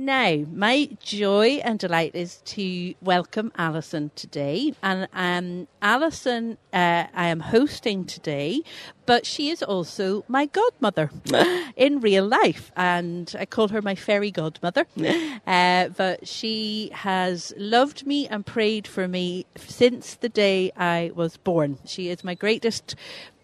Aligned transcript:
Now, 0.00 0.44
my 0.52 0.90
joy 1.02 1.60
and 1.64 1.76
delight 1.76 2.12
is 2.14 2.36
to 2.54 2.94
welcome 3.02 3.50
Alison 3.58 4.12
today. 4.14 4.72
And 4.80 5.08
um, 5.12 5.66
Alison, 5.82 6.56
uh, 6.72 7.06
I 7.12 7.26
am 7.26 7.40
hosting 7.40 8.04
today, 8.04 8.60
but 9.06 9.26
she 9.26 9.50
is 9.50 9.60
also 9.60 10.24
my 10.28 10.46
godmother 10.46 11.10
in 11.76 11.98
real 11.98 12.24
life. 12.24 12.70
And 12.76 13.34
I 13.36 13.44
call 13.44 13.68
her 13.68 13.82
my 13.82 13.96
fairy 13.96 14.30
godmother. 14.30 14.86
Uh, 15.48 15.88
but 15.88 16.28
she 16.28 16.90
has 16.92 17.54
loved 17.56 18.06
me 18.06 18.28
and 18.28 18.44
prayed 18.44 18.86
for 18.86 19.08
me 19.08 19.46
since 19.56 20.14
the 20.14 20.28
day 20.28 20.70
I 20.76 21.10
was 21.14 21.38
born. 21.38 21.78
She 21.86 22.10
is 22.10 22.22
my 22.22 22.34
greatest 22.34 22.94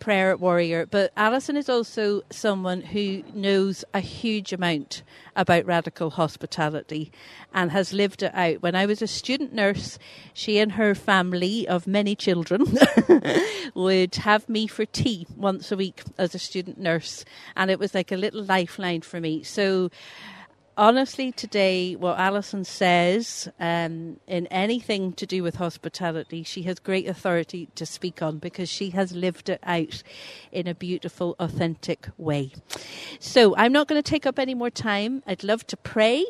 prayer 0.04 0.36
warrior, 0.36 0.84
but 0.84 1.10
Alison 1.16 1.56
is 1.56 1.70
also 1.70 2.20
someone 2.30 2.82
who 2.82 3.22
knows 3.32 3.86
a 3.94 4.00
huge 4.00 4.52
amount 4.52 5.02
about 5.34 5.64
radical 5.64 6.10
hospitality 6.10 7.10
and 7.54 7.72
has 7.72 7.94
lived 7.94 8.22
it 8.22 8.30
out. 8.34 8.60
When 8.60 8.74
I 8.74 8.84
was 8.84 9.00
a 9.00 9.06
student 9.06 9.54
nurse, 9.54 9.98
she 10.34 10.58
and 10.58 10.72
her 10.72 10.94
family 10.94 11.66
of 11.66 11.86
many 11.86 12.14
children 12.14 12.66
would 13.74 14.14
have 14.16 14.46
me 14.46 14.66
for 14.66 14.84
tea 14.84 15.26
once 15.38 15.72
a 15.72 15.76
week 15.78 16.02
as 16.18 16.34
a 16.34 16.38
student 16.38 16.78
nurse, 16.78 17.24
and 17.56 17.70
it 17.70 17.78
was 17.78 17.94
like 17.94 18.12
a 18.12 18.18
little 18.18 18.44
lifeline 18.44 19.00
for 19.00 19.22
me. 19.22 19.42
So 19.42 19.90
honestly, 20.76 21.32
today, 21.32 21.96
what 21.96 22.18
Alison 22.18 22.64
says 22.64 23.48
um, 23.60 24.18
in 24.26 24.46
anything 24.48 25.12
to 25.14 25.26
do 25.26 25.42
with 25.42 25.56
hospitality, 25.56 26.42
she 26.42 26.62
has 26.62 26.78
great 26.78 27.08
authority 27.08 27.68
to 27.74 27.86
speak 27.86 28.22
on 28.22 28.38
because 28.38 28.68
she 28.68 28.90
has 28.90 29.12
lived 29.12 29.48
it 29.48 29.60
out 29.62 30.02
in 30.52 30.66
a 30.66 30.74
beautiful, 30.74 31.36
authentic 31.38 32.08
way. 32.16 32.52
So 33.18 33.56
I'm 33.56 33.72
not 33.72 33.88
going 33.88 34.02
to 34.02 34.08
take 34.08 34.26
up 34.26 34.38
any 34.38 34.54
more 34.54 34.70
time. 34.70 35.22
I'd 35.26 35.44
love 35.44 35.66
to 35.68 35.76
pray 35.76 36.24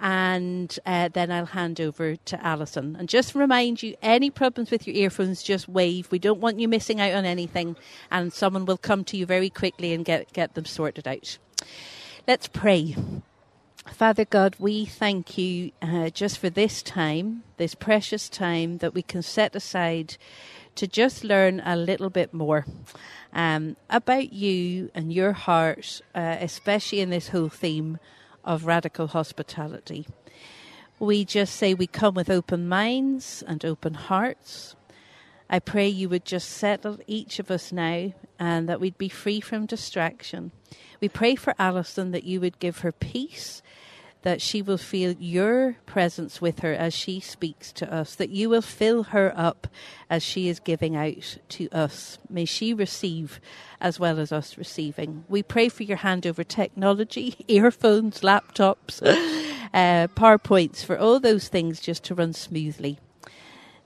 and 0.00 0.78
uh, 0.84 1.08
then 1.08 1.30
I'll 1.30 1.46
hand 1.46 1.80
over 1.80 2.16
to 2.16 2.44
Alison. 2.44 2.96
And 2.96 3.08
just 3.08 3.34
remind 3.34 3.82
you 3.82 3.96
any 4.02 4.30
problems 4.30 4.70
with 4.70 4.86
your 4.86 4.96
earphones, 4.96 5.42
just 5.42 5.68
wave. 5.68 6.10
We 6.10 6.18
don't 6.18 6.40
want 6.40 6.58
you 6.58 6.68
missing 6.68 7.00
out 7.00 7.12
on 7.12 7.24
anything, 7.24 7.76
and 8.10 8.32
someone 8.32 8.66
will 8.66 8.78
come 8.78 9.04
to 9.04 9.16
you 9.16 9.26
very 9.26 9.50
quickly 9.50 9.92
and 9.92 10.04
get, 10.04 10.32
get 10.32 10.54
them 10.54 10.64
sorted 10.64 11.06
out. 11.06 11.38
Let's 12.26 12.48
pray. 12.48 12.96
Father 13.90 14.24
God, 14.24 14.56
we 14.58 14.84
thank 14.84 15.36
you 15.36 15.72
uh, 15.82 16.08
just 16.10 16.38
for 16.38 16.48
this 16.48 16.82
time, 16.82 17.42
this 17.56 17.74
precious 17.74 18.28
time 18.28 18.78
that 18.78 18.94
we 18.94 19.02
can 19.02 19.22
set 19.22 19.56
aside 19.56 20.16
to 20.76 20.86
just 20.86 21.24
learn 21.24 21.60
a 21.64 21.76
little 21.76 22.08
bit 22.08 22.32
more 22.32 22.64
um, 23.32 23.76
about 23.90 24.32
you 24.32 24.90
and 24.94 25.12
your 25.12 25.32
heart, 25.32 26.00
uh, 26.14 26.36
especially 26.40 27.00
in 27.00 27.10
this 27.10 27.28
whole 27.28 27.48
theme 27.48 27.98
of 28.44 28.66
radical 28.66 29.08
hospitality. 29.08 30.06
We 30.98 31.24
just 31.24 31.56
say 31.56 31.74
we 31.74 31.88
come 31.88 32.14
with 32.14 32.30
open 32.30 32.68
minds 32.68 33.42
and 33.46 33.64
open 33.64 33.94
hearts. 33.94 34.76
I 35.50 35.58
pray 35.58 35.88
you 35.88 36.08
would 36.08 36.24
just 36.24 36.48
settle 36.48 36.98
each 37.06 37.38
of 37.38 37.50
us 37.50 37.72
now 37.72 38.12
and 38.38 38.68
that 38.68 38.80
we'd 38.80 38.96
be 38.96 39.08
free 39.08 39.40
from 39.40 39.66
distraction. 39.66 40.52
We 41.00 41.08
pray 41.08 41.34
for 41.34 41.54
Alison 41.58 42.12
that 42.12 42.24
you 42.24 42.40
would 42.40 42.58
give 42.58 42.78
her 42.78 42.92
peace 42.92 43.61
that 44.22 44.40
she 44.40 44.62
will 44.62 44.78
feel 44.78 45.12
your 45.18 45.76
presence 45.86 46.40
with 46.40 46.60
her 46.60 46.72
as 46.72 46.94
she 46.94 47.20
speaks 47.20 47.72
to 47.72 47.92
us, 47.92 48.14
that 48.14 48.30
you 48.30 48.48
will 48.48 48.62
fill 48.62 49.04
her 49.04 49.32
up 49.36 49.66
as 50.08 50.22
she 50.22 50.48
is 50.48 50.60
giving 50.60 50.96
out 50.96 51.38
to 51.48 51.68
us. 51.70 52.18
May 52.28 52.44
she 52.44 52.72
receive 52.72 53.40
as 53.80 53.98
well 53.98 54.18
as 54.18 54.32
us 54.32 54.56
receiving. 54.56 55.24
We 55.28 55.42
pray 55.42 55.68
for 55.68 55.82
your 55.82 55.98
hand 55.98 56.26
over 56.26 56.44
technology, 56.44 57.36
earphones, 57.48 58.20
laptops, 58.20 59.02
uh, 59.74 60.08
PowerPoints, 60.08 60.84
for 60.84 60.98
all 60.98 61.18
those 61.18 61.48
things 61.48 61.80
just 61.80 62.04
to 62.04 62.14
run 62.14 62.32
smoothly. 62.32 62.98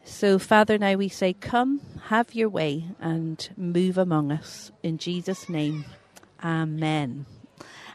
So, 0.05 0.39
Father, 0.39 0.79
now 0.79 0.95
we 0.95 1.09
say, 1.09 1.33
Come, 1.33 1.81
have 2.05 2.33
your 2.35 2.49
way, 2.49 2.85
and 3.01 3.49
move 3.57 3.99
among 3.99 4.31
us. 4.31 4.71
In 4.83 4.99
Jesus' 4.99 5.49
name, 5.49 5.85
Amen. 6.45 7.27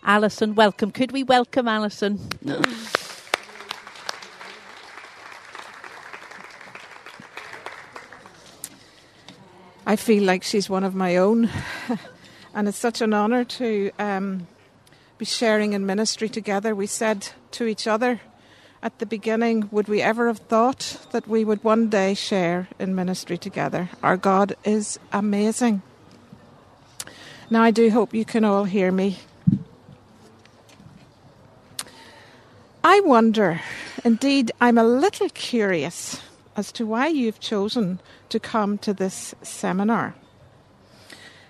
Alison, 0.03 0.55
welcome. 0.55 0.91
Could 0.91 1.11
we 1.11 1.21
welcome 1.23 1.67
Alison? 1.67 2.19
I 9.85 9.95
feel 9.95 10.23
like 10.23 10.41
she's 10.41 10.69
one 10.69 10.83
of 10.83 10.95
my 10.95 11.17
own, 11.17 11.49
and 12.55 12.67
it's 12.67 12.79
such 12.79 13.01
an 13.01 13.13
honour 13.13 13.43
to 13.43 13.91
um, 13.99 14.47
be 15.19 15.25
sharing 15.25 15.73
in 15.73 15.85
ministry 15.85 16.29
together. 16.29 16.73
We 16.73 16.87
said 16.87 17.29
to 17.51 17.65
each 17.65 17.85
other 17.85 18.21
at 18.81 18.97
the 18.97 19.05
beginning, 19.05 19.69
would 19.69 19.87
we 19.87 20.01
ever 20.01 20.27
have 20.27 20.39
thought 20.39 20.97
that 21.11 21.27
we 21.27 21.45
would 21.45 21.63
one 21.63 21.89
day 21.89 22.15
share 22.15 22.67
in 22.79 22.95
ministry 22.95 23.37
together? 23.37 23.89
Our 24.01 24.17
God 24.17 24.55
is 24.63 24.97
amazing. 25.13 25.83
Now, 27.51 27.61
I 27.61 27.69
do 27.69 27.91
hope 27.91 28.15
you 28.15 28.25
can 28.25 28.43
all 28.43 28.63
hear 28.63 28.91
me. 28.91 29.19
I 32.83 32.99
wonder, 33.01 33.61
indeed, 34.03 34.51
I'm 34.59 34.79
a 34.79 34.83
little 34.83 35.29
curious 35.29 36.19
as 36.55 36.71
to 36.71 36.85
why 36.85 37.07
you've 37.07 37.39
chosen 37.39 37.99
to 38.29 38.39
come 38.39 38.79
to 38.79 38.91
this 38.91 39.35
seminar. 39.43 40.15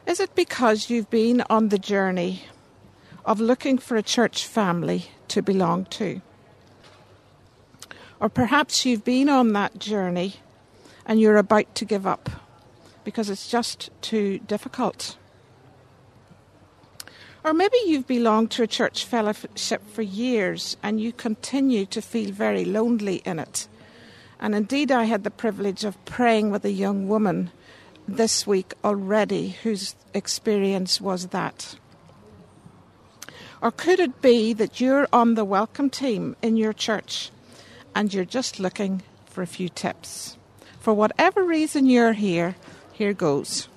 Is 0.06 0.20
it 0.20 0.36
because 0.36 0.90
you've 0.90 1.10
been 1.10 1.42
on 1.50 1.70
the 1.70 1.80
journey 1.80 2.44
of 3.24 3.40
looking 3.40 3.78
for 3.78 3.96
a 3.96 4.04
church 4.04 4.46
family 4.46 5.12
to 5.30 5.42
belong 5.42 5.86
to? 5.86 6.22
Or 8.20 8.28
perhaps 8.28 8.86
you've 8.86 9.06
been 9.06 9.30
on 9.30 9.54
that 9.54 9.80
journey 9.80 10.36
and 11.06 11.22
you're 11.22 11.38
about 11.38 11.74
to 11.76 11.86
give 11.86 12.06
up 12.06 12.30
because 13.06 13.30
it's 13.30 13.50
just 13.50 13.90
too 14.02 14.40
difficult. 14.40 15.16
Or 17.44 17.54
maybe 17.54 17.78
you've 17.88 18.08
belonged 18.08 18.52
to 18.52 18.64
a 18.64 18.68
church 18.68 19.04
fellowship 19.06 19.82
for 19.92 20.04
years 20.04 20.78
and 20.84 21.02
you 21.02 21.12
continue 21.12 21.86
to 21.88 22.02
feel 22.02 22.32
very 22.32 22.66
lonely 22.66 23.22
in 23.26 23.40
it. 23.40 23.68
And 24.40 24.54
indeed, 24.54 24.92
I 24.92 25.06
had 25.06 25.24
the 25.24 25.32
privilege 25.32 25.84
of 25.84 26.04
praying 26.06 26.52
with 26.52 26.66
a 26.66 26.72
young 26.72 27.08
woman 27.08 27.52
this 28.08 28.46
week 28.46 28.74
already 28.84 29.50
whose 29.64 29.96
experience 30.14 31.02
was 31.02 31.28
that. 31.28 31.78
Or 33.62 33.72
could 33.72 34.00
it 34.00 34.22
be 34.22 34.54
that 34.54 34.80
you're 34.80 35.08
on 35.14 35.36
the 35.36 35.46
welcome 35.46 35.90
team 35.90 36.36
in 36.42 36.58
your 36.58 36.74
church 36.74 37.32
and 37.96 38.14
you're 38.14 38.26
just 38.26 38.60
looking 38.60 39.04
for 39.26 39.42
a 39.42 39.48
few 39.48 39.70
tips? 39.70 40.38
For 40.80 40.94
whatever 40.94 41.44
reason 41.44 41.86
you're 41.86 42.14
here, 42.14 42.56
here 42.92 43.14
goes. 43.14 43.68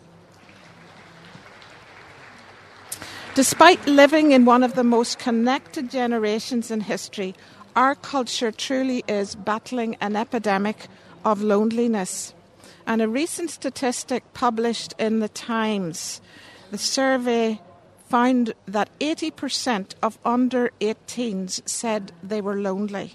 Despite 3.35 3.85
living 3.89 4.31
in 4.31 4.45
one 4.45 4.63
of 4.63 4.75
the 4.75 4.85
most 4.85 5.19
connected 5.19 5.91
generations 5.91 6.71
in 6.71 6.83
history, 6.83 7.35
our 7.75 7.97
culture 7.97 8.53
truly 8.53 9.03
is 9.09 9.35
battling 9.35 9.97
an 10.01 10.15
epidemic 10.15 10.87
of 11.25 11.43
loneliness. 11.43 12.33
And 12.87 13.03
a 13.03 13.09
recent 13.09 13.51
statistic 13.51 14.23
published 14.35 14.95
in 15.01 15.19
the 15.19 15.29
Times, 15.29 16.21
the 16.71 16.79
survey 16.79 17.61
found 18.09 18.53
that 18.69 18.97
80% 19.01 19.95
of 20.01 20.17
under 20.25 20.71
18s 20.81 21.69
said 21.69 22.13
they 22.23 22.41
were 22.41 22.61
lonely, 22.61 23.15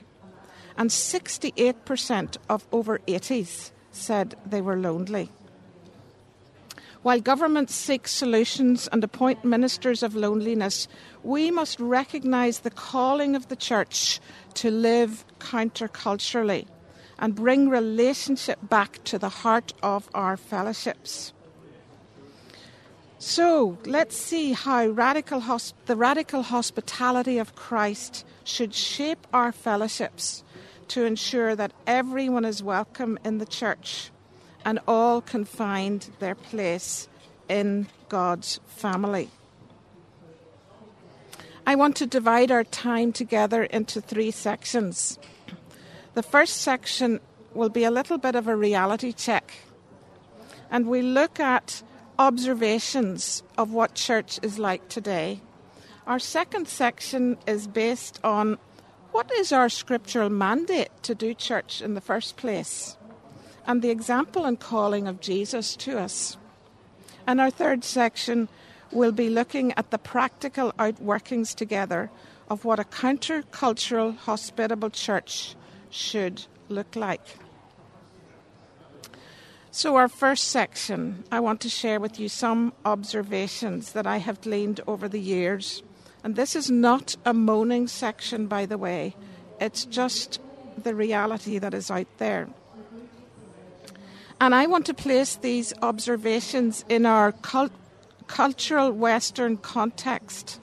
and 0.78 0.90
68% 0.90 2.36
of 2.50 2.68
over 2.74 3.00
80s 3.08 3.72
said 3.94 4.36
they 4.46 4.60
were 4.60 4.76
lonely. 4.76 5.30
While 7.02 7.22
governments 7.22 7.74
seek 7.74 8.10
solutions 8.10 8.90
and 8.92 9.02
appoint 9.02 9.46
ministers 9.46 10.04
of 10.04 10.16
loneliness, 10.16 10.90
we 11.24 11.50
must 11.50 11.80
recognise 11.80 12.60
the 12.60 12.70
calling 12.70 13.38
of 13.38 13.48
the 13.48 13.56
church 13.56 14.20
to 14.56 14.70
live 14.70 15.24
counterculturally 15.40 16.68
and 17.18 17.36
bring 17.36 17.70
relationship 17.70 18.60
back 18.68 19.02
to 19.06 19.18
the 19.18 19.30
heart 19.30 19.72
of 19.82 20.10
our 20.14 20.36
fellowships. 20.36 21.32
So 23.18 23.78
let's 23.86 24.18
see 24.18 24.52
how 24.52 24.88
radical 24.88 25.42
hosp- 25.42 25.74
the 25.86 25.96
radical 25.96 26.42
hospitality 26.44 27.38
of 27.38 27.56
Christ 27.56 28.26
should 28.44 28.74
shape 28.74 29.26
our 29.34 29.54
fellowships 29.54 30.44
to 30.90 31.06
ensure 31.06 31.56
that 31.56 31.72
everyone 31.88 32.44
is 32.44 32.62
welcome 32.62 33.18
in 33.24 33.38
the 33.38 33.46
church 33.46 34.12
and 34.66 34.80
all 34.88 35.22
can 35.22 35.46
find 35.46 36.10
their 36.20 36.36
place 36.36 37.08
in 37.48 37.88
God's 38.08 38.60
family. 38.68 39.30
I 41.66 41.76
want 41.76 41.96
to 41.98 42.08
divide 42.08 42.52
our 42.52 42.64
time 42.64 43.14
together 43.14 43.64
into 43.64 44.02
three 44.02 44.32
sections. 44.32 45.20
The 46.14 46.24
first 46.24 46.58
section 46.58 47.20
will 47.54 47.70
be 47.70 47.84
a 47.84 47.92
little 47.92 48.18
bit 48.18 48.36
of 48.36 48.48
a 48.48 48.56
reality 48.56 49.12
check, 49.12 49.54
and 50.72 50.88
we 50.88 51.02
look 51.02 51.40
at 51.40 51.84
observations 52.18 53.44
of 53.58 53.72
what 53.72 53.94
church 53.96 54.40
is 54.42 54.60
like 54.60 54.90
today. 54.90 55.42
Our 56.06 56.20
second 56.20 56.68
section 56.68 57.38
is 57.48 57.68
based 57.68 58.20
on 58.24 58.58
what 59.12 59.32
is 59.32 59.52
our 59.52 59.70
scriptural 59.70 60.30
mandate 60.30 60.90
to 61.04 61.16
do 61.16 61.34
church 61.34 61.82
in 61.82 61.94
the 61.94 62.02
first 62.02 62.36
place? 62.36 62.98
And 63.70 63.84
the 63.84 63.92
example 63.92 64.46
and 64.46 64.60
calling 64.60 65.08
of 65.08 65.22
Jesus 65.22 65.76
to 65.76 66.00
us. 66.00 66.38
And 67.28 67.40
our 67.40 67.52
third 67.52 67.84
section 67.84 68.50
will 68.92 69.12
be 69.12 69.30
looking 69.30 69.74
at 69.74 69.92
the 69.92 70.00
practical 70.00 70.72
outworkings 70.80 71.54
together 71.54 72.10
of 72.50 72.66
what 72.66 72.80
a 72.80 72.84
countercultural, 72.84 74.18
hospitable 74.18 74.90
church 74.90 75.56
should 75.92 76.48
look 76.68 76.96
like. 76.96 77.22
So, 79.70 79.98
our 79.98 80.08
first 80.08 80.48
section, 80.48 81.24
I 81.32 81.40
want 81.40 81.62
to 81.62 81.70
share 81.70 82.00
with 82.00 82.20
you 82.20 82.28
some 82.28 82.74
observations 82.86 83.92
that 83.92 84.08
I 84.08 84.18
have 84.18 84.42
gleaned 84.42 84.82
over 84.88 85.08
the 85.08 85.22
years. 85.22 85.84
And 86.24 86.36
this 86.36 86.56
is 86.56 86.72
not 86.72 87.16
a 87.24 87.36
moaning 87.36 87.88
section, 87.88 88.48
by 88.48 88.66
the 88.66 88.80
way, 88.80 89.16
it's 89.62 89.86
just 89.86 90.42
the 90.76 90.96
reality 90.96 91.60
that 91.60 91.76
is 91.76 91.92
out 91.92 92.08
there. 92.18 92.48
And 94.42 94.56
I 94.56 94.68
want 94.68 94.86
to 94.86 94.94
place 94.94 95.36
these 95.36 95.74
observations 95.82 96.86
in 96.88 97.06
our 97.06 97.34
cult- 97.34 97.74
cultural 98.28 98.92
Western 98.92 99.58
context, 99.58 100.62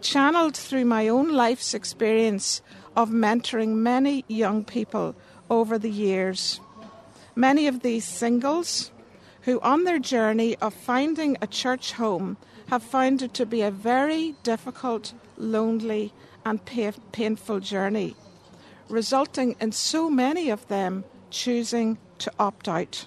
channeled 0.00 0.56
through 0.56 0.86
my 0.86 1.06
own 1.06 1.32
life's 1.32 1.72
experience 1.72 2.62
of 2.96 3.10
mentoring 3.10 3.76
many 3.76 4.24
young 4.26 4.64
people 4.64 5.14
over 5.48 5.78
the 5.78 5.90
years. 5.90 6.60
Many 7.36 7.68
of 7.68 7.80
these 7.80 8.04
singles 8.04 8.90
who, 9.42 9.60
on 9.60 9.84
their 9.84 10.00
journey 10.00 10.56
of 10.56 10.74
finding 10.74 11.36
a 11.40 11.46
church 11.46 11.92
home, 11.92 12.36
have 12.68 12.82
found 12.82 13.22
it 13.22 13.34
to 13.34 13.46
be 13.46 13.62
a 13.62 13.70
very 13.70 14.34
difficult, 14.42 15.12
lonely, 15.36 16.12
and 16.44 16.60
painful 17.12 17.60
journey, 17.60 18.16
resulting 18.88 19.54
in 19.60 19.72
so 19.72 20.10
many 20.10 20.50
of 20.50 20.66
them 20.68 21.04
choosing 21.30 21.98
to 22.20 22.32
opt 22.38 22.68
out. 22.68 23.06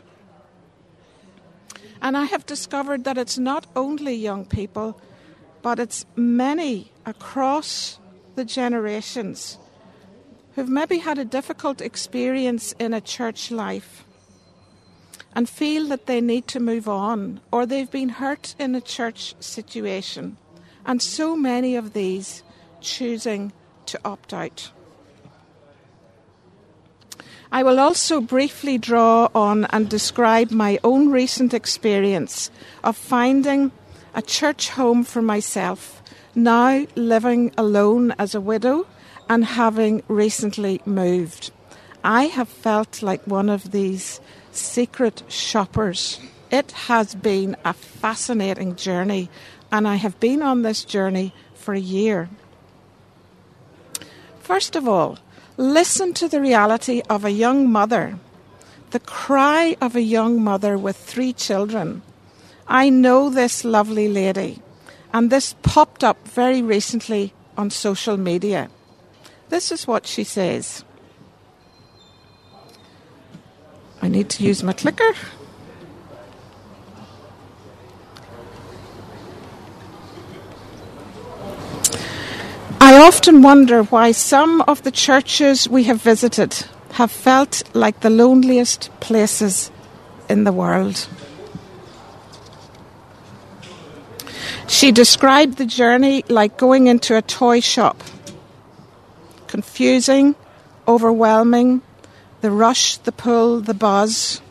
And 2.02 2.18
I 2.18 2.26
have 2.26 2.46
discovered 2.46 3.06
that 3.06 3.18
it's 3.18 3.38
not 3.38 3.66
only 3.76 4.14
young 4.14 4.46
people, 4.46 5.00
but 5.62 5.80
it's 5.80 6.06
many 6.16 6.92
across 7.06 8.00
the 8.36 8.44
generations 8.44 9.58
who've 10.56 10.70
maybe 10.70 11.00
had 11.00 11.18
a 11.18 11.26
difficult 11.26 11.82
experience 11.82 12.74
in 12.78 12.94
a 12.94 13.02
church 13.02 13.50
life 13.50 14.06
and 15.34 15.50
feel 15.50 15.88
that 15.88 16.06
they 16.06 16.22
need 16.22 16.48
to 16.48 16.60
move 16.60 16.88
on 16.88 17.40
or 17.52 17.66
they've 17.66 17.90
been 17.90 18.10
hurt 18.10 18.54
in 18.60 18.76
a 18.76 18.82
church 18.82 19.34
situation. 19.40 20.38
And 20.86 21.02
so 21.02 21.36
many 21.36 21.76
of 21.76 21.94
these 21.94 22.44
choosing 22.82 23.54
to 23.88 24.00
opt 24.04 24.34
out. 24.34 24.72
I 27.54 27.62
will 27.62 27.80
also 27.80 28.20
briefly 28.20 28.80
draw 28.80 29.30
on 29.36 29.66
and 29.66 29.88
describe 29.88 30.50
my 30.50 30.80
own 30.84 31.12
recent 31.12 31.54
experience 31.54 32.50
of 32.84 32.98
finding 32.98 33.72
a 34.16 34.24
church 34.24 34.70
home 34.70 35.04
for 35.04 35.22
myself, 35.22 36.02
now 36.34 36.88
living 36.96 37.52
alone 37.56 38.16
as 38.18 38.34
a 38.34 38.42
widow 38.42 38.88
and 39.30 39.46
having 39.46 40.02
recently 40.08 40.82
moved. 40.84 41.52
I 42.04 42.24
have 42.24 42.50
felt 42.50 43.04
like 43.04 43.28
one 43.28 43.50
of 43.50 43.70
these 43.70 44.20
secret 44.52 45.22
shoppers. 45.28 46.20
It 46.50 46.72
has 46.90 47.14
been 47.14 47.56
a 47.64 47.74
fascinating 47.74 48.76
journey, 48.76 49.30
and 49.72 49.88
I 49.88 49.98
have 49.98 50.20
been 50.20 50.42
on 50.42 50.64
this 50.64 50.84
journey 50.84 51.36
for 51.54 51.76
a 51.76 51.80
year. 51.80 52.30
First 54.40 54.76
of 54.76 54.88
all, 54.88 55.20
listen 55.58 56.14
to 56.14 56.28
the 56.28 56.42
reality 56.42 57.02
of 57.10 57.26
a 57.26 57.32
young 57.32 57.72
mother, 57.72 58.18
the 58.92 59.00
cry 59.00 59.76
of 59.82 59.96
a 59.96 60.02
young 60.02 60.44
mother 60.44 60.78
with 60.78 60.98
three 60.98 61.34
children. 61.34 62.02
I 62.68 62.90
know 62.90 63.30
this 63.30 63.66
lovely 63.66 64.08
lady, 64.08 64.62
and 65.12 65.30
this 65.30 65.56
popped 65.62 66.04
up 66.04 66.28
very 66.28 66.62
recently 66.62 67.34
on 67.58 67.70
social 67.70 68.18
media. 68.18 68.70
This 69.50 69.72
is 69.72 69.86
what 69.86 70.08
she 70.08 70.24
says. 70.24 70.84
I 74.02 74.08
need 74.08 74.30
to 74.30 74.44
use 74.44 74.64
my 74.64 74.74
clicker. 74.74 75.14
I 82.86 82.98
often 82.98 83.42
wonder 83.42 83.84
why 83.84 84.12
some 84.12 84.60
of 84.68 84.84
the 84.84 84.92
churches 84.92 85.70
we 85.70 85.86
have 85.86 86.02
visited 86.02 86.66
have 86.92 87.14
felt 87.14 87.64
like 87.74 88.02
the 88.02 88.10
loneliest 88.10 88.90
places 89.00 89.72
in 90.28 90.44
the 90.44 90.52
world. 90.52 91.08
She 94.68 94.92
described 94.92 95.58
the 95.58 95.66
journey 95.66 96.26
like 96.28 96.58
going 96.58 96.88
into 96.88 97.16
a 97.16 97.22
toy 97.22 97.62
shop 97.62 98.04
confusing, 99.48 100.36
overwhelming, 100.86 101.82
the 102.42 102.52
rush, 102.52 102.98
the 102.98 103.14
pull, 103.14 103.62
the 103.62 103.74
buzz. 103.74 104.42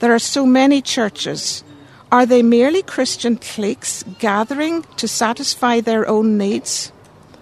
There 0.00 0.12
are 0.12 0.18
so 0.18 0.44
many 0.44 0.82
churches. 0.82 1.62
Are 2.10 2.26
they 2.26 2.42
merely 2.42 2.82
Christian 2.82 3.36
cliques 3.36 4.02
gathering 4.18 4.82
to 4.96 5.06
satisfy 5.06 5.80
their 5.80 6.08
own 6.08 6.36
needs? 6.36 6.90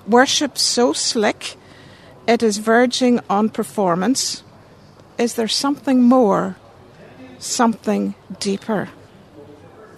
Worship 0.07 0.59
so 0.59 0.93
slick 0.93 1.57
it 2.27 2.43
is 2.43 2.59
verging 2.59 3.21
on 3.29 3.49
performance? 3.49 4.43
Is 5.19 5.35
there 5.35 5.49
something 5.49 6.03
more, 6.03 6.57
something 7.39 8.15
deeper? 8.39 8.91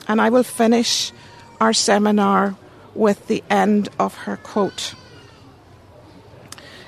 And 0.09 0.21
I 0.21 0.31
will 0.31 0.43
finish 0.43 1.13
our 1.61 1.73
seminar 1.73 2.57
with 2.95 3.27
the 3.27 3.43
end 3.51 3.89
of 3.99 4.15
her 4.25 4.37
quote. 4.37 4.95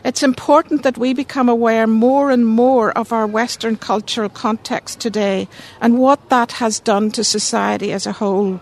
It's 0.04 0.22
important 0.22 0.84
that 0.84 0.98
we 0.98 1.14
become 1.14 1.48
aware 1.48 1.86
more 1.86 2.30
and 2.30 2.46
more 2.46 2.92
of 2.92 3.12
our 3.12 3.26
Western 3.26 3.76
cultural 3.76 4.28
context 4.28 5.00
today 5.00 5.48
and 5.80 5.98
what 5.98 6.28
that 6.28 6.52
has 6.52 6.78
done 6.78 7.10
to 7.10 7.24
society 7.24 7.92
as 7.92 8.06
a 8.06 8.12
whole. 8.12 8.60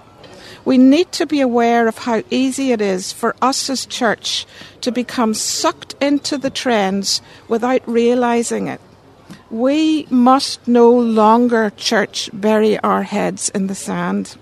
We 0.65 0.79
need 0.79 1.13
to 1.13 1.27
be 1.27 1.41
aware 1.41 1.87
of 1.87 1.99
how 1.99 2.23
easy 2.31 2.73
it 2.73 2.81
is 2.81 3.13
for 3.13 3.37
us 3.43 3.69
as 3.69 3.85
church 3.85 4.47
to 4.81 4.91
become 4.91 5.35
sucked 5.35 5.95
into 6.01 6.39
the 6.39 6.51
trends 6.51 7.21
without 7.49 7.87
realizing 7.87 8.67
it. 8.69 8.81
We 9.51 10.07
must 10.11 10.67
no 10.67 10.91
longer, 10.91 11.71
church, 11.77 12.31
bury 12.33 12.79
our 12.79 13.03
heads 13.03 13.51
in 13.51 13.67
the 13.67 13.75
sand. 13.75 14.37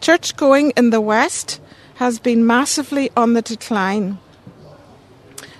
Church 0.00 0.36
going 0.36 0.72
in 0.76 0.90
the 0.90 1.00
West 1.00 1.60
has 1.94 2.18
been 2.18 2.46
massively 2.46 3.10
on 3.16 3.32
the 3.32 3.42
decline. 3.42 4.18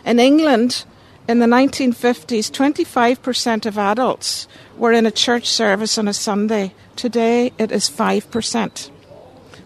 In 0.04 0.18
England, 0.18 0.84
in 1.28 1.38
the 1.38 1.46
1950s, 1.46 2.50
25% 2.50 3.66
of 3.66 3.78
adults 3.78 4.48
were 4.76 4.92
in 4.92 5.06
a 5.06 5.10
church 5.10 5.48
service 5.48 5.96
on 5.96 6.08
a 6.08 6.12
Sunday. 6.12 6.74
Today, 6.96 7.52
it 7.58 7.72
is 7.72 7.88
5%. 7.88 8.90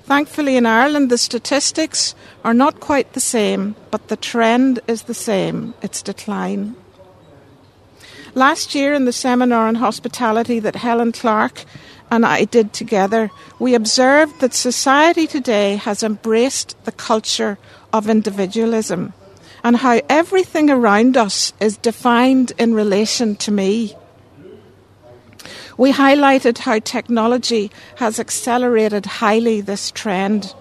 Thankfully, 0.07 0.57
in 0.57 0.67
Ireland, 0.67 1.11
the 1.11 1.19
statistics 1.19 2.15
are 2.45 2.55
not 2.55 2.79
quite 2.79 3.13
the 3.13 3.21
same, 3.21 3.75
but 3.91 4.07
the 4.07 4.17
trend 4.17 4.79
is 4.87 5.03
the 5.03 5.15
same 5.15 5.75
it's 5.83 6.01
decline. 6.01 6.77
Last 8.33 8.75
year, 8.75 8.95
in 8.95 9.05
the 9.05 9.13
seminar 9.13 9.67
on 9.67 9.77
hospitality 9.77 10.61
that 10.61 10.77
Helen 10.77 11.11
Clark 11.11 11.65
and 12.09 12.25
I 12.25 12.45
did 12.45 12.73
together, 12.73 13.31
we 13.59 13.75
observed 13.75 14.39
that 14.41 14.55
society 14.55 15.27
today 15.27 15.75
has 15.75 16.05
embraced 16.05 16.77
the 16.85 16.93
culture 16.93 17.59
of 17.93 18.09
individualism 18.09 19.13
and 19.65 19.79
how 19.79 20.01
everything 20.09 20.71
around 20.71 21.17
us 21.17 21.53
is 21.59 21.77
defined 21.79 22.53
in 22.59 22.75
relation 22.75 23.35
to 23.37 23.51
me. 23.51 23.97
We 25.77 25.93
highlighted 25.93 26.59
how 26.59 26.79
technology 26.79 27.71
has 27.97 28.19
accelerated 28.19 29.07
highly 29.07 29.61
this 29.61 29.91
trend. 29.91 30.55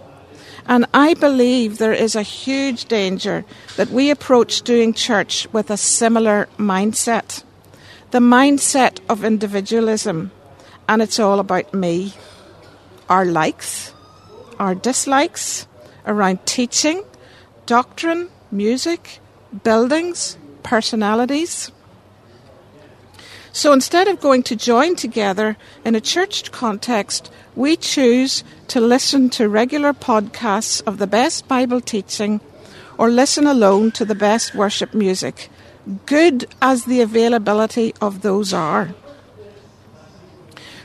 And 0.67 0.85
I 0.93 1.13
believe 1.13 1.77
there 1.77 1.93
is 1.93 2.15
a 2.15 2.21
huge 2.21 2.85
danger 2.85 3.45
that 3.77 3.89
we 3.89 4.09
approach 4.09 4.61
doing 4.63 4.93
church 4.93 5.47
with 5.53 5.69
a 5.69 5.77
similar 5.77 6.49
mindset 6.57 7.43
the 8.15 8.21
mindset 8.21 8.99
of 9.09 9.25
individualism, 9.25 10.31
and 10.87 11.01
it's 11.01 11.19
all 11.19 11.41
about 11.41 11.73
me. 11.73 12.13
Our 13.09 13.25
likes, 13.25 13.93
our 14.57 14.73
dislikes 14.73 15.67
around 16.07 16.45
teaching, 16.45 17.03
doctrine, 17.65 18.29
music, 18.51 19.19
buildings, 19.65 20.37
personalities. 20.63 21.71
So 23.55 23.71
instead 23.71 24.09
of 24.09 24.19
going 24.19 24.43
to 24.51 24.55
join 24.57 24.97
together 24.97 25.55
in 25.85 25.95
a 25.95 26.01
church 26.01 26.51
context, 26.51 27.31
we 27.55 27.77
choose 27.77 28.43
to 28.67 28.81
listen 28.81 29.29
to 29.29 29.47
regular 29.47 29.93
podcasts 29.93 30.81
of 30.85 30.97
the 30.97 31.07
best 31.07 31.47
Bible 31.47 31.79
teaching 31.79 32.41
or 32.97 33.09
listen 33.09 33.47
alone 33.47 33.91
to 33.91 34.03
the 34.03 34.13
best 34.13 34.55
worship 34.55 34.93
music, 34.93 35.49
good 36.05 36.45
as 36.61 36.83
the 36.83 36.99
availability 36.99 37.93
of 38.01 38.23
those 38.23 38.51
are, 38.51 38.93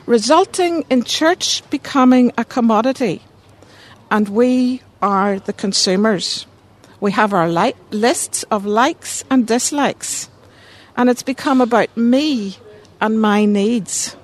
resulting 0.07 0.85
in 0.89 1.03
church 1.03 1.69
becoming 1.71 2.31
a 2.39 2.45
commodity, 2.45 3.21
and 4.13 4.29
we 4.29 4.81
are 5.03 5.41
the 5.41 5.53
consumers. 5.53 6.47
We 7.01 7.11
have 7.11 7.35
our 7.35 7.49
li- 7.49 7.75
lists 7.91 8.45
of 8.45 8.65
likes 8.65 9.25
and 9.29 9.45
dislikes, 9.45 10.30
and 11.01 11.09
it's 11.09 11.23
become 11.23 11.63
about 11.63 11.97
me 11.97 12.59
and 13.01 13.23
my 13.23 13.47
needs. 13.47 14.17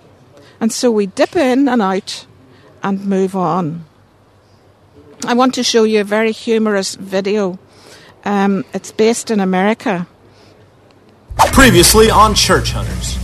And 0.60 0.70
so 0.70 0.90
we 0.90 1.06
dip 1.06 1.34
in 1.34 1.70
and 1.70 1.80
out 1.80 2.26
and 2.82 3.06
move 3.06 3.34
on. 3.34 3.86
I 5.24 5.32
want 5.32 5.54
to 5.54 5.62
show 5.62 5.84
you 5.84 6.02
a 6.02 6.04
very 6.04 6.32
humorous 6.32 6.94
video. 6.94 7.58
Um, 8.26 8.62
it's 8.74 8.92
based 8.92 9.30
in 9.30 9.40
America. 9.40 10.06
Previously 11.52 12.10
on 12.10 12.34
Church 12.34 12.72
Hunters. 12.72 13.16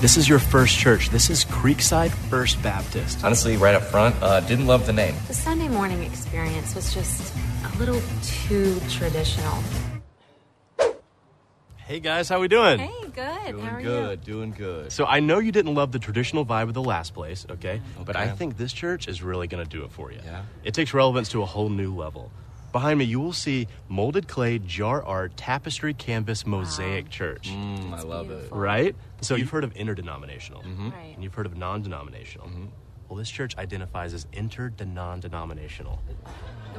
This 0.00 0.16
is 0.16 0.28
your 0.28 0.40
first 0.40 0.76
church. 0.76 1.10
This 1.10 1.30
is 1.30 1.44
Creekside 1.44 2.10
First 2.10 2.60
Baptist. 2.64 3.22
Honestly, 3.22 3.56
right 3.56 3.76
up 3.76 3.84
front, 3.84 4.20
uh, 4.20 4.40
didn't 4.40 4.66
love 4.66 4.86
the 4.86 4.92
name. 4.92 5.14
The 5.28 5.34
Sunday 5.34 5.68
morning 5.68 6.02
experience 6.02 6.74
was 6.74 6.92
just 6.92 7.32
a 7.64 7.78
little 7.78 8.02
too 8.24 8.80
traditional. 8.90 9.62
Hey 11.88 12.00
guys, 12.00 12.28
how 12.28 12.38
we 12.38 12.48
doing? 12.48 12.78
Hey, 12.80 12.92
good. 13.14 13.52
Doing 13.52 13.64
How 13.64 13.76
are 13.76 13.80
good, 13.82 14.22
doing 14.22 14.50
good. 14.50 14.92
So 14.92 15.06
I 15.06 15.20
know 15.20 15.38
you 15.38 15.50
didn't 15.52 15.72
love 15.74 15.90
the 15.90 15.98
traditional 15.98 16.44
vibe 16.44 16.64
of 16.64 16.74
the 16.74 16.82
last 16.82 17.14
place, 17.14 17.46
okay? 17.48 17.80
But 18.04 18.14
I 18.14 18.28
think 18.28 18.58
this 18.58 18.74
church 18.74 19.08
is 19.08 19.22
really 19.22 19.46
going 19.46 19.64
to 19.64 19.70
do 19.70 19.84
it 19.84 19.90
for 19.92 20.12
you. 20.12 20.18
Yeah? 20.22 20.42
It 20.64 20.74
takes 20.74 20.92
relevance 20.92 21.30
to 21.30 21.40
a 21.40 21.46
whole 21.46 21.70
new 21.70 21.94
level. 21.94 22.30
Behind 22.72 22.98
me, 22.98 23.06
you 23.06 23.20
will 23.20 23.32
see 23.32 23.68
molded 23.88 24.28
clay, 24.28 24.58
jar 24.58 25.02
art, 25.02 25.34
tapestry, 25.38 25.94
canvas, 25.94 26.44
mosaic 26.46 27.08
church. 27.08 27.48
Mm, 27.48 27.94
I 27.94 28.02
love 28.02 28.30
it. 28.30 28.52
Right? 28.52 28.94
So 29.22 29.34
you've 29.36 29.48
heard 29.48 29.64
of 29.64 29.74
interdenominational, 29.74 30.60
Mm-hmm. 30.64 30.90
Right. 30.90 31.14
and 31.14 31.24
you've 31.24 31.32
heard 31.32 31.46
of 31.46 31.56
non-denominational. 31.56 32.50
Well, 33.08 33.16
this 33.16 33.30
church 33.30 33.56
identifies 33.56 34.12
as 34.12 34.26
inter-non-denominational. 34.34 36.02
you? 36.06 36.14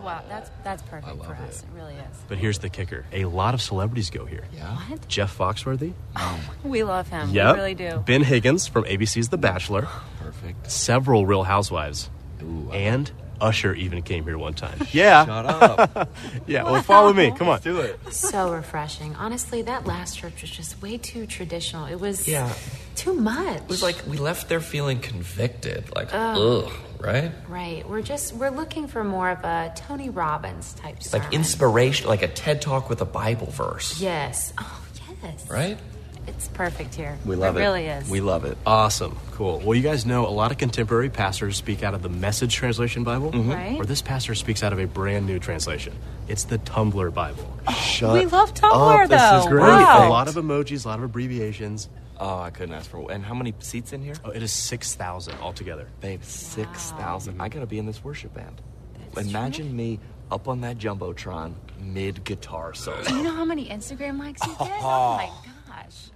Wow, 0.04 0.22
that's 0.30 0.50
that's 0.64 0.82
perfect 0.84 1.18
love 1.18 1.26
for 1.28 1.34
us. 1.36 1.62
it. 1.62 1.66
It 1.66 1.76
really 1.76 1.94
is. 1.96 2.18
But 2.28 2.38
here's 2.38 2.60
the 2.60 2.70
kicker: 2.70 3.06
a 3.12 3.26
lot 3.26 3.54
of 3.54 3.62
celebrities 3.62 4.10
go 4.10 4.26
here. 4.26 4.44
Yeah? 4.54 4.76
What? 4.88 5.08
Jeff 5.08 5.38
Foxworthy. 5.38 5.94
Oh 6.16 6.40
We 6.64 6.84
love 6.84 7.10
him. 7.10 7.30
Yep. 7.32 7.56
We 7.56 7.60
really 7.62 7.76
do. 7.76 8.04
Ben 8.06 8.24
Higgins 8.24 8.68
from 8.68 8.86
ABC's 8.86 9.30
The 9.30 9.38
Bachelor. 9.38 9.88
Perfect. 10.20 10.72
Several 10.72 11.26
Real 11.26 11.44
Housewives. 11.44 12.10
Ooh, 12.42 12.70
I 12.72 12.78
and 12.78 13.12
Usher 13.42 13.74
even 13.74 14.02
came 14.02 14.24
here 14.26 14.38
one 14.38 14.54
time. 14.54 14.80
Yeah. 14.92 15.26
Shut 15.26 15.46
up. 15.46 16.10
Yeah. 16.48 16.64
Well, 16.64 16.82
follow 16.82 17.14
me. 17.14 17.32
Come 17.32 17.48
on. 17.50 17.60
Do 17.62 17.80
it. 17.80 18.00
So 18.12 18.52
refreshing. 18.54 19.16
Honestly, 19.16 19.62
that 19.64 19.86
last 19.86 20.18
church 20.18 20.42
was 20.42 20.50
just 20.52 20.82
way 20.82 20.98
too 20.98 21.26
traditional. 21.26 21.86
It 21.86 22.00
was 22.00 22.28
Yeah. 22.28 22.52
too 22.96 23.14
much. 23.14 23.58
It 23.58 23.68
was 23.70 23.84
like 23.84 24.02
we 24.08 24.18
left 24.18 24.50
there 24.50 24.60
feeling 24.62 25.00
convicted. 25.00 25.94
Like, 25.96 26.10
ugh, 26.14 26.72
right? 27.00 27.32
right. 27.48 27.88
We're 27.88 28.02
just 28.02 28.34
we're 28.34 28.50
looking 28.50 28.88
for 28.88 29.04
more 29.04 29.30
of 29.30 29.44
a 29.44 29.74
Tony 29.76 30.10
Robbins 30.10 30.74
type 30.74 31.02
sermon. 31.02 31.26
Like 31.26 31.34
inspiration, 31.34 32.08
like 32.08 32.22
a 32.22 32.28
TED 32.28 32.62
talk 32.62 32.90
with 32.90 33.02
a 33.02 33.06
Bible 33.06 33.48
verse. 33.48 34.00
Yes. 34.02 34.54
Oh 34.58 34.82
yes. 35.24 35.50
Right? 35.50 35.78
It's 36.28 36.48
perfect 36.50 36.94
here. 36.94 37.18
We 37.26 37.36
love 37.36 37.58
it. 37.58 37.60
It 37.60 37.64
really 37.64 37.88
is. 37.88 38.08
We 38.08 38.22
love 38.22 38.46
it. 38.46 38.56
Awesome. 38.64 39.18
Cool. 39.32 39.60
Well, 39.60 39.74
you 39.74 39.82
guys 39.82 40.06
know 40.06 40.28
a 40.28 40.30
lot 40.30 40.52
of 40.52 40.60
contemporary 40.60 41.10
pastors 41.10 41.58
speak 41.58 41.82
out 41.82 41.96
of 41.96 42.04
the 42.04 42.10
Message 42.10 42.54
Translation 42.54 43.04
Bible. 43.04 43.32
Mm-hmm. 43.32 43.52
Right. 43.52 43.80
Or 43.80 43.86
this 43.86 44.04
pastor 44.04 44.36
speaks 44.36 44.62
out 44.62 44.72
of 44.72 44.80
a 44.80 44.86
brand 44.86 45.26
new 45.26 45.40
translation. 45.40 45.94
It's 46.28 46.44
the 46.44 46.60
Tumblr 46.60 47.14
Bible. 47.16 47.58
Oh, 47.68 47.74
Shut 47.74 48.14
we 48.14 48.26
love 48.28 48.54
Tumblr 48.54 49.04
up. 49.04 49.10
This 49.10 49.44
is 49.44 49.50
Great. 49.50 49.62
Wow. 49.62 50.08
A 50.08 50.10
lot 50.10 50.28
of 50.28 50.36
emojis, 50.36 50.86
a 50.86 50.90
lot 50.90 51.00
of 51.00 51.06
abbreviations. 51.06 51.90
Oh, 52.20 52.40
I 52.40 52.50
couldn't 52.50 52.76
ask 52.76 52.90
for 52.90 53.10
And 53.12 53.24
how 53.24 53.34
many 53.34 53.54
seats 53.60 53.94
in 53.94 54.02
here? 54.02 54.16
Oh, 54.26 54.30
it 54.32 54.44
is 54.44 54.52
6,000 54.52 55.36
altogether. 55.40 55.88
Babe, 56.02 56.24
6,000. 56.24 57.34
Mm-hmm. 57.34 57.42
I 57.42 57.50
gotta 57.50 57.66
be 57.66 57.80
in 57.80 57.86
this 57.86 58.04
worship 58.04 58.34
band. 58.34 58.62
Imagine 59.18 59.76
me 59.76 60.00
up 60.32 60.48
on 60.48 60.62
that 60.62 60.78
Jumbotron 60.78 61.54
mid 61.80 62.24
guitar 62.24 62.74
solo. 62.74 63.04
Do 63.04 63.16
you 63.16 63.24
know 63.24 63.32
how 63.34 63.46
many 63.46 63.68
Instagram 63.68 64.20
likes 64.20 64.46
you 64.46 64.56
get? 64.60 64.70
Oh 64.82 65.16
my 65.18 65.30
gosh. 65.68 66.10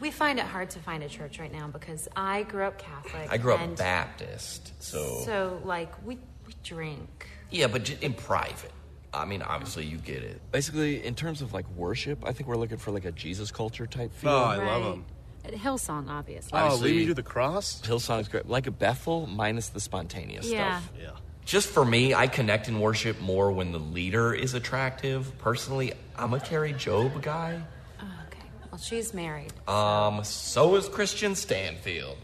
We 0.00 0.10
find 0.10 0.38
it 0.38 0.44
hard 0.44 0.70
to 0.70 0.78
find 0.78 1.02
a 1.02 1.08
church 1.08 1.38
right 1.38 1.52
now 1.52 1.66
because 1.68 2.08
I 2.14 2.42
grew 2.44 2.64
up 2.64 2.78
Catholic. 2.78 3.28
I 3.30 3.36
grew 3.38 3.54
up 3.54 3.60
and 3.60 3.76
Baptist, 3.76 4.72
so. 4.82 5.22
So, 5.24 5.60
like, 5.64 5.90
we, 6.06 6.18
we 6.46 6.54
drink. 6.62 7.26
Yeah, 7.50 7.66
but 7.66 7.84
j- 7.84 7.98
in 8.00 8.14
private. 8.14 8.72
I 9.12 9.24
mean, 9.24 9.42
obviously, 9.42 9.84
you 9.84 9.96
get 9.96 10.22
it. 10.22 10.40
Basically, 10.52 11.04
in 11.04 11.14
terms 11.14 11.40
of 11.42 11.52
like 11.54 11.68
worship, 11.70 12.18
I 12.26 12.32
think 12.32 12.48
we're 12.48 12.56
looking 12.56 12.76
for 12.76 12.90
like 12.90 13.06
a 13.06 13.12
Jesus 13.12 13.50
culture 13.50 13.86
type 13.86 14.12
feel. 14.12 14.30
Oh, 14.30 14.44
I 14.44 14.56
love 14.56 14.66
right? 14.84 14.92
'em. 14.92 15.04
At 15.08 15.15
Hillsong, 15.54 16.08
obviously. 16.10 16.50
Oh, 16.58 16.64
Obviously- 16.64 16.92
lead 16.92 16.98
me 17.00 17.06
to 17.06 17.14
the 17.14 17.22
cross? 17.22 17.80
Hillsong's 17.84 18.28
great. 18.28 18.48
Like 18.48 18.66
a 18.66 18.70
Bethel 18.70 19.26
minus 19.26 19.68
the 19.70 19.80
spontaneous 19.80 20.46
Yeah. 20.46 20.80
stuff. 20.80 20.92
Yeah. 21.00 21.10
Just 21.44 21.68
for 21.68 21.84
me, 21.84 22.12
I 22.12 22.26
connect 22.26 22.66
in 22.68 22.80
worship 22.80 23.20
more 23.20 23.52
when 23.52 23.70
the 23.72 23.78
leader 23.78 24.34
is 24.34 24.54
attractive. 24.54 25.36
Personally, 25.38 25.92
I'm 26.16 26.34
a 26.34 26.40
Kari 26.40 26.72
Jobe 26.72 27.22
guy. 27.22 27.60
Oh, 28.00 28.04
okay. 28.26 28.42
Well, 28.72 28.80
she's 28.80 29.14
married. 29.14 29.52
Um, 29.68 30.24
so 30.24 30.74
is 30.74 30.88
Kristian 30.88 31.32
Stanfill. 31.36 32.16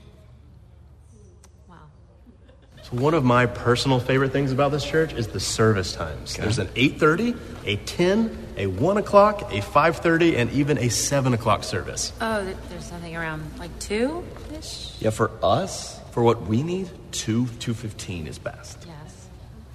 Wow. 2.93 2.99
So 2.99 3.03
one 3.03 3.15
of 3.15 3.25
my 3.25 3.47
personal 3.47 4.01
favorite 4.01 4.33
things 4.33 4.53
about 4.53 4.73
this 4.73 4.85
church 4.85 5.13
is 5.13 5.29
the 5.29 5.41
service 5.41 5.95
times. 5.95 6.37
There's 6.37 6.59
an 6.59 6.69
8.30, 6.69 7.39
a 7.67 7.77
10, 7.77 8.47
a 8.57 8.67
1 8.67 8.97
o'clock, 8.97 9.43
a 9.53 9.61
5.30, 9.61 10.37
and 10.37 10.51
even 10.51 10.79
a 10.79 10.89
7 10.89 11.35
o'clock 11.35 11.65
service. 11.65 12.13
Oh, 12.21 12.45
there's 12.69 12.85
something 12.85 13.17
around 13.17 13.43
like 13.59 13.77
two 13.79 14.25
ish? 14.57 14.95
Yeah, 15.01 15.11
for 15.11 15.31
us, 15.43 16.01
for 16.13 16.23
what 16.23 16.43
we 16.43 16.63
need, 16.63 16.91
two 17.13 17.47
two 17.59 17.75
fifteen 17.75 18.27
is 18.27 18.39
best. 18.39 18.79
Yes. 18.87 19.29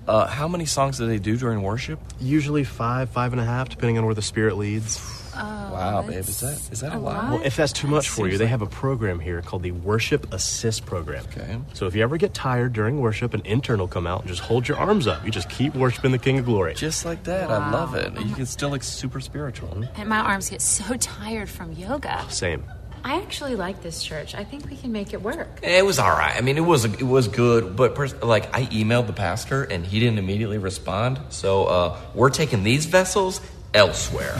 Uh, 0.07 0.25
how 0.27 0.47
many 0.47 0.65
songs 0.65 0.97
do 0.97 1.07
they 1.07 1.19
do 1.19 1.37
during 1.37 1.61
worship? 1.61 1.99
Usually 2.19 2.63
five, 2.63 3.09
five 3.09 3.33
and 3.33 3.41
a 3.41 3.45
half, 3.45 3.69
depending 3.69 3.97
on 3.97 4.05
where 4.05 4.15
the 4.15 4.21
spirit 4.21 4.57
leads. 4.57 4.97
Wow, 5.43 6.01
babe, 6.01 6.19
is 6.19 6.39
that 6.41 6.59
is 6.71 6.79
that 6.81 6.93
a, 6.93 6.97
a 6.97 6.99
lot? 6.99 7.15
lot. 7.23 7.31
Well, 7.33 7.41
if 7.43 7.55
that's 7.55 7.73
too 7.73 7.87
much 7.87 8.09
for 8.09 8.25
you, 8.25 8.31
seems 8.33 8.39
they 8.39 8.45
like- 8.45 8.49
have 8.51 8.61
a 8.61 8.67
program 8.67 9.19
here 9.19 9.41
called 9.41 9.63
the 9.63 9.71
Worship 9.71 10.33
Assist 10.33 10.85
Program. 10.85 11.23
Okay. 11.31 11.57
So 11.73 11.87
if 11.87 11.95
you 11.95 12.03
ever 12.03 12.17
get 12.17 12.33
tired 12.33 12.73
during 12.73 12.99
worship, 12.99 13.33
an 13.33 13.41
intern 13.41 13.79
will 13.79 13.87
come 13.87 14.07
out 14.07 14.21
and 14.21 14.29
just 14.29 14.41
hold 14.41 14.67
your 14.67 14.77
arms 14.77 15.07
up. 15.07 15.23
You 15.25 15.31
just 15.31 15.49
keep 15.49 15.75
worshiping 15.75 16.11
the 16.11 16.17
King 16.17 16.39
of 16.39 16.45
Glory. 16.45 16.73
Just 16.73 17.05
like 17.05 17.23
that, 17.23 17.49
I 17.49 17.71
love 17.71 17.95
it. 17.95 18.13
You 18.25 18.35
can 18.35 18.45
still 18.45 18.69
look 18.69 18.83
super 18.83 19.19
spiritual. 19.21 19.83
And 19.95 20.09
my 20.09 20.19
arms 20.19 20.49
get 20.49 20.61
so 20.61 20.95
tired 20.97 21.49
from 21.49 21.73
yoga. 21.73 22.25
Same. 22.29 22.63
I 23.03 23.21
actually 23.21 23.55
like 23.55 23.81
this 23.83 24.03
church. 24.03 24.35
I 24.35 24.43
think 24.43 24.69
we 24.69 24.75
can 24.75 24.91
make 24.91 25.13
it 25.13 25.21
work. 25.21 25.59
It 25.63 25.85
was 25.85 25.97
all 25.97 26.09
right. 26.09 26.35
I 26.35 26.41
mean, 26.41 26.57
it 26.57 26.65
was 26.65 26.83
it 26.83 27.03
was 27.03 27.29
good, 27.29 27.75
but 27.75 27.95
pers- 27.95 28.21
like 28.21 28.53
I 28.53 28.65
emailed 28.65 29.07
the 29.07 29.13
pastor 29.13 29.63
and 29.63 29.85
he 29.85 29.99
didn't 30.01 30.17
immediately 30.17 30.57
respond. 30.57 31.19
So 31.29 31.65
uh, 31.65 31.97
we're 32.13 32.31
taking 32.31 32.63
these 32.63 32.85
vessels 32.85 33.39
elsewhere. 33.73 34.35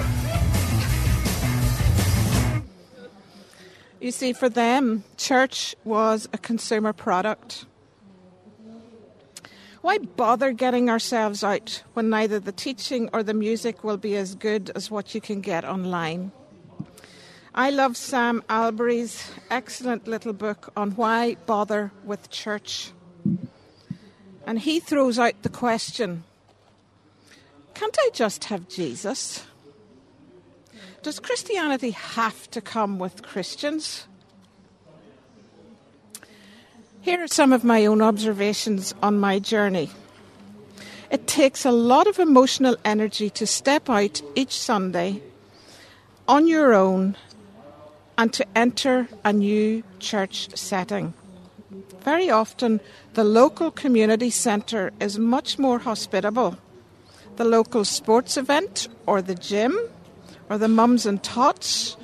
You 4.00 4.12
see, 4.12 4.34
for 4.34 4.48
them, 4.48 5.04
church 5.18 5.76
was 5.84 6.30
a 6.32 6.38
consumer 6.38 6.94
product. 6.94 7.66
Why 9.82 9.98
bother 9.98 10.52
getting 10.52 10.90
ourselves 10.90 11.44
out 11.44 11.84
when 11.94 12.10
neither 12.10 12.40
the 12.40 12.52
teaching 12.52 13.10
or 13.12 13.24
the 13.24 13.34
music 13.34 13.84
will 13.84 13.98
be 13.98 14.16
as 14.16 14.36
good 14.36 14.72
as 14.76 14.92
what 14.92 15.16
you 15.16 15.22
can 15.22 15.42
get 15.42 15.66
online? 15.66 16.32
I 17.56 17.72
love 17.72 17.98
Sam 17.98 18.44
Allberry's 18.50 19.32
excellent 19.50 20.08
little 20.08 20.34
book 20.34 20.72
on 20.78 20.92
why 20.92 21.38
bother 21.48 21.92
with 22.04 22.30
church. 22.30 22.92
And 24.46 24.60
he 24.60 24.80
throws 24.80 25.18
out 25.18 25.42
the 25.42 25.50
question 25.50 26.24
Can't 27.74 27.98
I 28.00 28.10
just 28.14 28.46
have 28.46 28.70
Jesus? 28.70 29.44
Does 31.08 31.22
Christianity 31.22 31.92
have 31.92 32.52
to 32.52 32.60
come 32.60 33.00
with 33.00 33.24
Christians? 33.24 34.08
Here 37.00 37.24
are 37.24 37.30
some 37.30 37.54
of 37.54 37.64
my 37.64 37.86
own 37.86 38.02
observations 38.02 38.94
on 39.02 39.18
my 39.18 39.40
journey. 39.40 39.90
It 41.10 41.26
takes 41.26 41.64
a 41.64 41.72
lot 41.72 42.08
of 42.08 42.20
emotional 42.20 42.76
energy 42.84 43.30
to 43.30 43.48
step 43.48 43.90
out 43.90 44.22
each 44.36 44.60
Sunday 44.60 45.22
on 46.28 46.46
your 46.46 46.74
own 46.74 47.16
and 48.18 48.34
to 48.34 48.46
enter 48.54 49.08
a 49.24 49.32
new 49.32 49.84
church 50.00 50.50
setting. 50.58 51.14
Very 52.02 52.30
often, 52.30 52.82
the 53.14 53.24
local 53.24 53.72
community 53.72 54.30
centre 54.30 54.92
is 55.00 55.18
much 55.18 55.58
more 55.58 55.80
hospitable. 55.80 56.58
The 57.38 57.46
local 57.46 57.86
sports 57.86 58.36
event, 58.36 58.90
or 59.06 59.22
the 59.22 59.36
gym, 59.36 59.80
or 60.50 60.58
the 60.58 60.68
mums 60.68 61.06
and 61.06 61.22
tots, 61.22 61.98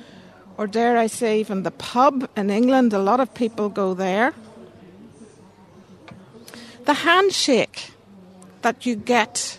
or 0.56 0.66
dare 0.66 0.96
I 0.96 1.06
say, 1.06 1.40
even 1.40 1.62
the 1.62 1.70
pub 1.70 2.28
in 2.36 2.50
England, 2.50 2.92
a 2.92 2.98
lot 2.98 3.20
of 3.20 3.34
people 3.34 3.68
go 3.68 3.94
there. 3.94 4.34
The 6.84 6.94
handshake 6.94 7.90
that 8.62 8.86
you 8.86 8.94
get 8.96 9.58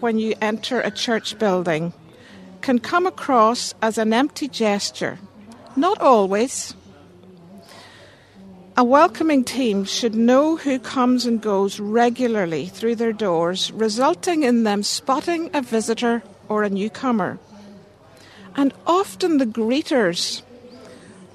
when 0.00 0.18
you 0.18 0.34
enter 0.40 0.80
a 0.80 0.90
church 0.90 1.38
building 1.38 1.92
can 2.60 2.78
come 2.78 3.06
across 3.06 3.74
as 3.82 3.98
an 3.98 4.12
empty 4.12 4.48
gesture. 4.48 5.18
Not 5.76 6.00
always. 6.00 6.74
A 8.76 8.84
welcoming 8.84 9.44
team 9.44 9.84
should 9.84 10.14
know 10.14 10.56
who 10.56 10.78
comes 10.78 11.26
and 11.26 11.40
goes 11.40 11.80
regularly 11.80 12.66
through 12.66 12.94
their 12.94 13.12
doors, 13.12 13.72
resulting 13.72 14.42
in 14.44 14.62
them 14.62 14.82
spotting 14.82 15.50
a 15.52 15.62
visitor 15.62 16.22
or 16.48 16.62
a 16.62 16.70
newcomer. 16.70 17.38
And 18.58 18.74
often 18.88 19.38
the 19.38 19.46
greeters, 19.46 20.42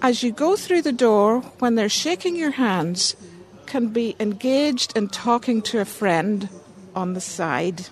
as 0.02 0.24
you 0.24 0.34
go 0.34 0.58
through 0.58 0.82
the 0.82 0.92
door, 0.92 1.40
when 1.60 1.76
they're 1.76 1.88
shaking 1.88 2.36
your 2.36 2.52
hands, 2.52 3.16
can 3.66 3.88
be 3.88 4.14
engaged 4.20 4.98
in 4.98 5.08
talking 5.08 5.62
to 5.62 5.80
a 5.80 5.86
friend 5.86 6.50
on 6.94 7.14
the 7.14 7.22
side. 7.22 7.88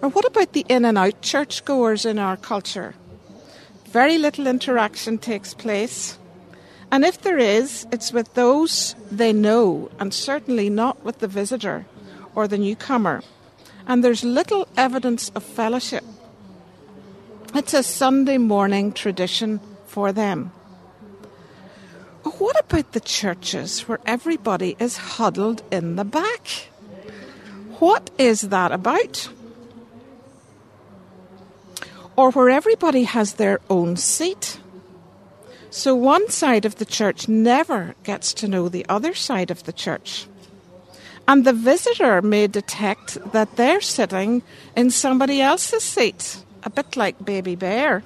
Or 0.00 0.08
what 0.08 0.24
about 0.24 0.54
the 0.54 0.64
in 0.66 0.86
and 0.86 0.96
out 0.96 1.20
churchgoers 1.20 2.06
in 2.06 2.18
our 2.18 2.38
culture? 2.38 2.94
Very 3.84 4.16
little 4.16 4.46
interaction 4.46 5.18
takes 5.18 5.52
place. 5.52 6.16
And 6.90 7.04
if 7.04 7.20
there 7.20 7.36
is, 7.36 7.86
it's 7.92 8.14
with 8.14 8.32
those 8.32 8.94
they 9.10 9.34
know, 9.34 9.90
and 10.00 10.14
certainly 10.14 10.70
not 10.70 11.04
with 11.04 11.18
the 11.18 11.28
visitor 11.28 11.84
or 12.34 12.48
the 12.48 12.56
newcomer. 12.56 13.20
And 13.86 14.02
there's 14.02 14.24
little 14.24 14.66
evidence 14.74 15.28
of 15.34 15.42
fellowship. 15.42 16.02
It's 17.54 17.74
a 17.74 17.82
Sunday 17.82 18.38
morning 18.38 18.92
tradition 18.92 19.60
for 19.86 20.10
them. 20.10 20.52
What 22.38 22.58
about 22.58 22.92
the 22.92 23.00
churches 23.00 23.80
where 23.82 24.00
everybody 24.06 24.74
is 24.78 24.96
huddled 24.96 25.62
in 25.70 25.96
the 25.96 26.04
back? 26.04 26.70
What 27.78 28.10
is 28.16 28.40
that 28.48 28.72
about? 28.72 29.28
Or 32.16 32.30
where 32.30 32.48
everybody 32.48 33.04
has 33.04 33.34
their 33.34 33.60
own 33.68 33.96
seat? 33.96 34.58
So 35.68 35.94
one 35.94 36.30
side 36.30 36.64
of 36.64 36.76
the 36.76 36.86
church 36.86 37.28
never 37.28 37.94
gets 38.02 38.32
to 38.34 38.48
know 38.48 38.70
the 38.70 38.86
other 38.88 39.12
side 39.12 39.50
of 39.50 39.64
the 39.64 39.72
church. 39.74 40.26
And 41.28 41.44
the 41.44 41.52
visitor 41.52 42.22
may 42.22 42.46
detect 42.46 43.18
that 43.32 43.56
they're 43.56 43.82
sitting 43.82 44.42
in 44.74 44.90
somebody 44.90 45.42
else's 45.42 45.84
seat, 45.84 46.38
a 46.62 46.70
bit 46.70 46.96
like 46.96 47.24
Baby 47.24 47.54
Bear. 47.54 48.02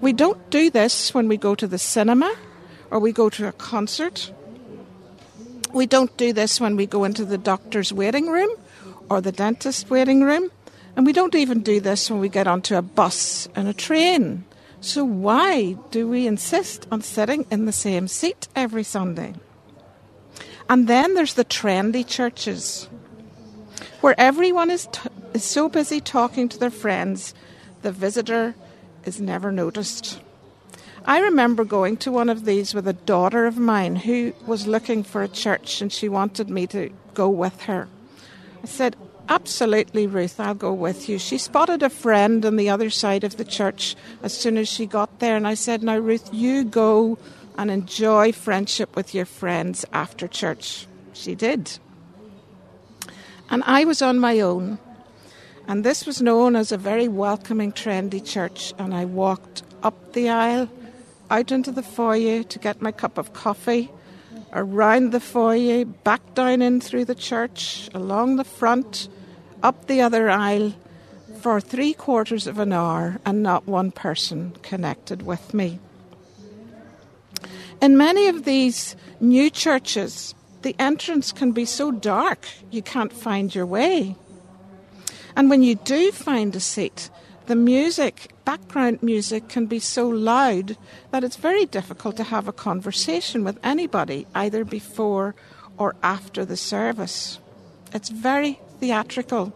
We 0.00 0.12
don't 0.12 0.50
do 0.50 0.70
this 0.70 1.14
when 1.14 1.28
we 1.28 1.36
go 1.36 1.54
to 1.54 1.66
the 1.66 1.78
cinema 1.78 2.34
or 2.90 2.98
we 2.98 3.12
go 3.12 3.30
to 3.30 3.48
a 3.48 3.52
concert. 3.52 4.32
We 5.72 5.86
don't 5.86 6.14
do 6.16 6.32
this 6.32 6.60
when 6.60 6.76
we 6.76 6.86
go 6.86 7.04
into 7.04 7.24
the 7.24 7.38
doctor's 7.38 7.92
waiting 7.92 8.28
room 8.28 8.50
or 9.08 9.20
the 9.20 9.32
dentist's 9.32 9.88
waiting 9.88 10.22
room. 10.22 10.50
And 10.96 11.06
we 11.06 11.12
don't 11.12 11.34
even 11.34 11.62
do 11.62 11.80
this 11.80 12.10
when 12.10 12.20
we 12.20 12.28
get 12.28 12.46
onto 12.46 12.76
a 12.76 12.82
bus 12.82 13.48
and 13.56 13.66
a 13.66 13.74
train. 13.74 14.44
So, 14.80 15.04
why 15.04 15.76
do 15.90 16.06
we 16.06 16.26
insist 16.26 16.86
on 16.92 17.00
sitting 17.00 17.46
in 17.50 17.64
the 17.64 17.72
same 17.72 18.06
seat 18.06 18.48
every 18.54 18.84
Sunday? 18.84 19.34
And 20.68 20.86
then 20.86 21.14
there's 21.14 21.34
the 21.34 21.44
trendy 21.44 22.06
churches 22.06 22.88
where 24.04 24.20
everyone 24.20 24.70
is, 24.70 24.86
t- 24.92 25.08
is 25.32 25.42
so 25.42 25.66
busy 25.66 25.98
talking 25.98 26.46
to 26.46 26.58
their 26.58 26.68
friends, 26.68 27.32
the 27.80 27.90
visitor 27.90 28.54
is 29.06 29.18
never 29.18 29.50
noticed. 29.50 30.20
I 31.06 31.20
remember 31.20 31.64
going 31.64 31.96
to 31.98 32.12
one 32.12 32.28
of 32.28 32.44
these 32.44 32.74
with 32.74 32.86
a 32.86 32.92
daughter 32.92 33.46
of 33.46 33.56
mine 33.56 33.96
who 33.96 34.34
was 34.46 34.66
looking 34.66 35.04
for 35.04 35.22
a 35.22 35.28
church 35.28 35.80
and 35.80 35.90
she 35.90 36.10
wanted 36.10 36.50
me 36.50 36.66
to 36.66 36.92
go 37.14 37.30
with 37.30 37.62
her. 37.62 37.88
I 38.62 38.66
said, 38.66 38.94
Absolutely, 39.26 40.06
Ruth, 40.06 40.38
I'll 40.38 40.52
go 40.52 40.74
with 40.74 41.08
you. 41.08 41.18
She 41.18 41.38
spotted 41.38 41.82
a 41.82 41.88
friend 41.88 42.44
on 42.44 42.56
the 42.56 42.68
other 42.68 42.90
side 42.90 43.24
of 43.24 43.38
the 43.38 43.44
church 43.46 43.96
as 44.22 44.36
soon 44.36 44.58
as 44.58 44.68
she 44.68 44.84
got 44.84 45.18
there, 45.18 45.34
and 45.34 45.46
I 45.46 45.54
said, 45.54 45.82
Now, 45.82 45.96
Ruth, 45.96 46.28
you 46.30 46.64
go 46.64 47.16
and 47.56 47.70
enjoy 47.70 48.32
friendship 48.32 48.96
with 48.96 49.14
your 49.14 49.24
friends 49.24 49.86
after 49.94 50.28
church. 50.28 50.86
She 51.14 51.34
did. 51.34 51.78
And 53.54 53.62
I 53.66 53.84
was 53.84 54.02
on 54.02 54.18
my 54.18 54.40
own, 54.40 54.80
and 55.68 55.84
this 55.84 56.06
was 56.06 56.20
known 56.20 56.56
as 56.56 56.72
a 56.72 56.76
very 56.76 57.06
welcoming, 57.06 57.70
trendy 57.70 58.18
church, 58.18 58.74
and 58.80 58.92
I 58.92 59.04
walked 59.04 59.62
up 59.84 60.12
the 60.12 60.28
aisle, 60.28 60.68
out 61.30 61.52
into 61.52 61.70
the 61.70 61.80
foyer 61.80 62.42
to 62.42 62.58
get 62.58 62.82
my 62.82 62.90
cup 62.90 63.16
of 63.16 63.32
coffee 63.32 63.92
around 64.52 65.12
the 65.12 65.20
foyer, 65.20 65.84
back 65.84 66.34
down 66.34 66.62
in 66.62 66.80
through 66.80 67.04
the 67.04 67.14
church, 67.14 67.88
along 67.94 68.38
the 68.38 68.42
front, 68.42 69.08
up 69.62 69.86
the 69.86 70.00
other 70.00 70.28
aisle 70.28 70.74
for 71.40 71.60
three 71.60 71.92
quarters 71.92 72.48
of 72.48 72.58
an 72.58 72.72
hour, 72.72 73.20
and 73.24 73.40
not 73.40 73.68
one 73.68 73.92
person 73.92 74.52
connected 74.62 75.22
with 75.22 75.54
me. 75.54 75.78
In 77.80 77.96
many 77.96 78.26
of 78.26 78.46
these 78.46 78.96
new 79.20 79.48
churches, 79.48 80.34
the 80.64 80.74
entrance 80.78 81.30
can 81.30 81.52
be 81.52 81.66
so 81.66 81.92
dark 81.92 82.48
you 82.70 82.80
can't 82.82 83.12
find 83.12 83.54
your 83.54 83.66
way. 83.66 84.16
And 85.36 85.50
when 85.50 85.62
you 85.62 85.74
do 85.74 86.10
find 86.10 86.56
a 86.56 86.60
seat, 86.60 87.10
the 87.46 87.54
music, 87.54 88.32
background 88.46 89.02
music, 89.02 89.50
can 89.50 89.66
be 89.66 89.78
so 89.78 90.08
loud 90.08 90.78
that 91.10 91.22
it's 91.22 91.36
very 91.36 91.66
difficult 91.66 92.16
to 92.16 92.24
have 92.24 92.48
a 92.48 92.52
conversation 92.52 93.44
with 93.44 93.58
anybody, 93.62 94.26
either 94.34 94.64
before 94.64 95.34
or 95.76 95.94
after 96.02 96.46
the 96.46 96.56
service. 96.56 97.38
It's 97.92 98.08
very 98.08 98.58
theatrical. 98.80 99.52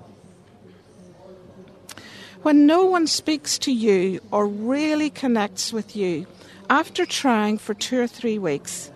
When 2.43 2.67
no 2.67 2.85
one 2.85 3.07
speaks 3.07 3.57
to 3.61 3.73
you 3.73 4.21
or 4.31 4.47
really 4.47 5.09
connects 5.09 5.73
with 5.73 5.97
you, 5.97 6.27
after 6.69 7.07
trying 7.07 7.57
for 7.57 7.73
two 7.73 7.99
or 7.99 8.07
three 8.07 8.39
weeks, 8.39 8.91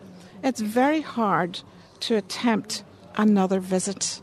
it's 0.45 0.61
very 0.61 1.01
hard 1.01 1.61
to 2.03 2.17
attempt 2.17 2.85
another 3.17 3.61
visit. 3.61 4.21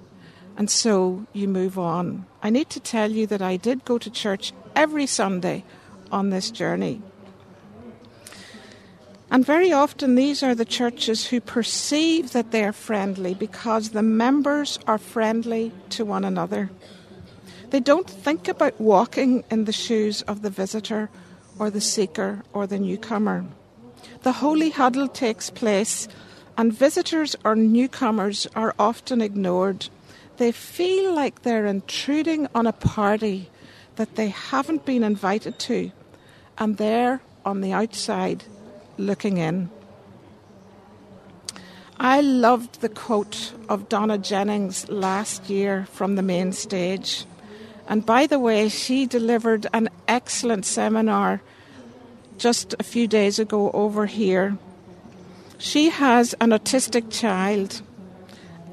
And 0.57 0.69
so 0.69 1.25
you 1.33 1.47
move 1.47 1.79
on. 1.79 2.25
I 2.43 2.49
need 2.49 2.69
to 2.71 2.79
tell 2.79 3.11
you 3.11 3.27
that 3.27 3.41
I 3.41 3.57
did 3.57 3.85
go 3.85 3.97
to 3.97 4.09
church 4.09 4.53
every 4.75 5.05
Sunday 5.05 5.63
on 6.11 6.29
this 6.29 6.51
journey. 6.51 7.01
And 9.31 9.45
very 9.45 9.71
often, 9.71 10.15
these 10.15 10.41
are 10.41 10.55
the 10.55 10.65
churches 10.65 11.27
who 11.27 11.39
perceive 11.39 12.33
that 12.33 12.51
they 12.51 12.63
are 12.63 12.73
friendly 12.73 13.35
because 13.35 13.89
the 13.89 14.01
members 14.01 14.79
are 14.87 14.97
friendly 14.97 15.71
to 15.89 16.03
one 16.03 16.25
another. 16.25 16.71
They 17.69 17.79
don't 17.79 18.09
think 18.09 18.47
about 18.47 18.81
walking 18.81 19.43
in 19.51 19.65
the 19.65 19.71
shoes 19.71 20.23
of 20.23 20.41
the 20.41 20.49
visitor 20.49 21.09
or 21.59 21.69
the 21.69 21.81
seeker 21.81 22.41
or 22.53 22.65
the 22.65 22.79
newcomer. 22.79 23.45
The 24.23 24.31
holy 24.31 24.71
huddle 24.71 25.07
takes 25.07 25.51
place, 25.51 26.07
and 26.59 26.73
visitors 26.73 27.37
or 27.45 27.55
newcomers 27.55 28.45
are 28.53 28.75
often 28.77 29.21
ignored. 29.21 29.87
They 30.35 30.51
feel 30.51 31.15
like 31.15 31.43
they're 31.43 31.65
intruding 31.65 32.49
on 32.53 32.67
a 32.67 32.73
party 32.73 33.49
that 33.95 34.17
they 34.17 34.27
haven't 34.27 34.83
been 34.85 35.01
invited 35.01 35.57
to, 35.59 35.93
and 36.57 36.75
they're 36.75 37.21
on 37.45 37.61
the 37.61 37.71
outside 37.71 38.43
looking 38.97 39.37
in. 39.37 39.69
I 41.97 42.19
loved 42.19 42.81
the 42.81 42.89
quote 42.89 43.53
of 43.69 43.87
Donna 43.87 44.17
Jennings 44.17 44.89
last 44.89 45.49
year 45.49 45.87
from 45.93 46.15
the 46.15 46.21
main 46.21 46.51
stage. 46.51 47.23
And 47.87 48.05
by 48.05 48.27
the 48.27 48.37
way, 48.37 48.67
she 48.67 49.05
delivered 49.05 49.65
an 49.71 49.87
excellent 50.09 50.65
seminar 50.65 51.39
just 52.37 52.75
a 52.77 52.83
few 52.83 53.07
days 53.07 53.39
ago 53.39 53.71
over 53.71 54.07
here. 54.07 54.57
She 55.59 55.89
has 55.89 56.33
an 56.41 56.49
autistic 56.49 57.11
child, 57.11 57.81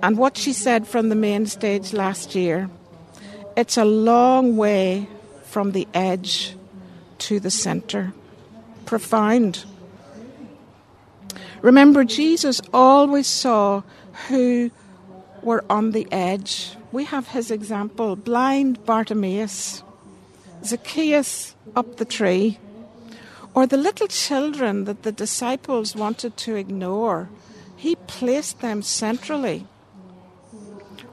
and 0.03 0.17
what 0.17 0.37
she 0.37 0.53
said 0.53 0.87
from 0.87 1.09
the 1.09 1.15
main 1.15 1.47
stage 1.47 1.93
last 1.93 2.35
year 2.35 2.71
it's 3.57 3.79
a 3.79 3.85
long 3.85 4.57
way 4.57 5.09
from 5.45 5.73
the 5.73 5.89
edge 5.95 6.55
to 7.19 7.41
the 7.41 7.51
center. 7.51 8.13
Profound. 8.85 9.65
Remember, 11.63 12.05
Jesus 12.05 12.61
always 12.73 13.27
saw 13.27 13.83
who 14.29 14.71
were 15.43 15.65
on 15.71 15.93
the 15.93 16.07
edge. 16.13 16.77
We 16.93 17.05
have 17.05 17.29
his 17.29 17.51
example 17.51 18.15
blind 18.15 18.85
Bartimaeus, 18.85 19.83
Zacchaeus 20.63 21.55
up 21.75 21.97
the 21.97 22.05
tree, 22.05 22.59
or 23.57 23.67
the 23.67 23.79
little 23.79 24.07
children 24.07 24.85
that 24.85 25.03
the 25.03 25.11
disciples 25.11 25.97
wanted 25.97 26.37
to 26.37 26.55
ignore. 26.55 27.31
He 27.75 27.97
placed 28.07 28.61
them 28.61 28.83
centrally. 28.83 29.67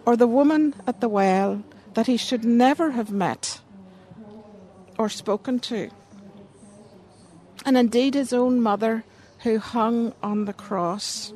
Or 0.06 0.18
the 0.18 0.28
woman 0.28 0.76
at 0.86 1.00
the 1.00 1.08
well 1.08 1.64
that 1.94 2.08
he 2.08 2.18
should 2.18 2.44
never 2.44 2.92
have 2.92 3.12
met 3.12 3.62
or 4.98 5.08
spoken 5.08 5.58
to. 5.72 5.90
And 7.66 7.78
indeed, 7.78 8.14
his 8.14 8.34
own 8.34 8.60
mother 8.60 9.06
who 9.44 9.60
hung 9.60 10.14
on 10.22 10.44
the 10.44 10.54
cross, 10.54 11.32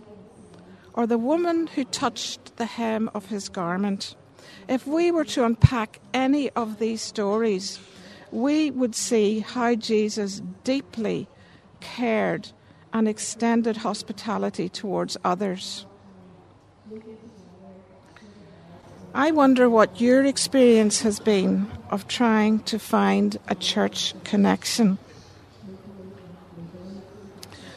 or 0.93 1.07
the 1.07 1.17
woman 1.17 1.67
who 1.67 1.85
touched 1.85 2.57
the 2.57 2.65
hem 2.65 3.09
of 3.13 3.27
his 3.27 3.47
garment. 3.47 4.15
If 4.67 4.85
we 4.85 5.11
were 5.11 5.25
to 5.25 5.45
unpack 5.45 6.01
any 6.13 6.49
of 6.49 6.79
these 6.79 7.01
stories, 7.01 7.79
we 8.31 8.71
would 8.71 8.95
see 8.95 9.39
how 9.39 9.75
Jesus 9.75 10.41
deeply 10.63 11.27
cared 11.79 12.51
and 12.93 13.07
extended 13.07 13.77
hospitality 13.77 14.69
towards 14.69 15.17
others. 15.23 15.85
I 19.13 19.31
wonder 19.31 19.69
what 19.69 19.99
your 19.99 20.25
experience 20.25 21.01
has 21.01 21.19
been 21.19 21.67
of 21.89 22.07
trying 22.07 22.59
to 22.63 22.77
find 22.77 23.37
a 23.47 23.55
church 23.55 24.13
connection. 24.23 24.97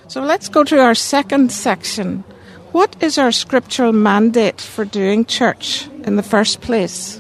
So 0.09 0.23
let's 0.23 0.49
go 0.49 0.65
to 0.65 0.81
our 0.81 0.95
second 0.95 1.53
section. 1.53 2.25
What 2.73 2.97
is 3.03 3.17
our 3.17 3.33
scriptural 3.33 3.93
mandate 3.93 4.61
for 4.61 4.85
doing 4.85 5.25
church 5.25 5.89
in 6.05 6.17
the 6.17 6.23
first 6.23 6.61
place? 6.61 7.20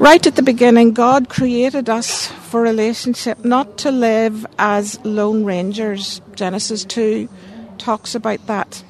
Right 0.00 0.26
at 0.26 0.34
the 0.34 0.42
beginning, 0.42 0.94
God 0.94 1.28
created 1.28 1.90
us 1.90 2.28
for 2.48 2.62
relationship, 2.62 3.44
not 3.44 3.76
to 3.84 3.90
live 3.90 4.46
as 4.58 4.98
lone 5.04 5.44
rangers. 5.44 6.22
Genesis 6.34 6.86
2 6.86 7.28
talks 7.76 8.14
about 8.14 8.46
that. 8.46 8.82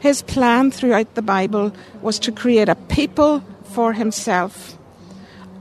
His 0.00 0.20
plan 0.20 0.70
throughout 0.70 1.14
the 1.14 1.22
Bible 1.22 1.72
was 2.02 2.18
to 2.18 2.32
create 2.32 2.68
a 2.68 2.74
people 2.74 3.42
for 3.64 3.94
himself. 3.94 4.76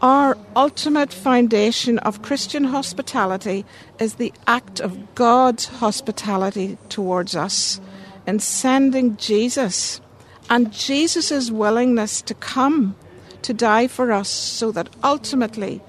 Our 0.01 0.37
ultimate 0.57 1.13
foundation 1.13 1.99
of 1.99 2.21
Christian 2.21 2.65
hospitality 2.65 3.63
is 4.01 4.15
the 4.15 4.33
act 4.45 4.81
of 4.81 5.15
God's 5.15 5.67
hospitality 5.67 6.77
towards 6.89 7.33
us 7.33 7.79
in 8.27 8.39
sending 8.39 9.15
Jesus 9.15 10.01
and 10.49 10.73
Jesus' 10.73 11.49
willingness 11.49 12.21
to 12.23 12.33
come 12.33 12.97
to 13.43 13.53
die 13.53 13.87
for 13.87 14.11
us 14.11 14.29
so 14.29 14.71
that 14.71 14.89
ultimately, 15.03 15.81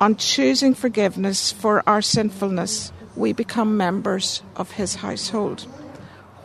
on 0.00 0.16
choosing 0.16 0.74
forgiveness 0.74 1.52
for 1.52 1.82
our 1.88 2.02
sinfulness, 2.02 2.92
we 3.14 3.32
become 3.32 3.76
members 3.76 4.42
of 4.56 4.72
his 4.72 4.96
household. 4.96 5.62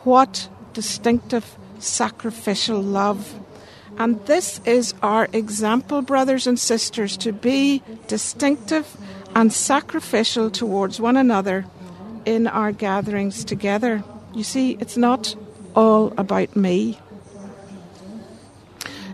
What 0.04 0.48
distinctive 0.74 1.56
sacrificial 1.78 2.80
love! 2.80 3.34
And 3.96 4.24
this 4.26 4.60
is 4.64 4.94
our 5.02 5.28
example, 5.32 6.02
brothers 6.02 6.46
and 6.46 6.58
sisters, 6.58 7.16
to 7.18 7.32
be 7.32 7.82
distinctive 8.06 8.96
and 9.34 9.52
sacrificial 9.52 10.50
towards 10.50 11.00
one 11.00 11.16
another 11.16 11.66
in 12.24 12.46
our 12.46 12.70
gatherings 12.70 13.44
together. 13.44 14.04
You 14.34 14.44
see, 14.44 14.76
it's 14.78 14.96
not 14.96 15.34
all 15.74 16.12
about 16.16 16.54
me. 16.54 17.00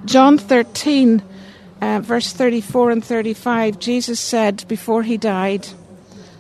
John 0.05 0.39
13 0.39 1.23
uh, 1.85 2.01
verse 2.01 2.33
34 2.33 2.91
and 2.93 3.05
35, 3.05 3.79
Jesus 3.79 4.19
said 4.19 4.65
before 4.69 5.03
he 5.03 5.19
died, 5.19 5.69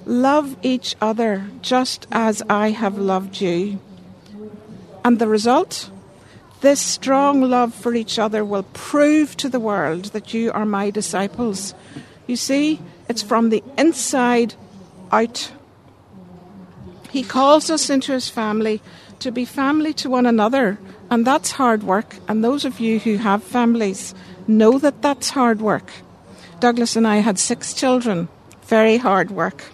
Love 0.07 0.57
each 0.62 0.96
other 1.00 1.46
just 1.61 2.07
as 2.11 2.42
I 2.48 2.70
have 2.70 2.96
loved 2.96 3.40
you. 3.40 3.79
And 5.05 5.18
the 5.18 5.29
result? 5.29 5.90
This 6.62 6.81
strong 6.81 7.42
love 7.42 7.74
for 7.74 7.94
each 7.94 8.18
other 8.18 8.42
will 8.42 8.62
prove 8.72 9.37
to 9.37 9.50
the 9.50 9.61
world 9.61 10.07
that 10.16 10.33
you 10.33 10.50
are 10.53 10.64
my 10.64 10.88
disciples. 10.88 11.74
You 12.27 12.37
see, 12.37 12.81
it's 13.07 13.22
from 13.22 13.50
the 13.50 13.62
inside 13.77 14.55
out. 15.12 15.53
He 17.11 17.22
calls 17.22 17.68
us 17.68 17.90
into 17.90 18.12
his 18.12 18.31
family 18.31 18.81
to 19.24 19.32
be 19.32 19.44
family 19.46 19.94
to 19.94 20.10
one 20.10 20.26
another, 20.26 20.78
and 21.10 21.26
that's 21.26 21.50
hard 21.50 21.82
work. 21.82 22.16
And 22.28 22.44
those 22.44 22.64
of 22.64 22.78
you 22.78 22.98
who 22.98 23.16
have 23.16 23.42
families, 23.42 24.14
know 24.46 24.78
that 24.78 25.00
that's 25.00 25.30
hard 25.30 25.60
work. 25.60 25.90
Douglas 26.60 26.94
and 26.94 27.06
I 27.06 27.16
had 27.16 27.38
six 27.38 27.72
children, 27.72 28.28
very 28.66 28.98
hard 28.98 29.30
work. 29.30 29.64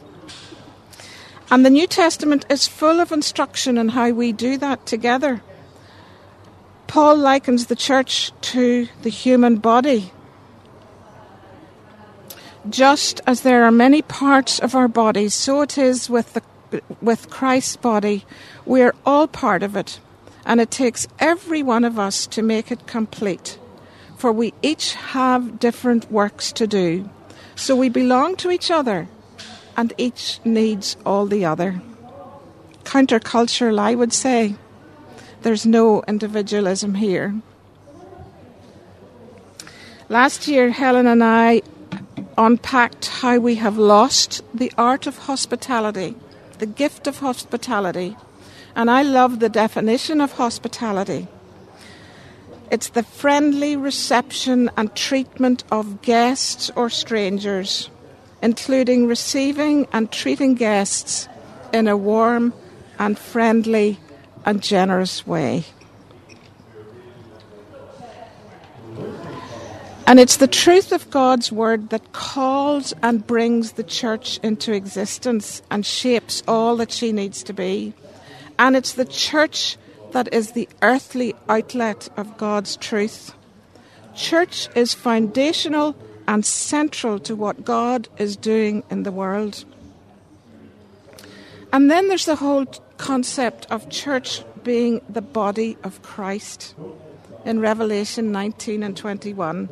And 1.50 1.66
the 1.66 1.70
New 1.70 1.88
Testament 1.88 2.46
is 2.48 2.68
full 2.68 3.00
of 3.00 3.10
instruction 3.10 3.76
on 3.76 3.88
how 3.88 4.10
we 4.10 4.30
do 4.30 4.56
that 4.58 4.86
together. 4.86 5.42
Paul 6.86 7.16
likens 7.16 7.66
the 7.66 7.74
church 7.74 8.30
to 8.52 8.86
the 9.02 9.10
human 9.10 9.56
body. 9.56 10.12
Just 12.68 13.20
as 13.26 13.40
there 13.40 13.64
are 13.64 13.72
many 13.72 14.02
parts 14.02 14.60
of 14.60 14.76
our 14.76 14.86
bodies, 14.86 15.34
so 15.34 15.62
it 15.62 15.76
is 15.76 16.08
with, 16.08 16.34
the, 16.34 16.42
with 17.00 17.30
Christ's 17.30 17.76
body. 17.76 18.24
We 18.64 18.82
are 18.82 18.94
all 19.04 19.26
part 19.26 19.62
of 19.62 19.76
it, 19.76 20.00
and 20.44 20.60
it 20.60 20.70
takes 20.70 21.08
every 21.18 21.62
one 21.62 21.84
of 21.84 21.98
us 21.98 22.26
to 22.28 22.42
make 22.42 22.70
it 22.70 22.86
complete 22.86 23.58
for 24.20 24.30
we 24.30 24.52
each 24.60 24.92
have 24.94 25.58
different 25.58 26.12
works 26.12 26.52
to 26.52 26.66
do. 26.66 27.08
So 27.56 27.74
we 27.74 27.88
belong 27.88 28.36
to 28.36 28.50
each 28.50 28.70
other, 28.70 29.08
and 29.76 29.94
each 29.96 30.40
needs 30.44 30.96
all 31.06 31.24
the 31.24 31.46
other. 31.46 31.80
Countercultural, 32.84 33.78
I 33.78 33.94
would 33.94 34.12
say. 34.12 34.56
There's 35.40 35.64
no 35.64 36.02
individualism 36.06 36.96
here. 36.96 37.40
Last 40.10 40.46
year, 40.46 40.70
Helen 40.70 41.06
and 41.06 41.24
I 41.24 41.62
unpacked 42.36 43.06
how 43.06 43.38
we 43.38 43.54
have 43.54 43.78
lost 43.78 44.42
the 44.52 44.70
art 44.76 45.06
of 45.06 45.16
hospitality, 45.16 46.14
the 46.60 46.66
gift 46.66 47.06
of 47.06 47.18
hospitality. 47.18 48.16
And 48.76 48.90
I 48.90 49.02
love 49.02 49.40
the 49.40 49.48
definition 49.48 50.20
of 50.20 50.32
hospitality. 50.32 51.26
It's 52.70 52.90
the 52.90 53.02
friendly 53.02 53.76
reception 53.76 54.70
and 54.76 54.94
treatment 54.94 55.64
of 55.72 56.02
guests 56.02 56.70
or 56.76 56.88
strangers, 56.88 57.90
including 58.42 59.08
receiving 59.08 59.88
and 59.92 60.12
treating 60.12 60.54
guests 60.54 61.28
in 61.72 61.88
a 61.88 61.96
warm 61.96 62.52
and 62.98 63.18
friendly 63.18 63.98
and 64.44 64.62
generous 64.62 65.26
way. 65.26 65.64
And 70.10 70.18
it's 70.18 70.38
the 70.38 70.48
truth 70.48 70.90
of 70.90 71.08
God's 71.08 71.52
word 71.52 71.90
that 71.90 72.12
calls 72.12 72.92
and 73.00 73.24
brings 73.24 73.74
the 73.74 73.84
church 73.84 74.40
into 74.42 74.72
existence 74.72 75.62
and 75.70 75.86
shapes 75.86 76.42
all 76.48 76.74
that 76.78 76.90
she 76.90 77.12
needs 77.12 77.44
to 77.44 77.52
be. 77.52 77.94
And 78.58 78.74
it's 78.74 78.94
the 78.94 79.04
church 79.04 79.76
that 80.10 80.34
is 80.34 80.50
the 80.50 80.68
earthly 80.82 81.36
outlet 81.48 82.08
of 82.16 82.36
God's 82.36 82.76
truth. 82.76 83.34
Church 84.12 84.68
is 84.74 84.94
foundational 84.94 85.94
and 86.26 86.44
central 86.44 87.20
to 87.20 87.36
what 87.36 87.64
God 87.64 88.08
is 88.18 88.36
doing 88.36 88.82
in 88.90 89.04
the 89.04 89.12
world. 89.12 89.64
And 91.72 91.88
then 91.88 92.08
there's 92.08 92.26
the 92.26 92.34
whole 92.34 92.66
concept 92.96 93.68
of 93.70 93.88
church 93.90 94.42
being 94.64 95.02
the 95.08 95.22
body 95.22 95.78
of 95.84 96.02
Christ. 96.02 96.74
In 97.44 97.60
Revelation 97.60 98.32
19 98.32 98.82
and 98.82 98.96
21, 98.96 99.68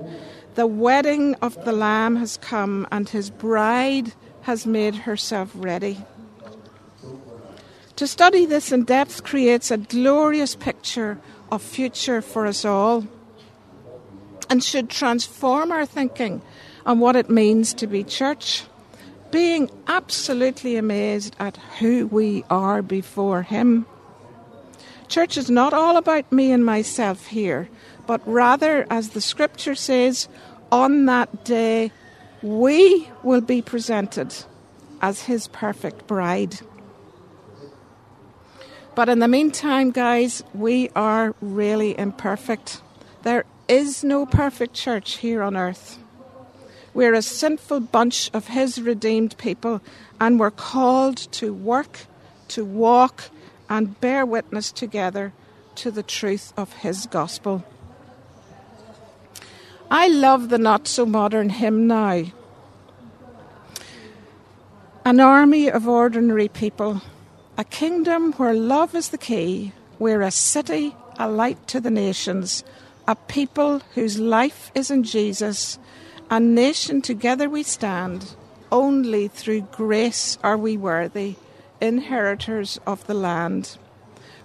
the 0.55 0.67
wedding 0.67 1.35
of 1.37 1.65
the 1.65 1.73
Lamb 1.73 2.17
has 2.17 2.37
come, 2.39 2.87
and 2.91 3.09
his 3.09 3.31
bride 3.31 4.13
has 4.43 4.67
made 4.67 4.95
herself 4.95 5.51
ready. 5.55 5.99
To 7.97 8.07
study 8.07 8.47
this 8.47 8.73
in 8.73 8.85
depth 8.85 9.25
creates 9.25 9.71
a 9.71 9.77
glorious 9.77 10.55
picture 10.55 11.19
of 11.51 11.63
future 11.63 12.23
for 12.23 12.47
us 12.47 12.65
all 12.65 13.07
and 14.49 14.63
should 14.65 14.89
transform 14.89 15.71
our 15.71 15.85
thinking 15.85 16.41
on 16.87 17.01
what 17.01 17.17
it 17.17 17.29
means 17.29 17.75
to 17.75 17.87
be 17.87 18.03
church, 18.03 18.65
being 19.31 19.71
absolutely 19.87 20.77
amazed 20.77 21.37
at 21.39 21.57
who 21.79 22.07
we 22.07 22.45
are 22.49 22.81
before 22.83 23.43
Him. 23.43 23.85
Church 25.09 25.39
is 25.39 25.51
not 25.51 25.73
all 25.73 25.97
about 25.97 26.31
me 26.31 26.53
and 26.53 26.65
myself 26.65 27.27
here, 27.27 27.69
but 28.07 28.21
rather, 28.27 28.87
as 28.91 29.11
the 29.11 29.21
scripture 29.21 29.75
says, 29.75 30.29
on 30.71 31.07
that 31.07 31.45
day 31.45 31.91
we 32.43 33.09
will 33.23 33.41
be 33.41 33.63
presented 33.63 34.35
as 35.01 35.23
His 35.23 35.49
perfect 35.49 36.07
bride. 36.07 36.61
But 38.95 39.09
in 39.09 39.21
the 39.21 39.29
meantime, 39.29 39.93
guys, 39.93 40.43
we 40.53 40.91
are 40.95 41.35
really 41.41 41.99
imperfect. 41.99 42.83
There 43.23 43.45
is 43.67 44.05
no 44.05 44.27
perfect 44.27 44.75
church 44.75 45.19
here 45.19 45.43
on 45.43 45.57
earth. 45.57 45.99
We're 46.95 47.15
a 47.15 47.23
sinful 47.23 47.81
bunch 47.81 48.31
of 48.35 48.49
His 48.49 48.81
redeemed 48.81 49.39
people, 49.39 49.81
and 50.21 50.39
we're 50.39 50.51
called 50.51 51.17
to 51.33 51.55
work, 51.55 52.01
to 52.49 52.65
walk, 52.65 53.31
and 53.69 54.01
bear 54.01 54.25
witness 54.25 54.73
together 54.73 55.33
to 55.77 55.91
the 55.91 56.03
truth 56.03 56.53
of 56.57 56.73
His 56.75 57.07
gospel. 57.07 57.65
I 59.91 60.09
love 60.09 60.49
the 60.49 60.59
not 60.59 60.87
so 60.87 61.07
modern 61.07 61.49
hymn 61.51 61.87
now. 61.87 62.25
An 65.05 65.21
army 65.21 65.71
of 65.71 65.89
ordinary 65.89 66.49
people 66.49 67.01
a 67.59 67.65
kingdom 67.65 68.33
where 68.35 68.55
love 68.55 68.95
is 68.95 69.09
the 69.09 69.19
key, 69.19 69.73
We're 69.99 70.23
a 70.23 70.31
city, 70.31 70.95
a 71.19 71.29
light 71.29 71.67
to 71.69 71.81
the 71.81 71.91
nations, 71.91 72.63
a 73.09 73.17
people 73.17 73.81
whose 73.97 74.21
life 74.21 74.71
is 74.77 74.93
in 74.93 75.03
Jesus, 75.03 75.77
a 76.31 76.39
nation 76.39 77.03
together 77.03 77.51
we 77.51 77.65
stand. 77.65 78.37
Only 78.71 79.27
through 79.27 79.63
grace 79.73 80.39
are 80.45 80.57
we 80.57 80.77
worthy, 80.77 81.35
inheritors 81.81 82.79
of 82.87 83.07
the 83.07 83.15
land. 83.15 83.79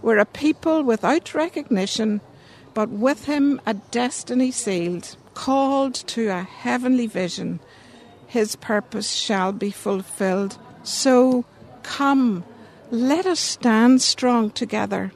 We're 0.02 0.18
a 0.18 0.26
people 0.26 0.84
without 0.84 1.34
recognition, 1.34 2.22
but 2.74 2.90
with 2.90 3.26
Him 3.26 3.62
a 3.66 3.76
destiny 3.76 4.52
sealed, 4.52 5.16
called 5.34 5.96
to 5.96 6.28
a 6.28 6.44
heavenly 6.44 7.08
vision. 7.08 7.60
His 8.28 8.56
purpose 8.56 9.12
shall 9.12 9.52
be 9.52 9.72
fulfilled. 9.72 10.58
So 10.84 11.46
come, 11.84 12.44
let 12.92 13.26
us 13.26 13.40
stand 13.40 14.02
strong 14.02 14.52
together, 14.52 15.12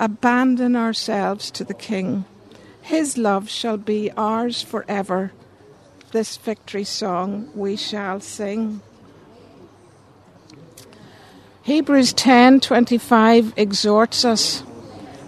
abandon 0.00 0.76
ourselves 0.76 1.50
to 1.52 1.64
the 1.64 1.74
King. 1.74 2.24
His 2.80 3.16
love 3.16 3.48
shall 3.48 3.76
be 3.76 4.10
ours 4.16 4.62
forever. 4.62 5.32
This 6.12 6.36
victory 6.36 6.84
song 6.84 7.50
we 7.54 7.76
shall 7.76 8.20
sing. 8.20 8.80
Hebrews 11.64 12.12
10:25 12.12 13.54
exhorts 13.56 14.22
us, 14.22 14.62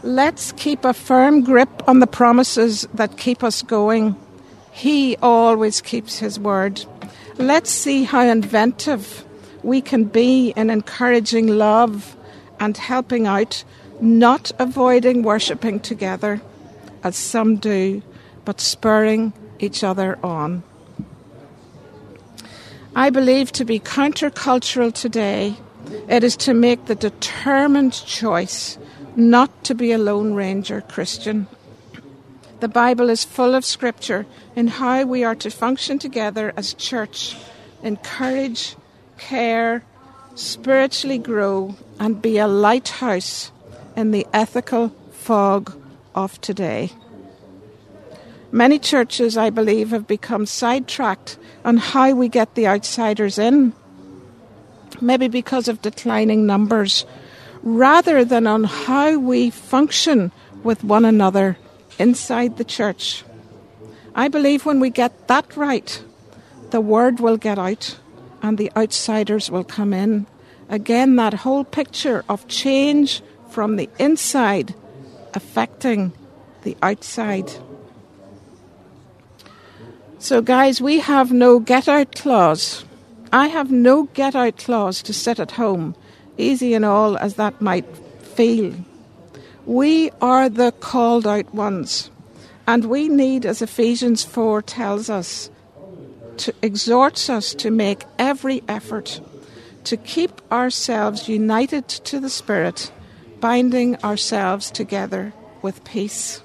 let's 0.02 0.52
keep 0.52 0.84
a 0.84 0.92
firm 0.92 1.42
grip 1.42 1.82
on 1.88 2.00
the 2.00 2.06
promises 2.06 2.86
that 2.92 3.16
keep 3.16 3.42
us 3.42 3.62
going. 3.62 4.16
He 4.70 5.16
always 5.22 5.80
keeps 5.80 6.18
his 6.18 6.38
word. 6.38 6.84
Let's 7.38 7.70
see 7.70 8.04
how 8.04 8.20
inventive 8.20 9.24
we 9.62 9.80
can 9.80 10.04
be 10.04 10.52
in 10.54 10.68
encouraging 10.68 11.46
love 11.56 12.14
and 12.60 12.76
helping 12.76 13.26
out, 13.26 13.64
not 14.02 14.52
avoiding 14.58 15.22
worshipping 15.22 15.80
together 15.80 16.42
as 17.02 17.16
some 17.16 17.56
do, 17.56 18.02
but 18.44 18.60
spurring 18.60 19.32
each 19.58 19.82
other 19.82 20.18
on. 20.22 20.62
I 22.94 23.08
believe 23.08 23.52
to 23.52 23.64
be 23.64 23.80
countercultural 23.80 24.92
today, 24.92 25.56
it 26.08 26.24
is 26.24 26.36
to 26.38 26.54
make 26.54 26.86
the 26.86 26.94
determined 26.94 27.92
choice 27.92 28.78
not 29.16 29.64
to 29.64 29.74
be 29.74 29.92
a 29.92 29.98
Lone 29.98 30.34
Ranger 30.34 30.80
Christian. 30.82 31.46
The 32.60 32.68
Bible 32.68 33.10
is 33.10 33.24
full 33.24 33.54
of 33.54 33.64
scripture 33.64 34.26
in 34.54 34.66
how 34.66 35.04
we 35.04 35.24
are 35.24 35.34
to 35.36 35.50
function 35.50 35.98
together 35.98 36.52
as 36.56 36.74
church, 36.74 37.36
encourage, 37.82 38.76
care, 39.18 39.84
spiritually 40.34 41.18
grow, 41.18 41.76
and 41.98 42.20
be 42.20 42.38
a 42.38 42.46
lighthouse 42.46 43.50
in 43.94 44.10
the 44.10 44.26
ethical 44.32 44.88
fog 45.12 45.74
of 46.14 46.40
today. 46.40 46.92
Many 48.52 48.78
churches, 48.78 49.36
I 49.36 49.50
believe, 49.50 49.90
have 49.90 50.06
become 50.06 50.46
sidetracked 50.46 51.36
on 51.64 51.76
how 51.78 52.12
we 52.12 52.28
get 52.28 52.54
the 52.54 52.66
outsiders 52.66 53.38
in, 53.38 53.72
maybe 55.00 55.28
because 55.28 55.68
of 55.68 55.82
declining 55.82 56.46
numbers, 56.46 57.04
rather 57.62 58.24
than 58.24 58.46
on 58.46 58.64
how 58.64 59.18
we 59.18 59.50
function 59.50 60.32
with 60.62 60.84
one 60.84 61.04
another 61.04 61.56
inside 61.98 62.56
the 62.56 62.64
church. 62.64 63.24
I 64.14 64.28
believe 64.28 64.64
when 64.64 64.80
we 64.80 64.90
get 64.90 65.28
that 65.28 65.56
right, 65.56 66.02
the 66.70 66.80
word 66.80 67.20
will 67.20 67.36
get 67.36 67.58
out 67.58 67.98
and 68.42 68.58
the 68.58 68.72
outsiders 68.76 69.50
will 69.50 69.64
come 69.64 69.92
in. 69.92 70.26
Again, 70.68 71.16
that 71.16 71.34
whole 71.34 71.64
picture 71.64 72.24
of 72.28 72.48
change 72.48 73.22
from 73.50 73.76
the 73.76 73.88
inside 73.98 74.74
affecting 75.34 76.12
the 76.62 76.76
outside. 76.82 77.50
So, 80.18 80.40
guys, 80.40 80.80
we 80.80 81.00
have 81.00 81.30
no 81.30 81.60
get 81.60 81.88
out 81.88 82.14
clause. 82.16 82.84
I 83.32 83.48
have 83.48 83.70
no 83.70 84.04
get 84.14 84.34
out 84.34 84.58
clause 84.58 85.02
to 85.02 85.12
sit 85.12 85.40
at 85.40 85.52
home, 85.52 85.94
easy 86.38 86.74
and 86.74 86.84
all 86.84 87.16
as 87.16 87.34
that 87.34 87.60
might 87.60 87.86
feel. 88.36 88.74
We 89.64 90.10
are 90.20 90.48
the 90.48 90.72
called 90.72 91.26
out 91.26 91.52
ones, 91.54 92.10
and 92.66 92.84
we 92.84 93.08
need, 93.08 93.44
as 93.44 93.62
Ephesians 93.62 94.24
4 94.24 94.62
tells 94.62 95.10
us, 95.10 95.50
to 96.38 96.54
exhorts 96.62 97.30
us 97.30 97.54
to 97.54 97.70
make 97.70 98.04
every 98.18 98.62
effort 98.68 99.20
to 99.86 99.96
keep 99.96 100.40
ourselves 100.50 101.28
united 101.28 101.88
to 101.88 102.18
the 102.18 102.28
Spirit, 102.28 102.90
binding 103.38 103.96
ourselves 104.02 104.70
together 104.70 105.32
with 105.62 105.84
peace. 105.84 106.42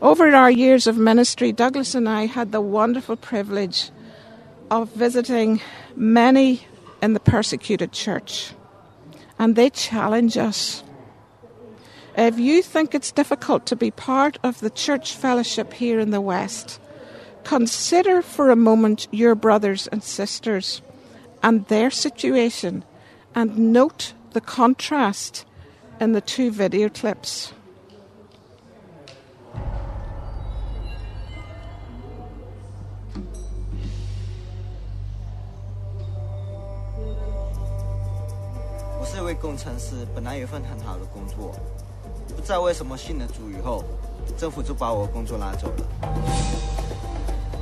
Over 0.00 0.34
our 0.34 0.50
years 0.50 0.86
of 0.86 0.96
ministry, 0.96 1.50
Douglas 1.50 1.94
and 1.94 2.08
I 2.08 2.26
had 2.26 2.52
the 2.52 2.60
wonderful 2.60 3.16
privilege 3.16 3.90
of 4.70 4.90
visiting 4.92 5.60
many 5.94 6.66
in 7.02 7.12
the 7.12 7.20
persecuted 7.20 7.92
church, 7.92 8.52
and 9.38 9.56
they 9.56 9.70
challenge 9.70 10.36
us. 10.36 10.82
If 12.16 12.38
you 12.38 12.62
think 12.62 12.94
it's 12.94 13.12
difficult 13.12 13.66
to 13.66 13.76
be 13.76 13.90
part 13.90 14.38
of 14.42 14.60
the 14.60 14.70
church 14.70 15.14
fellowship 15.14 15.72
here 15.72 15.98
in 15.98 16.10
the 16.10 16.20
West, 16.20 16.80
consider 17.42 18.22
for 18.22 18.50
a 18.50 18.56
moment 18.56 19.08
your 19.10 19.34
brothers 19.34 19.86
and 19.88 20.02
sisters 20.02 20.80
and 21.42 21.66
their 21.66 21.90
situation 21.90 22.84
and 23.34 23.72
note 23.72 24.14
the 24.32 24.40
contrast 24.40 25.44
in 26.00 26.12
the 26.12 26.20
two 26.20 26.50
video 26.50 26.88
clips. 26.88 27.52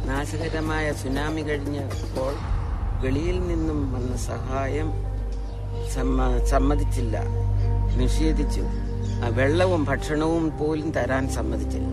നാശകരമായ 0.07 0.93
tsunami 0.93 1.41
കഴിഞ്ഞപ്പോൾ 1.41 2.33
വെളിയിൽ 3.03 3.47
നിന്നും 3.47 3.93
വന്ന 3.93 4.15
സഹായം 4.25 4.89
സമ്മ- 5.93 6.45
സമ്മതിച്ചില്ല 6.45 7.17
നിഷേധിച്ചു 7.97 8.63
ആ 9.23 9.29
വെള്ളവും 9.29 9.85
ഭക്ഷണവും 9.85 10.57
പോലും 10.57 10.89
തരാൻ 10.91 11.29
സമ്മതിച്ചില്ല 11.29 11.87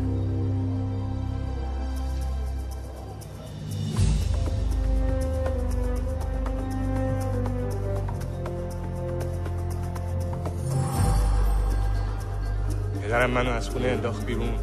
پدرم 13.09 13.31
منو 13.31 13.51
از 13.51 13.69
خونه 13.69 13.89
انداخت 13.89 14.27
بیرون 14.27 14.55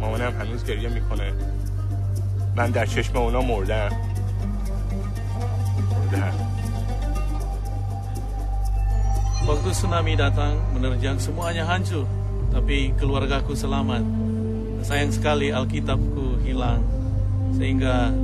مامانم 0.00 0.32
هنوز 0.40 0.64
گریه 0.64 0.88
میکنه 0.88 1.32
من 2.56 2.70
در 2.70 2.86
چشم 2.86 3.16
اونا 3.16 3.40
مردم 3.40 3.90
مردم 6.12 6.50
Waktu 9.40 9.72
tsunami 9.72 10.14
datang 10.14 10.62
menerjang 10.76 11.18
semuanya 11.18 11.66
hancur, 11.66 12.06
tapi 12.54 12.94
keluargaku 12.94 13.56
selamat. 13.56 14.04
Sayang 14.86 15.10
sekali 15.10 15.50
Alkitabku 15.50 16.38
hilang, 16.46 16.84
sehingga 17.58 18.14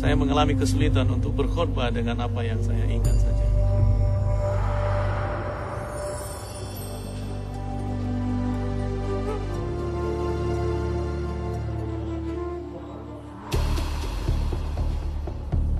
saya 0.00 0.14
mengalami 0.16 0.56
kesulitan 0.56 1.10
untuk 1.12 1.36
berkhotbah 1.36 1.92
dengan 1.92 2.22
apa 2.24 2.40
yang 2.46 2.56
saya 2.64 2.80
ingat 2.86 3.12
saja. 3.12 3.37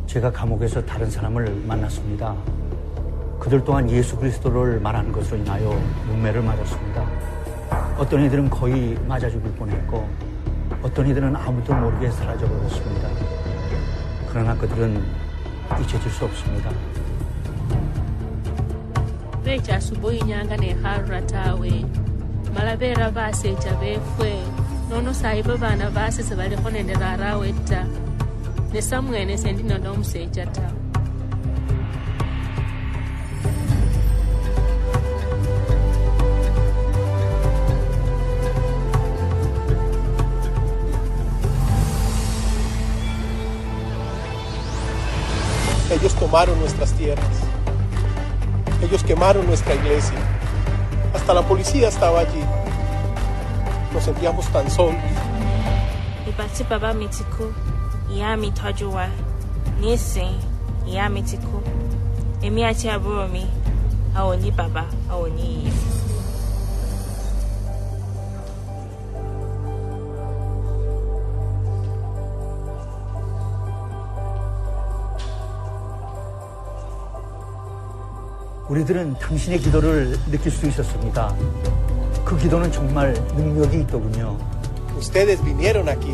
제가 0.10 0.32
감옥에서 0.32 0.84
다른 0.84 1.08
사람을 1.08 1.66
만났습니다. 1.68 2.36
그들 3.40 3.64
또한 3.64 3.88
예수 3.92 4.18
그리스도를 4.18 4.80
말하는 4.80 5.12
것으로 5.12 5.38
인하여 5.38 5.70
문매를 6.08 6.42
맞았습니다. 6.42 7.08
어떤 7.96 8.26
이들은 8.26 8.50
거의 8.50 8.98
맞아 9.08 9.30
죽을 9.30 9.52
뻔했고 9.52 10.10
어떤 10.82 11.08
이들은 11.08 11.36
아무도 11.36 11.76
모르게 11.76 12.10
사라져 12.10 12.48
버렸습니다. 12.48 13.08
그러나 14.30 14.58
그들은 14.58 15.00
잊혀질 15.80 16.10
수 16.10 16.26
없습니다. 16.26 16.72
becha 19.44 19.76
asubuhi 19.78 20.20
nyanga 20.26 20.56
ne 20.58 20.74
harra 20.82 21.22
tawe 21.22 21.86
nende 26.70 26.94
rarawe 26.98 27.50
etta 27.50 27.86
ne 28.74 28.82
samwene 28.82 29.38
sendino 29.38 29.78
n'omusejja 29.78 30.46
ta 30.54 30.68
Ellos 45.92 46.14
tomaron 46.14 46.60
nuestras 46.60 46.94
tierras. 46.94 47.26
Ellos 48.84 49.04
quemaron 49.04 49.48
nuestra 49.48 49.74
iglesia. 49.74 50.20
Hasta 51.16 51.34
la 51.34 51.42
policía 51.42 51.90
estaba 51.90 52.20
allí. 52.20 52.44
Nos 53.92 54.04
sentíamos 54.04 54.46
tan 54.50 54.70
solos. 54.70 54.96
México. 56.96 57.52
Ìyá 58.14 58.30
mi 58.42 58.50
tọ́jú 58.60 58.88
wa 58.96 59.06
nísìn 59.82 60.34
ìyá 60.90 61.04
mi 61.14 61.22
ti 61.28 61.38
kú 61.38 61.58
èmi 62.46 62.62
àti 62.70 62.86
àbúrò 62.96 63.24
mi 63.34 63.44
a 64.18 64.22
ò 64.32 64.34
ní 64.42 64.50
bàbá 64.58 64.84
a 65.12 65.14
ò 65.24 65.28
ní 65.38 65.46
ìyá. 65.62 65.74
우리들은 78.70 79.16
당신의 79.18 79.60
기도를 79.60 80.12
느낄 80.30 80.52
수 80.52 80.68
있었습니다. 80.68 81.36
그 82.24 82.38
기도는 82.38 82.72
정말 82.72 83.14
능력이 83.36 83.80
있더군요. 83.82 84.38
Ustedes 84.96 85.42
vinieron 85.44 85.88
aquí. 85.90 86.14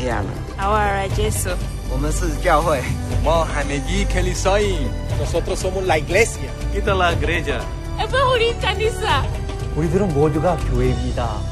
Indiana. 0.00 0.32
How 0.56 0.72
are 0.72 1.04
you, 1.04 1.14
Jesus? 1.14 1.58
我们是教会。ما 1.92 3.44
همگی 3.44 4.06
Nosotros 5.18 5.58
somos 5.60 5.84
la 5.86 5.98
iglesia. 5.98 6.48
Kita 6.72 6.94
la 6.94 7.12
iglesia. 7.12 7.60
에바 7.98 8.30
우리 8.32 8.58
간이사. 8.58 9.22
우리들은 9.76 10.14
모두가 10.14 10.56
교회입니다. 10.70 11.49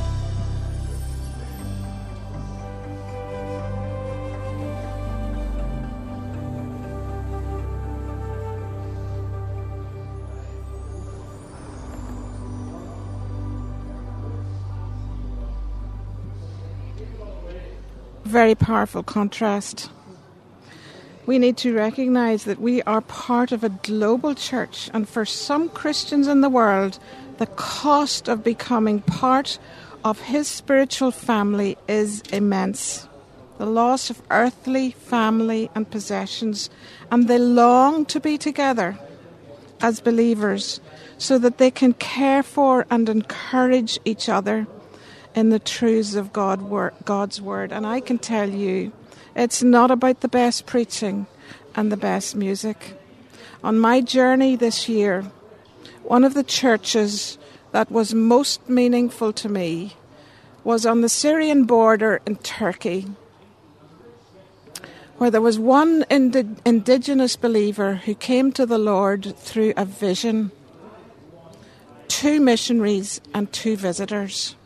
Very 18.29 18.55
powerful 18.55 19.03
contrast. 19.03 19.89
We 21.25 21.39
need 21.39 21.57
to 21.65 21.75
recognize 21.75 22.45
that 22.45 22.61
we 22.61 22.83
are 22.83 23.01
part 23.01 23.53
of 23.53 23.65
a 23.65 23.71
global 23.71 24.35
church, 24.35 24.91
and 24.93 25.09
for 25.09 25.25
some 25.25 25.71
Christians 25.71 26.29
in 26.29 26.43
the 26.43 26.51
world, 26.51 26.99
the 27.39 27.47
cost 27.47 28.29
of 28.29 28.45
becoming 28.45 29.01
part 29.01 29.59
of 30.05 30.21
his 30.21 30.47
spiritual 30.47 31.11
family 31.11 31.79
is 31.89 32.21
immense. 32.31 33.09
The 33.57 33.65
loss 33.65 34.11
of 34.11 34.21
earthly 34.31 34.91
family 34.91 35.71
and 35.75 35.91
possessions, 35.91 36.69
and 37.11 37.29
they 37.29 37.39
long 37.39 38.05
to 38.13 38.21
be 38.21 38.37
together 38.37 38.99
as 39.81 40.01
believers 40.01 40.83
so 41.17 41.39
that 41.39 41.57
they 41.57 41.71
can 41.71 41.95
care 41.95 42.43
for 42.43 42.85
and 42.91 43.09
encourage 43.09 43.99
each 44.05 44.29
other 44.29 44.67
in 45.39 45.51
the 45.51 45.61
truths 45.61 46.17
of 46.17 46.33
God, 46.33 46.69
God's 47.05 47.41
Word. 47.41 47.73
And 47.73 47.87
I 47.87 48.01
can 48.01 48.19
tell 48.19 48.51
you, 48.51 48.93
it's 49.37 49.63
not 49.63 49.93
about 49.93 50.21
the 50.21 50.29
best 50.29 50.67
preaching 50.67 51.27
and 51.77 51.93
the 51.93 51.97
best 51.97 52.35
music. 52.35 52.99
On 53.63 53.79
my 53.79 54.01
journey 54.01 54.57
this 54.57 54.89
year, 54.89 55.23
one 56.03 56.25
of 56.25 56.35
the 56.35 56.43
churches 56.43 57.39
that 57.71 57.91
was 57.91 58.15
most 58.15 58.69
meaningful 58.69 59.33
to 59.35 59.49
me 59.49 59.95
was 60.65 60.85
on 60.85 61.03
the 61.03 61.09
Syrian 61.09 61.65
border 61.65 62.21
in 62.27 62.35
Turkey, 62.37 63.07
where 65.19 65.31
there 65.31 65.41
was 65.41 65.59
one 65.59 66.05
indi- 66.11 66.57
indigenous 66.65 67.37
believer 67.37 67.95
who 67.95 68.15
came 68.15 68.51
to 68.53 68.67
the 68.67 68.79
Lord 68.79 69.37
through 69.39 69.73
a 69.77 69.85
vision, 69.85 70.51
two 72.09 72.41
missionaries, 72.41 73.21
and 73.33 73.53
two 73.53 73.77
visitors. 73.77 74.57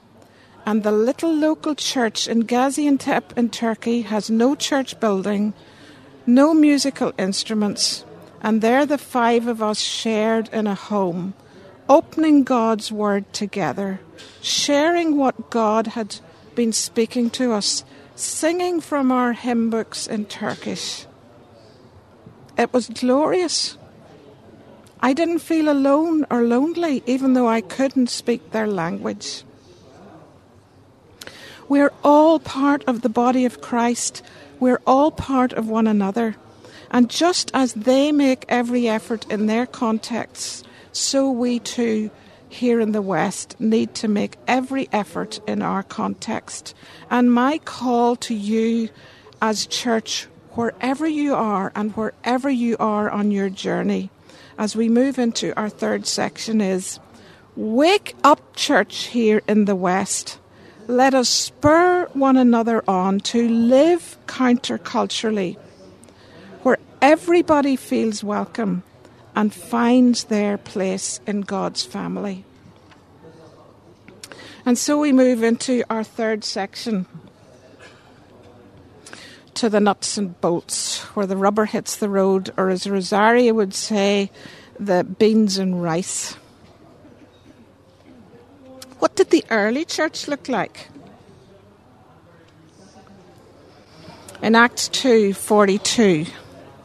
And 0.65 0.83
the 0.83 0.93
little 0.93 1.35
local 1.35 1.75
church 1.75 2.29
in 2.29 2.45
Gaziantep 2.45 3.37
in 3.37 3.51
Turkey 3.51 4.03
has 4.03 4.31
no 4.31 4.55
church 4.55 4.99
building, 5.01 5.55
no 6.25 6.55
musical 6.55 7.13
instruments, 7.19 8.05
and 8.41 8.63
there 8.63 8.87
the 8.87 8.99
five 8.99 9.49
of 9.49 9.63
us 9.63 9.81
shared 9.81 10.49
in 10.53 10.67
a 10.67 10.75
home, 10.75 11.35
opening 11.89 12.45
God's 12.45 12.93
Word 12.93 13.33
together, 13.33 14.01
sharing 14.41 15.17
what 15.17 15.51
God 15.51 15.89
had 15.89 16.21
been 16.55 16.73
speaking 16.73 17.29
to 17.31 17.53
us, 17.53 17.85
singing 18.15 18.81
from 18.81 19.11
our 19.11 19.33
hymn 19.33 19.69
books 19.69 20.07
in 20.07 20.27
Turkish. 20.27 21.07
It 22.57 22.73
was 22.73 22.89
glorious. 22.89 23.77
I 25.01 25.13
didn't 25.13 25.41
feel 25.41 25.69
alone 25.69 26.25
or 26.31 26.43
lonely, 26.45 27.03
even 27.07 27.33
though 27.33 27.49
I 27.49 27.63
couldn't 27.63 28.11
speak 28.11 28.53
their 28.53 28.69
language. 28.69 29.43
We're 31.73 31.95
all 32.05 32.39
part 32.39 32.85
of 32.87 33.01
the 33.01 33.09
body 33.09 33.47
of 33.47 33.63
Christ. 33.63 34.23
We're 34.61 34.83
all 34.87 35.11
part 35.11 35.55
of 35.55 35.71
one 35.71 35.87
another. 35.87 36.37
And 36.91 37.09
just 37.09 37.51
as 37.55 37.73
they 37.73 38.13
make 38.13 38.45
every 38.47 38.87
effort 38.87 39.25
in 39.31 39.47
their 39.47 39.65
contexts, 39.65 40.65
so 40.93 41.31
we 41.31 41.61
too 41.61 42.11
here 42.47 42.79
in 42.79 42.93
the 42.93 43.01
West 43.01 43.59
need 43.59 43.95
to 43.95 44.07
make 44.07 44.37
every 44.47 44.87
effort 44.93 45.41
in 45.49 45.63
our 45.63 45.83
context. 45.83 46.75
And 47.11 47.33
my 47.33 47.57
call 47.57 48.17
to 48.17 48.35
you 48.35 48.91
as 49.41 49.65
church, 49.67 50.29
wherever 50.51 51.07
you 51.07 51.35
are 51.35 51.73
and 51.75 51.93
wherever 51.93 52.51
you 52.51 52.77
are 52.81 53.09
on 53.09 53.31
your 53.31 53.49
journey, 53.49 54.11
as 54.59 54.77
we 54.77 54.91
move 54.91 55.19
into 55.19 55.57
our 55.59 55.71
third 55.71 56.07
section, 56.07 56.61
is 56.61 57.01
wake 57.57 58.15
up, 58.23 58.55
church, 58.55 59.05
here 59.05 59.41
in 59.49 59.65
the 59.65 59.75
West. 59.75 60.39
Let 60.89 61.15
us 61.15 61.29
spur 61.29 62.07
one 62.13 62.37
another 62.37 62.83
on 62.89 63.21
to 63.21 63.49
live 63.49 64.19
counterculturally, 64.27 65.57
where 66.63 66.79
everybody 67.01 67.77
feels 67.77 68.25
welcome 68.25 68.83
and 69.35 69.55
finds 69.55 70.25
their 70.25 70.59
place 70.59 71.21
in 71.27 71.43
God's 71.43 71.85
family. 71.85 72.45
And 74.67 74.77
so 74.77 74.99
we 74.99 75.13
move 75.13 75.43
into 75.43 75.85
our 75.89 76.05
third 76.05 76.45
section 76.45 77.07
to 79.55 79.69
the 79.69 79.81
nuts 79.81 80.19
and 80.19 80.41
bolts, 80.41 81.01
where 81.15 81.27
the 81.27 81.37
rubber 81.37 81.67
hits 81.67 81.97
the 81.97 82.09
road, 82.09 82.53
or 82.57 82.71
as 82.71 82.89
Rosaria 82.89 83.55
would 83.55 83.75
say, 83.75 84.31
the 84.81 85.05
beans 85.05 85.59
and 85.59 85.83
rice. 85.83 86.37
What 89.03 89.17
did 89.17 89.31
the 89.31 89.45
early 89.51 89.85
church 89.85 90.29
look 90.29 90.49
like? 90.49 90.87
In 94.41 94.55
Acts 94.55 94.89
2:42, 94.91 96.29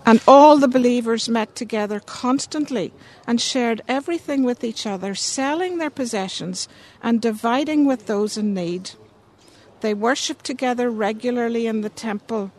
and 0.04 0.20
all 0.28 0.58
the 0.58 0.68
believers 0.68 1.30
met 1.30 1.56
together 1.56 2.00
constantly 2.00 2.92
and 3.28 3.40
shared 3.40 3.84
everything 3.88 4.42
with 4.44 4.64
each 4.64 4.88
other, 4.88 5.14
selling 5.14 5.78
their 5.78 5.92
possessions 5.92 6.68
and 7.04 7.22
dividing 7.22 7.86
with 7.86 8.08
those 8.08 8.36
in 8.36 8.52
need. 8.56 8.94
They 9.82 9.94
worshipped 9.94 10.44
together 10.44 10.90
regularly 10.90 11.68
in 11.68 11.82
the 11.82 11.96
temple 12.08 12.50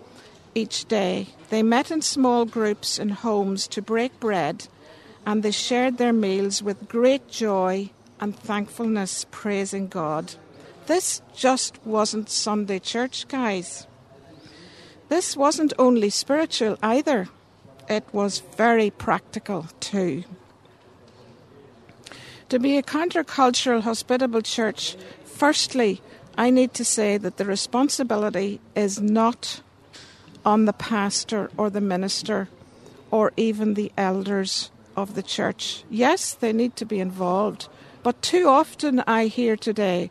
each 0.54 0.84
day. 0.84 1.30
They 1.50 1.64
met 1.64 1.90
in 1.90 2.02
small 2.02 2.44
groups 2.44 2.96
in 2.96 3.09
homes 3.09 3.66
to 3.74 3.82
break 3.82 4.20
bread, 4.20 4.68
and 5.26 5.42
they 5.42 5.50
shared 5.50 5.98
their 5.98 6.12
meals 6.12 6.62
with 6.62 6.88
great 6.88 7.26
joy 7.26 7.90
and 8.20 8.36
thankfulness, 8.36 9.26
praising 9.30 9.88
God. 9.88 10.34
This 10.86 11.22
just 11.34 11.78
wasn't 11.84 12.30
Sunday 12.30 12.78
church, 12.78 13.28
guys. 13.28 13.86
This 15.08 15.36
wasn't 15.36 15.72
only 15.78 16.10
spiritual 16.10 16.78
either, 16.82 17.28
it 17.88 18.04
was 18.12 18.40
very 18.56 18.90
practical 18.90 19.66
too. 19.80 20.24
To 22.50 22.58
be 22.58 22.76
a 22.76 22.82
countercultural, 22.82 23.82
hospitable 23.82 24.42
church, 24.42 24.96
firstly, 25.24 26.00
I 26.36 26.50
need 26.50 26.72
to 26.74 26.84
say 26.84 27.18
that 27.18 27.36
the 27.36 27.44
responsibility 27.44 28.60
is 28.74 29.00
not 29.00 29.60
on 30.44 30.64
the 30.64 30.72
pastor 30.72 31.50
or 31.56 31.68
the 31.68 31.80
minister 31.80 32.48
or 33.10 33.32
even 33.36 33.74
the 33.74 33.92
elders 33.96 34.70
of 34.96 35.14
the 35.14 35.22
church. 35.22 35.84
Yes, 35.90 36.32
they 36.34 36.52
need 36.52 36.76
to 36.76 36.86
be 36.86 37.00
involved, 37.00 37.68
but 38.09 38.22
too 38.22 38.48
often 38.48 39.00
I 39.00 39.26
hear 39.26 39.54
today 39.54 40.11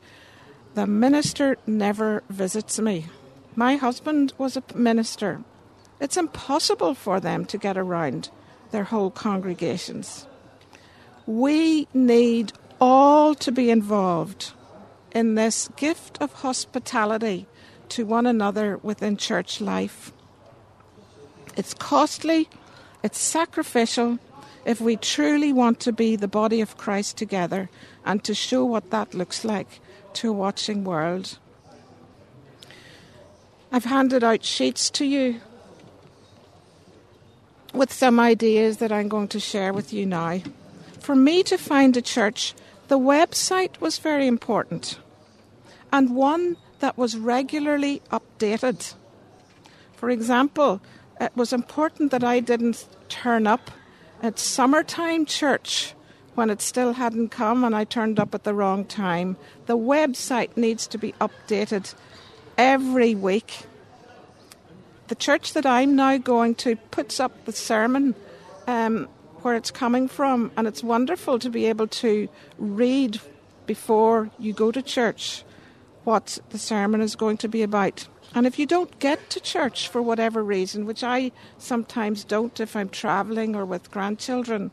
the 0.75 0.85
minister 0.85 1.57
never 1.65 2.21
visits 2.29 2.77
me. 2.77 3.07
My 3.55 3.77
husband 3.77 4.33
was 4.37 4.55
a 4.55 4.61
minister. 4.75 5.41
It's 5.99 6.15
impossible 6.15 6.93
for 6.93 7.19
them 7.19 7.43
to 7.45 7.57
get 7.57 7.75
around 7.75 8.29
their 8.69 8.83
whole 8.83 9.09
congregations. 9.09 10.27
We 11.25 11.87
need 11.91 12.53
all 12.79 13.33
to 13.33 13.51
be 13.51 13.71
involved 13.71 14.51
in 15.11 15.33
this 15.33 15.67
gift 15.75 16.19
of 16.21 16.33
hospitality 16.33 17.47
to 17.89 18.05
one 18.05 18.27
another 18.27 18.77
within 18.83 19.17
church 19.17 19.59
life. 19.59 20.11
It's 21.55 21.73
costly, 21.73 22.47
it's 23.01 23.17
sacrificial 23.17 24.19
if 24.67 24.81
we 24.81 24.97
truly 24.97 25.53
want 25.53 25.79
to 25.79 25.93
be 25.93 26.17
the 26.17 26.27
body 26.27 26.59
of 26.59 26.75
Christ 26.75 27.15
together 27.15 27.69
and 28.05 28.21
to 28.25 28.35
show 28.35 28.65
what 28.65 28.91
that 28.91 29.13
looks 29.13 29.45
like 29.45 29.79
to 30.11 30.29
a 30.29 30.33
watching 30.33 30.83
world. 30.83 31.39
I've 33.71 33.85
handed 33.85 34.25
out 34.25 34.43
sheets 34.43 34.89
to 34.91 35.05
you 35.05 35.39
with 37.73 37.93
some 37.93 38.19
ideas 38.19 38.77
that 38.77 38.91
I'm 38.91 39.07
going 39.07 39.29
to 39.29 39.39
share 39.39 39.71
with 39.71 39.93
you 39.93 40.05
now. 40.05 40.41
For 40.99 41.15
me 41.15 41.43
to 41.43 41.57
find 41.57 41.95
a 41.95 42.01
church, 42.01 42.53
the 42.89 42.99
website 42.99 43.79
was 43.79 43.99
very 43.99 44.27
important 44.27 44.99
and 45.93 46.13
one 46.13 46.57
that 46.79 46.97
was 46.97 47.17
regularly 47.17 48.01
updated. 48.11 48.95
For 49.95 50.09
example, 50.09 50.81
it 51.21 51.31
was 51.37 51.53
important 51.53 52.11
that 52.11 52.23
I 52.23 52.41
didn't 52.41 52.85
turn 53.07 53.47
up 53.47 53.71
at 54.21 54.39
summertime 54.39 55.25
church 55.25 55.93
when 56.35 56.49
it 56.49 56.61
still 56.61 56.93
hadn't 56.93 57.29
come 57.29 57.63
and 57.63 57.75
I 57.75 57.83
turned 57.83 58.19
up 58.19 58.35
at 58.35 58.43
the 58.43 58.53
wrong 58.53 58.85
time. 58.85 59.37
The 59.65 59.77
website 59.77 60.55
needs 60.55 60.87
to 60.87 60.97
be 60.97 61.13
updated 61.13 61.93
every 62.57 63.15
week. 63.15 63.65
The 65.07 65.15
church 65.15 65.53
that 65.53 65.65
I'm 65.65 65.95
now 65.95 66.17
going 66.17 66.55
to 66.55 66.75
puts 66.75 67.19
up 67.19 67.45
the 67.45 67.51
sermon 67.51 68.13
um, 68.67 69.07
where 69.41 69.55
it's 69.55 69.71
coming 69.71 70.07
from, 70.07 70.51
and 70.57 70.67
it's 70.67 70.83
wonderful 70.83 71.39
to 71.39 71.49
be 71.49 71.67
able 71.67 71.87
to 71.87 72.27
read 72.57 73.21
before 73.65 74.29
you 74.37 74.53
go 74.53 74.71
to 74.71 74.81
church 74.81 75.43
what 76.03 76.39
the 76.49 76.57
sermon 76.57 77.01
is 77.01 77.15
going 77.15 77.37
to 77.37 77.47
be 77.47 77.63
about. 77.63 78.07
And 78.35 78.45
if 78.45 78.59
you 78.59 78.65
don't 78.65 78.99
get 78.99 79.29
to 79.31 79.39
church 79.39 79.87
for 79.87 80.01
whatever 80.01 80.43
reason, 80.43 80.85
which 80.85 81.03
I 81.03 81.31
sometimes 81.57 82.23
don't 82.23 82.59
if 82.59 82.75
I'm 82.75 82.89
travelling 82.89 83.55
or 83.55 83.65
with 83.65 83.91
grandchildren, 83.91 84.71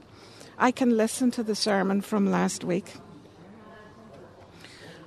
I 0.59 0.71
can 0.71 0.97
listen 0.97 1.31
to 1.33 1.43
the 1.43 1.55
sermon 1.55 2.01
from 2.01 2.31
last 2.31 2.65
week. 2.65 2.95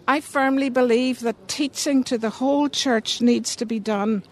I 0.08 0.22
firmly 0.22 0.70
believe 0.70 1.20
that 1.20 1.50
teaching 1.50 2.04
to 2.06 2.18
the 2.18 2.30
whole 2.30 2.70
church 2.70 3.22
needs 3.22 3.56
to 3.58 3.66
be 3.66 3.80
done 3.80 4.24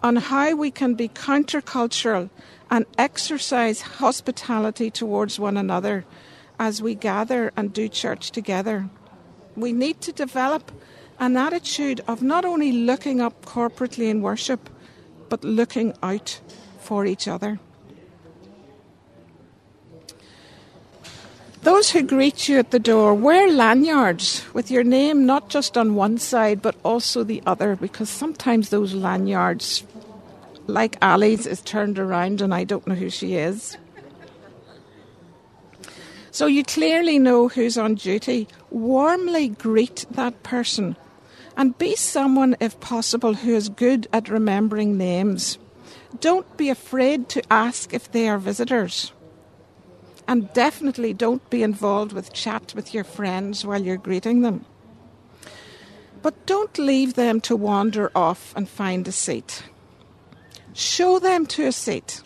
on 0.00 0.16
how 0.16 0.54
we 0.54 0.70
can 0.70 0.94
be 0.94 1.08
countercultural 1.08 2.30
and 2.70 2.86
exercise 2.98 3.80
hospitality 3.80 4.90
towards 4.90 5.40
one 5.40 5.56
another 5.56 6.04
as 6.58 6.80
we 6.80 6.94
gather 6.94 7.52
and 7.56 7.72
do 7.72 7.88
church 7.88 8.30
together. 8.30 8.88
We 9.56 9.72
need 9.72 10.00
to 10.02 10.12
develop 10.12 10.70
an 11.18 11.36
attitude 11.36 12.00
of 12.06 12.22
not 12.22 12.44
only 12.44 12.72
looking 12.72 13.20
up 13.20 13.44
corporately 13.44 14.08
in 14.08 14.22
worship, 14.22 14.68
but 15.28 15.44
looking 15.44 15.94
out 16.02 16.40
for 16.80 17.06
each 17.06 17.26
other. 17.26 17.58
Those 21.62 21.92
who 21.92 22.02
greet 22.02 22.46
you 22.46 22.58
at 22.58 22.72
the 22.72 22.78
door 22.78 23.14
wear 23.14 23.50
lanyards 23.50 24.44
with 24.52 24.70
your 24.70 24.84
name 24.84 25.24
not 25.24 25.48
just 25.48 25.78
on 25.78 25.94
one 25.94 26.18
side 26.18 26.60
but 26.60 26.76
also 26.82 27.24
the 27.24 27.42
other 27.46 27.74
because 27.74 28.10
sometimes 28.10 28.68
those 28.68 28.92
lanyards, 28.92 29.82
like 30.66 30.98
Ali's, 31.00 31.46
is 31.46 31.62
turned 31.62 31.98
around 31.98 32.42
and 32.42 32.52
I 32.52 32.64
don't 32.64 32.86
know 32.86 32.94
who 32.94 33.08
she 33.08 33.36
is. 33.36 33.78
So 36.32 36.46
you 36.46 36.64
clearly 36.64 37.18
know 37.18 37.48
who's 37.48 37.78
on 37.78 37.94
duty. 37.94 38.46
Warmly 38.70 39.48
greet 39.48 40.04
that 40.10 40.42
person 40.42 40.96
and 41.56 41.78
be 41.78 41.94
someone, 41.96 42.56
if 42.60 42.78
possible, 42.80 43.34
who 43.34 43.54
is 43.54 43.68
good 43.68 44.06
at 44.12 44.28
remembering 44.28 44.96
names. 44.96 45.58
Don't 46.20 46.56
be 46.56 46.68
afraid 46.68 47.28
to 47.30 47.42
ask 47.50 47.92
if 47.92 48.10
they 48.10 48.28
are 48.28 48.38
visitors. 48.38 49.12
And 50.26 50.52
definitely 50.52 51.12
don't 51.12 51.48
be 51.50 51.62
involved 51.62 52.12
with 52.12 52.32
chat 52.32 52.72
with 52.74 52.94
your 52.94 53.04
friends 53.04 53.64
while 53.64 53.82
you're 53.82 53.96
greeting 53.96 54.42
them. 54.42 54.64
But 56.22 56.46
don't 56.46 56.78
leave 56.78 57.14
them 57.14 57.40
to 57.42 57.56
wander 57.56 58.10
off 58.14 58.54
and 58.56 58.68
find 58.68 59.06
a 59.06 59.12
seat. 59.12 59.64
Show 60.72 61.18
them 61.18 61.46
to 61.46 61.66
a 61.66 61.72
seat. 61.72 62.22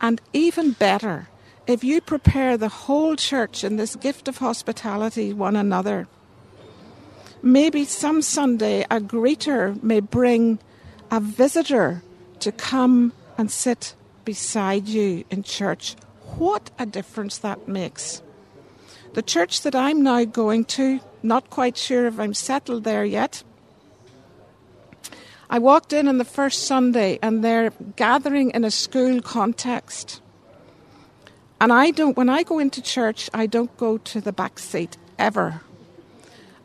And 0.00 0.20
even 0.32 0.72
better, 0.72 1.28
if 1.66 1.84
you 1.84 2.00
prepare 2.00 2.56
the 2.56 2.68
whole 2.68 3.14
church 3.14 3.62
in 3.62 3.76
this 3.76 3.94
gift 3.94 4.26
of 4.26 4.38
hospitality 4.38 5.32
one 5.32 5.54
another, 5.54 6.08
maybe 7.42 7.84
some 7.84 8.22
Sunday 8.22 8.82
a 8.90 9.00
greeter 9.00 9.80
may 9.82 10.00
bring 10.00 10.58
a 11.10 11.20
visitor 11.20 12.02
to 12.40 12.52
come 12.52 13.12
and 13.36 13.50
sit 13.50 13.94
beside 14.24 14.88
you 14.88 15.24
in 15.30 15.42
church 15.42 15.96
what 16.38 16.70
a 16.78 16.86
difference 16.86 17.38
that 17.38 17.68
makes. 17.68 18.22
The 19.14 19.22
church 19.22 19.62
that 19.62 19.74
I'm 19.74 20.02
now 20.02 20.24
going 20.24 20.64
to, 20.76 21.00
not 21.22 21.50
quite 21.50 21.76
sure 21.76 22.06
if 22.06 22.18
I'm 22.18 22.34
settled 22.34 22.84
there 22.84 23.04
yet. 23.04 23.42
I 25.50 25.58
walked 25.58 25.92
in 25.92 26.08
on 26.08 26.16
the 26.16 26.24
first 26.24 26.64
Sunday 26.66 27.18
and 27.20 27.44
they're 27.44 27.72
gathering 27.96 28.50
in 28.52 28.64
a 28.64 28.70
school 28.70 29.20
context. 29.20 30.22
And 31.60 31.72
I 31.72 31.90
don't, 31.90 32.16
when 32.16 32.30
I 32.30 32.42
go 32.42 32.58
into 32.58 32.80
church, 32.80 33.28
I 33.34 33.46
don't 33.46 33.76
go 33.76 33.98
to 33.98 34.20
the 34.20 34.32
back 34.32 34.58
seat 34.58 34.96
ever. 35.18 35.60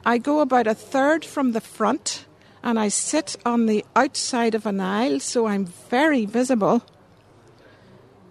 I 0.06 0.18
go 0.18 0.40
about 0.40 0.68
a 0.68 0.76
third 0.76 1.26
from 1.26 1.52
the 1.52 1.62
front 1.62 2.26
and 2.64 2.80
I 2.80 2.88
sit 2.88 3.36
on 3.46 3.66
the 3.66 3.86
outside 3.96 4.56
of 4.56 4.66
an 4.66 4.80
aisle 4.80 5.20
so 5.20 5.48
I'm 5.48 5.66
very 5.66 6.26
visible. 6.26 6.84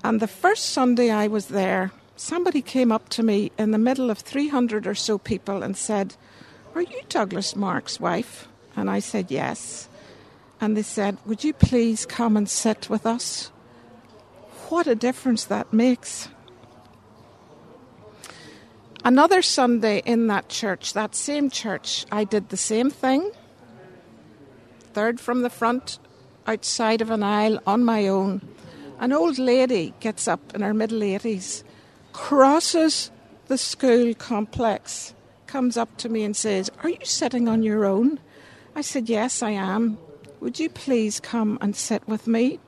And 0.03 0.21
the 0.21 0.29
first 0.29 0.71
Sunday 0.71 1.11
I 1.11 1.27
was 1.27 1.47
there, 1.47 1.93
somebody 2.17 2.62
came 2.62 2.93
up 2.93 3.09
to 3.11 3.23
me 3.23 3.51
in 3.59 3.71
the 3.71 3.79
middle 3.79 4.11
of 4.11 4.19
300 4.19 4.87
or 4.87 4.95
so 4.95 5.19
people 5.19 5.62
and 5.62 5.77
said, 5.77 6.17
Are 6.75 6.83
you 6.83 7.03
Douglas 7.09 7.57
Mark's 7.57 7.99
wife? 7.99 8.49
And 8.75 8.91
I 8.91 9.01
said, 9.01 9.31
Yes. 9.31 9.89
And 10.61 10.77
they 10.77 10.83
said, 10.83 11.19
Would 11.27 11.45
you 11.45 11.53
please 11.53 12.07
come 12.07 12.37
and 12.37 12.49
sit 12.49 12.89
with 12.89 13.07
us? 13.07 13.51
What 14.69 14.87
a 14.87 14.95
difference 14.95 15.45
that 15.45 15.73
makes. 15.73 16.29
Another 19.07 19.41
Sunday 19.41 20.03
in 20.05 20.27
that 20.27 20.49
church, 20.49 20.93
that 20.95 21.15
same 21.15 21.49
church, 21.49 22.05
I 22.11 22.25
did 22.25 22.49
the 22.49 22.57
same 22.57 22.91
thing. 22.91 23.31
Third 24.95 25.21
from 25.21 25.43
the 25.43 25.49
front, 25.49 26.01
outside 26.45 27.01
of 27.01 27.11
an 27.11 27.23
aisle 27.23 27.61
on 27.69 27.85
my 27.85 28.09
own. 28.09 28.41
An 28.99 29.13
old 29.13 29.39
lady 29.39 29.95
gets 30.01 30.27
up 30.27 30.57
in 30.57 30.61
her 30.61 30.75
middle 30.75 31.03
80s, 31.03 31.63
crosses 32.13 33.13
the 33.47 33.57
school 33.57 34.13
complex, 34.13 35.15
comes 35.47 35.77
up 35.77 35.97
to 35.99 36.09
me 36.09 36.25
and 36.25 36.35
says, 36.37 36.69
Are 36.83 36.91
you 36.91 37.05
sitting 37.05 37.47
on 37.47 37.63
your 37.63 37.85
own? 37.85 38.19
I 38.75 38.81
said, 38.81 39.09
Yes, 39.09 39.41
I 39.41 39.51
am. 39.51 39.99
Would 40.41 40.59
you 40.59 40.69
please 40.69 41.21
come 41.21 41.59
and 41.61 41.77
sit 41.77 42.09
with 42.09 42.27
me? 42.27 42.59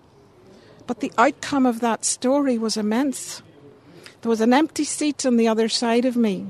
But 0.87 1.01
the 1.01 1.11
outcome 1.19 1.67
of 1.67 1.81
that 1.81 2.05
story 2.05 2.59
was 2.59 2.77
immense. 2.77 3.43
There 4.29 4.37
was 4.37 4.43
an 4.43 4.53
empty 4.53 4.85
seat 4.85 5.25
on 5.25 5.39
the 5.39 5.49
other 5.49 5.71
side 5.71 6.05
of 6.05 6.15
me, 6.15 6.49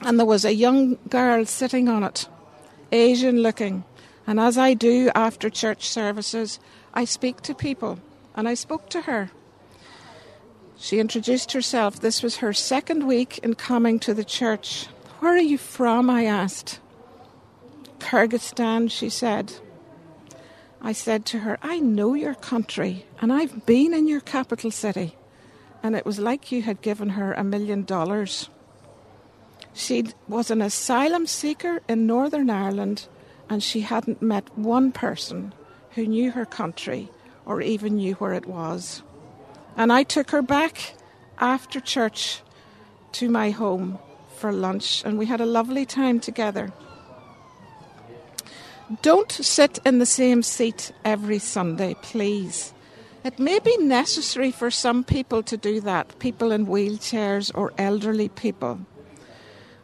and 0.00 0.18
there 0.18 0.24
was 0.24 0.46
a 0.46 0.54
young 0.54 0.96
girl 1.10 1.44
sitting 1.44 1.86
on 1.86 2.02
it, 2.02 2.28
Asian 2.90 3.42
looking. 3.42 3.84
And 4.26 4.40
as 4.40 4.56
I 4.56 4.72
do 4.72 5.10
after 5.14 5.50
church 5.50 5.90
services, 5.90 6.58
I 6.94 7.04
speak 7.04 7.42
to 7.42 7.54
people 7.54 8.00
and 8.34 8.48
I 8.48 8.54
spoke 8.54 8.88
to 8.88 9.02
her. 9.02 9.30
She 10.78 10.98
introduced 10.98 11.52
herself. 11.52 12.00
This 12.00 12.22
was 12.22 12.36
her 12.36 12.54
second 12.54 13.06
week 13.06 13.36
in 13.42 13.54
coming 13.54 13.98
to 13.98 14.14
the 14.14 14.24
church. 14.24 14.86
Where 15.18 15.34
are 15.34 15.36
you 15.36 15.58
from? 15.58 16.08
I 16.08 16.24
asked. 16.24 16.80
Kyrgyzstan, 17.98 18.90
she 18.90 19.10
said. 19.10 19.52
I 20.80 20.92
said 20.92 21.26
to 21.26 21.40
her, 21.40 21.58
I 21.60 21.80
know 21.80 22.14
your 22.14 22.34
country 22.34 23.04
and 23.20 23.30
I've 23.30 23.66
been 23.66 23.92
in 23.92 24.08
your 24.08 24.20
capital 24.20 24.70
city. 24.70 25.16
And 25.82 25.96
it 25.96 26.04
was 26.04 26.18
like 26.18 26.52
you 26.52 26.62
had 26.62 26.82
given 26.82 27.10
her 27.10 27.32
a 27.32 27.44
million 27.44 27.84
dollars. 27.84 28.48
She 29.72 30.06
was 30.28 30.50
an 30.50 30.60
asylum 30.60 31.26
seeker 31.26 31.80
in 31.88 32.06
Northern 32.06 32.50
Ireland 32.50 33.08
and 33.48 33.62
she 33.62 33.80
hadn't 33.80 34.22
met 34.22 34.56
one 34.56 34.92
person 34.92 35.52
who 35.92 36.06
knew 36.06 36.30
her 36.32 36.44
country 36.44 37.10
or 37.46 37.60
even 37.60 37.96
knew 37.96 38.14
where 38.14 38.34
it 38.34 38.46
was. 38.46 39.02
And 39.76 39.92
I 39.92 40.02
took 40.02 40.30
her 40.30 40.42
back 40.42 40.94
after 41.38 41.80
church 41.80 42.42
to 43.12 43.28
my 43.28 43.50
home 43.50 43.98
for 44.36 44.52
lunch 44.52 45.02
and 45.04 45.18
we 45.18 45.26
had 45.26 45.40
a 45.40 45.46
lovely 45.46 45.84
time 45.86 46.20
together. 46.20 46.72
Don't 49.02 49.30
sit 49.30 49.78
in 49.84 49.98
the 49.98 50.06
same 50.06 50.42
seat 50.42 50.92
every 51.04 51.38
Sunday, 51.38 51.94
please. 52.02 52.72
It 53.22 53.38
may 53.38 53.58
be 53.58 53.76
necessary 53.76 54.50
for 54.50 54.70
some 54.70 55.04
people 55.04 55.42
to 55.42 55.56
do 55.56 55.80
that, 55.82 56.18
people 56.18 56.52
in 56.52 56.66
wheelchairs 56.66 57.50
or 57.54 57.72
elderly 57.76 58.30
people. 58.30 58.80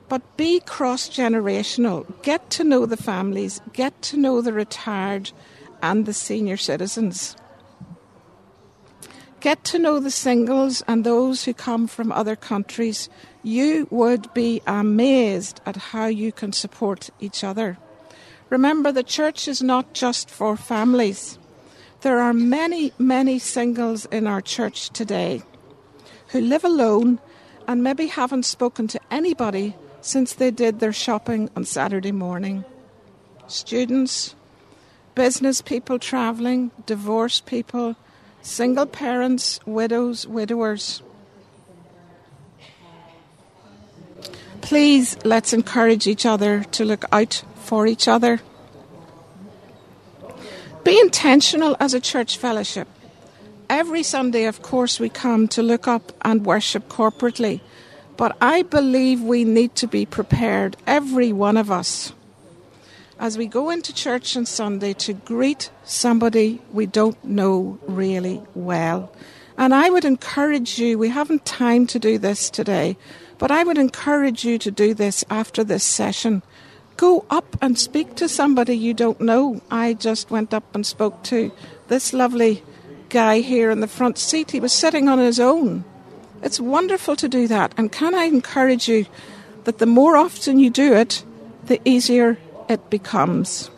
But 0.09 0.37
be 0.39 0.61
cross 0.61 1.09
generational. 1.11 2.07
Get 2.23 2.49
to 2.51 2.65
know 2.65 2.87
the 2.87 2.97
families, 2.97 3.61
get 3.73 4.01
to 4.03 4.17
know 4.17 4.41
the 4.41 4.55
retired 4.55 5.33
and 5.83 6.07
the 6.07 6.15
senior 6.15 6.57
citizens. 6.57 7.37
Get 9.41 9.65
to 9.65 9.79
know 9.79 10.01
the 10.01 10.11
singles 10.11 10.83
and 10.89 11.05
those 11.05 11.45
who 11.45 11.53
come 11.53 11.87
from 11.87 12.11
other 12.11 12.37
countries. 12.37 13.11
You 13.43 13.87
would 13.91 14.33
be 14.33 14.63
amazed 14.67 15.61
at 15.67 15.77
how 15.77 16.07
you 16.07 16.33
can 16.33 16.53
support 16.53 17.11
each 17.21 17.45
other. 17.45 17.77
Remember, 18.49 18.91
the 18.93 19.03
church 19.03 19.47
is 19.47 19.63
not 19.63 19.93
just 19.93 20.31
for 20.31 20.57
families. 20.57 21.39
There 22.07 22.21
are 22.21 22.33
many, 22.33 22.93
many 23.01 23.41
singles 23.41 24.05
in 24.13 24.29
our 24.29 24.41
church 24.41 24.91
today 24.91 25.43
who 26.29 26.41
live 26.41 26.63
alone 26.63 27.19
and 27.67 27.83
maybe 27.83 28.07
haven't 28.07 28.45
spoken 28.45 28.87
to 28.95 29.01
anybody 29.11 29.75
since 30.03 30.33
they 30.33 30.53
did 30.53 30.79
their 30.79 30.93
shopping 30.93 31.51
on 31.57 31.65
Saturday 31.65 32.13
morning. 32.13 32.65
Students, 33.49 34.37
business 35.17 35.61
people 35.61 35.99
travelling, 35.99 36.71
divorced 36.87 37.45
people, 37.45 37.97
single 38.41 38.87
parents, 38.87 39.59
widows, 39.67 40.29
widowers. 40.29 41.03
Please 44.61 45.17
let's 45.25 45.53
encourage 45.53 46.07
each 46.07 46.25
other 46.25 46.63
to 46.71 46.85
look 46.85 47.05
out 47.11 47.43
for 47.57 47.89
each 47.89 48.07
other. 48.07 48.39
Be 50.87 51.01
intentional 51.01 51.77
as 51.81 51.95
a 51.95 52.01
church 52.01 52.39
fellowship. 52.39 52.87
Every 53.69 54.05
Sunday, 54.05 54.45
of 54.45 54.63
course, 54.63 55.01
we 55.01 55.09
come 55.09 55.49
to 55.49 55.61
look 55.61 55.89
up 55.89 56.13
and 56.23 56.47
worship 56.47 56.89
corporately. 56.89 57.61
But 58.17 58.37
I 58.41 58.63
believe 58.63 59.21
we 59.21 59.43
need 59.43 59.75
to 59.83 59.89
be 59.89 60.07
prepared, 60.07 60.77
every 60.87 61.33
one 61.33 61.57
of 61.57 61.73
us, 61.73 62.13
as 63.19 63.37
we 63.37 63.49
go 63.49 63.69
into 63.69 63.93
church 63.93 64.37
on 64.37 64.47
Sunday 64.47 64.93
to 64.93 65.13
greet 65.13 65.71
somebody 65.83 66.63
we 66.73 66.87
don't 66.87 67.19
know 67.25 67.81
really 67.89 68.41
well. 68.55 69.13
And 69.59 69.75
I 69.75 69.91
would 69.91 70.05
encourage 70.05 70.79
you, 70.79 71.01
we 71.01 71.09
haven't 71.09 71.45
time 71.45 71.89
to 71.89 71.99
do 71.99 72.17
this 72.17 72.49
today, 72.49 72.97
but 73.39 73.51
I 73.51 73.65
would 73.65 73.77
encourage 73.77 74.45
you 74.45 74.57
to 74.59 74.71
do 74.71 74.95
this 74.95 75.25
after 75.31 75.65
this 75.65 75.83
session. 75.83 76.45
Go 76.97 77.27
up 77.29 77.57
and 77.61 77.79
speak 77.79 78.15
to 78.17 78.29
somebody 78.29 78.77
you 78.77 78.95
don't 78.95 79.21
know. 79.21 79.61
I 79.71 79.95
just 79.95 80.31
went 80.31 80.55
up 80.55 80.75
and 80.75 80.87
spoke 80.87 81.23
to 81.25 81.53
this 81.89 82.13
lovely 82.13 82.63
guy 83.09 83.41
here 83.41 83.71
in 83.71 83.81
the 83.81 83.89
front 83.89 84.19
seat. 84.19 84.51
He 84.51 84.61
was 84.61 84.73
sitting 84.73 85.09
on 85.09 85.19
his 85.19 85.39
own. 85.39 85.85
It's 86.43 86.61
wonderful 86.61 87.17
to 87.17 87.29
do 87.29 87.49
that. 87.49 87.75
And 87.77 87.93
can 87.93 88.15
I 88.15 88.25
encourage 88.25 88.89
you 88.89 89.07
that 89.65 89.79
the 89.79 89.87
more 89.87 90.17
often 90.17 90.59
you 90.59 90.71
do 90.71 90.95
it, 90.95 91.25
the 91.65 91.81
easier 91.85 92.39
it 92.69 92.89
becomes. 92.89 93.71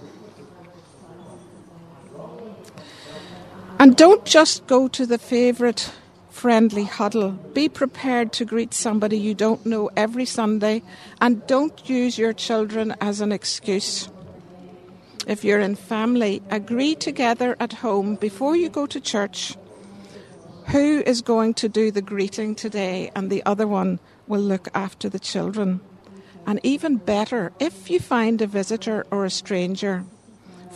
And 3.79 3.97
don't 3.97 4.25
just 4.25 4.67
go 4.67 4.89
to 4.89 5.07
the 5.07 5.19
favourite 5.19 5.93
friendly 6.39 6.85
huddle. 6.85 7.33
Be 7.53 7.69
prepared 7.69 8.33
to 8.35 8.45
greet 8.45 8.73
somebody 8.73 9.19
you 9.19 9.35
don't 9.35 9.67
know 9.67 9.91
every 9.97 10.25
Sunday 10.25 10.83
and 11.21 11.45
don't 11.49 11.91
use 11.91 12.17
your 12.17 12.33
children 12.33 12.95
as 13.01 13.21
an 13.21 13.33
excuse. 13.33 14.09
If 15.27 15.43
you're 15.43 15.59
in 15.59 15.75
family, 15.75 16.41
agree 16.49 16.95
together 16.95 17.57
at 17.59 17.73
home 17.73 18.15
before 18.15 18.55
you 18.55 18.69
go 18.69 18.87
to 18.87 19.01
church 19.01 19.57
who 20.69 21.03
is 21.05 21.23
going 21.23 21.55
to 21.55 21.69
do 21.69 21.91
the 21.91 22.03
greeting 22.03 22.55
today, 22.55 23.11
and 23.17 23.31
the 23.31 23.43
other 23.45 23.67
one 23.67 23.99
will 24.29 24.41
look 24.41 24.69
after 24.75 25.09
the 25.09 25.19
children. 25.19 25.81
And 26.47 26.61
even 26.63 26.99
better, 26.99 27.53
if 27.59 27.91
you 27.91 27.99
find 27.99 28.41
a 28.41 28.47
visitor 28.47 29.07
or 29.11 29.25
a 29.25 29.31
stranger, 29.31 30.05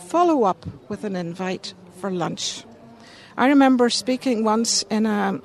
follow 0.07 0.43
up 0.43 0.65
with 0.89 1.05
an 1.05 1.15
invite 1.15 1.73
for 2.01 2.11
lunch. 2.11 2.65
I 3.37 3.47
remember 3.47 3.89
speaking 3.89 4.43
once 4.43 4.83
in 4.89 5.05
a 5.05 5.39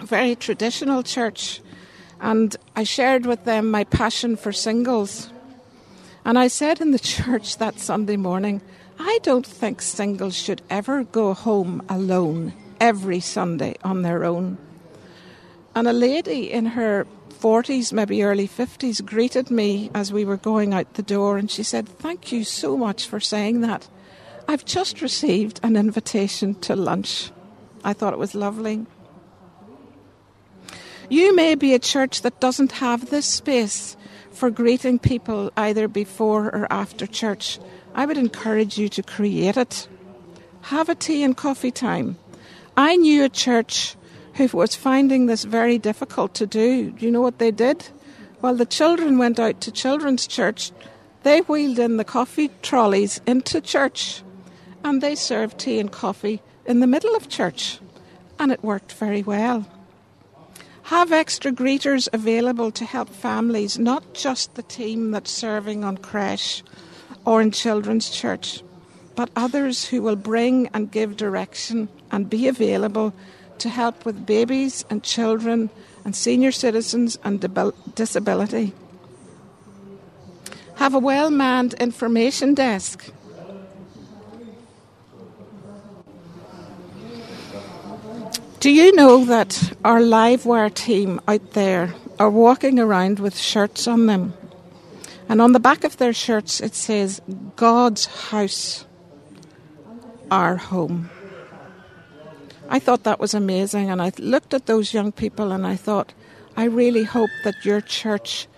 very 0.00 0.34
traditional 0.34 1.02
church, 1.02 1.60
and 2.20 2.56
I 2.74 2.84
shared 2.84 3.26
with 3.26 3.44
them 3.44 3.70
my 3.70 3.84
passion 3.84 4.36
for 4.36 4.52
singles. 4.52 5.30
And 6.24 6.38
I 6.38 6.48
said 6.48 6.80
in 6.80 6.90
the 6.90 6.98
church 7.16 7.58
that 7.58 7.78
Sunday 7.78 8.16
morning, 8.16 8.60
I 8.98 9.18
don't 9.22 9.46
think 9.46 9.82
singles 9.82 10.36
should 10.36 10.62
ever 10.70 11.04
go 11.04 11.34
home 11.34 11.82
alone 11.88 12.54
every 12.80 13.20
Sunday 13.20 13.76
on 13.82 14.02
their 14.02 14.24
own. 14.24 14.58
And 15.74 15.88
a 15.88 15.92
lady 15.92 16.52
in 16.52 16.66
her 16.66 17.06
40s, 17.30 17.92
maybe 17.92 18.22
early 18.22 18.46
50s, 18.46 19.04
greeted 19.04 19.50
me 19.50 19.90
as 19.94 20.12
we 20.12 20.24
were 20.24 20.36
going 20.36 20.72
out 20.72 20.94
the 20.94 21.02
door 21.02 21.36
and 21.36 21.50
she 21.50 21.62
said, 21.62 21.88
Thank 21.88 22.32
you 22.32 22.44
so 22.44 22.76
much 22.76 23.06
for 23.06 23.20
saying 23.20 23.60
that. 23.62 23.88
I've 24.46 24.64
just 24.64 25.02
received 25.02 25.60
an 25.62 25.76
invitation 25.76 26.54
to 26.60 26.76
lunch. 26.76 27.30
I 27.82 27.92
thought 27.92 28.12
it 28.12 28.18
was 28.18 28.34
lovely. 28.34 28.86
You 31.08 31.34
may 31.36 31.54
be 31.54 31.74
a 31.74 31.78
church 31.78 32.22
that 32.22 32.40
doesn't 32.40 32.72
have 32.72 33.10
this 33.10 33.26
space 33.26 33.96
for 34.30 34.50
greeting 34.50 34.98
people 34.98 35.52
either 35.56 35.86
before 35.86 36.46
or 36.46 36.66
after 36.70 37.06
church. 37.06 37.58
I 37.94 38.06
would 38.06 38.16
encourage 38.16 38.78
you 38.78 38.88
to 38.90 39.02
create 39.02 39.56
it. 39.56 39.86
Have 40.62 40.88
a 40.88 40.94
tea 40.94 41.22
and 41.22 41.36
coffee 41.36 41.70
time. 41.70 42.16
I 42.76 42.96
knew 42.96 43.22
a 43.22 43.28
church 43.28 43.96
who 44.34 44.48
was 44.52 44.74
finding 44.74 45.26
this 45.26 45.44
very 45.44 45.78
difficult 45.78 46.34
to 46.34 46.46
do. 46.46 46.90
Do 46.90 47.04
you 47.04 47.12
know 47.12 47.20
what 47.20 47.38
they 47.38 47.50
did? 47.50 47.86
While 48.40 48.56
the 48.56 48.66
children 48.66 49.18
went 49.18 49.38
out 49.38 49.60
to 49.62 49.70
children's 49.70 50.26
church, 50.26 50.72
they 51.22 51.40
wheeled 51.40 51.78
in 51.78 51.98
the 51.98 52.04
coffee 52.04 52.50
trolleys 52.62 53.20
into 53.26 53.60
church 53.60 54.22
and 54.82 55.00
they 55.00 55.14
served 55.14 55.58
tea 55.58 55.78
and 55.78 55.90
coffee 55.90 56.42
in 56.66 56.80
the 56.80 56.86
middle 56.86 57.14
of 57.14 57.28
church. 57.28 57.78
And 58.38 58.50
it 58.50 58.64
worked 58.64 58.92
very 58.92 59.22
well. 59.22 59.66
Have 60.88 61.12
extra 61.12 61.50
greeters 61.50 62.08
available 62.12 62.70
to 62.72 62.84
help 62.84 63.08
families, 63.08 63.78
not 63.78 64.12
just 64.12 64.54
the 64.54 64.62
team 64.62 65.12
that's 65.12 65.30
serving 65.30 65.82
on 65.82 65.96
creche 65.96 66.62
or 67.24 67.40
in 67.40 67.52
children's 67.52 68.10
church, 68.10 68.62
but 69.14 69.30
others 69.34 69.86
who 69.86 70.02
will 70.02 70.16
bring 70.16 70.68
and 70.74 70.90
give 70.90 71.16
direction 71.16 71.88
and 72.12 72.28
be 72.28 72.48
available 72.48 73.14
to 73.58 73.70
help 73.70 74.04
with 74.04 74.26
babies 74.26 74.84
and 74.90 75.02
children 75.02 75.70
and 76.04 76.14
senior 76.14 76.52
citizens 76.52 77.18
and 77.24 77.40
disability. 77.94 78.74
Have 80.76 80.92
a 80.92 80.98
well 80.98 81.30
manned 81.30 81.72
information 81.74 82.52
desk. 82.52 83.10
Do 88.64 88.70
you 88.70 88.96
know 88.96 89.26
that 89.26 89.76
our 89.84 90.00
Livewire 90.00 90.72
team 90.72 91.20
out 91.28 91.50
there 91.50 91.94
are 92.18 92.30
walking 92.30 92.80
around 92.80 93.18
with 93.18 93.36
shirts 93.36 93.86
on 93.86 94.06
them? 94.06 94.32
And 95.28 95.42
on 95.42 95.52
the 95.52 95.60
back 95.60 95.84
of 95.84 95.98
their 95.98 96.14
shirts 96.14 96.62
it 96.62 96.74
says, 96.74 97.20
God's 97.56 98.06
house, 98.06 98.86
our 100.30 100.56
home. 100.56 101.10
I 102.70 102.78
thought 102.78 103.04
that 103.04 103.20
was 103.20 103.34
amazing. 103.34 103.90
And 103.90 104.00
I 104.00 104.12
looked 104.16 104.54
at 104.54 104.64
those 104.64 104.94
young 104.94 105.12
people 105.12 105.52
and 105.52 105.66
I 105.66 105.76
thought, 105.76 106.14
I 106.56 106.64
really 106.64 107.04
hope 107.04 107.28
that 107.44 107.66
your 107.66 107.82
church 107.82 108.48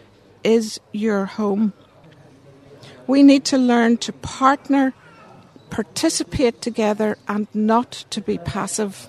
is 0.45 0.79
your 0.93 1.25
home. 1.25 1.73
We 3.09 3.25
need 3.25 3.45
to 3.47 3.59
learn 3.59 3.97
to 4.07 4.13
partner, 4.13 4.95
participate 5.71 6.63
together, 6.63 7.19
and 7.27 7.49
not 7.53 8.05
to 8.11 8.21
be 8.21 8.39
passive. 8.39 9.09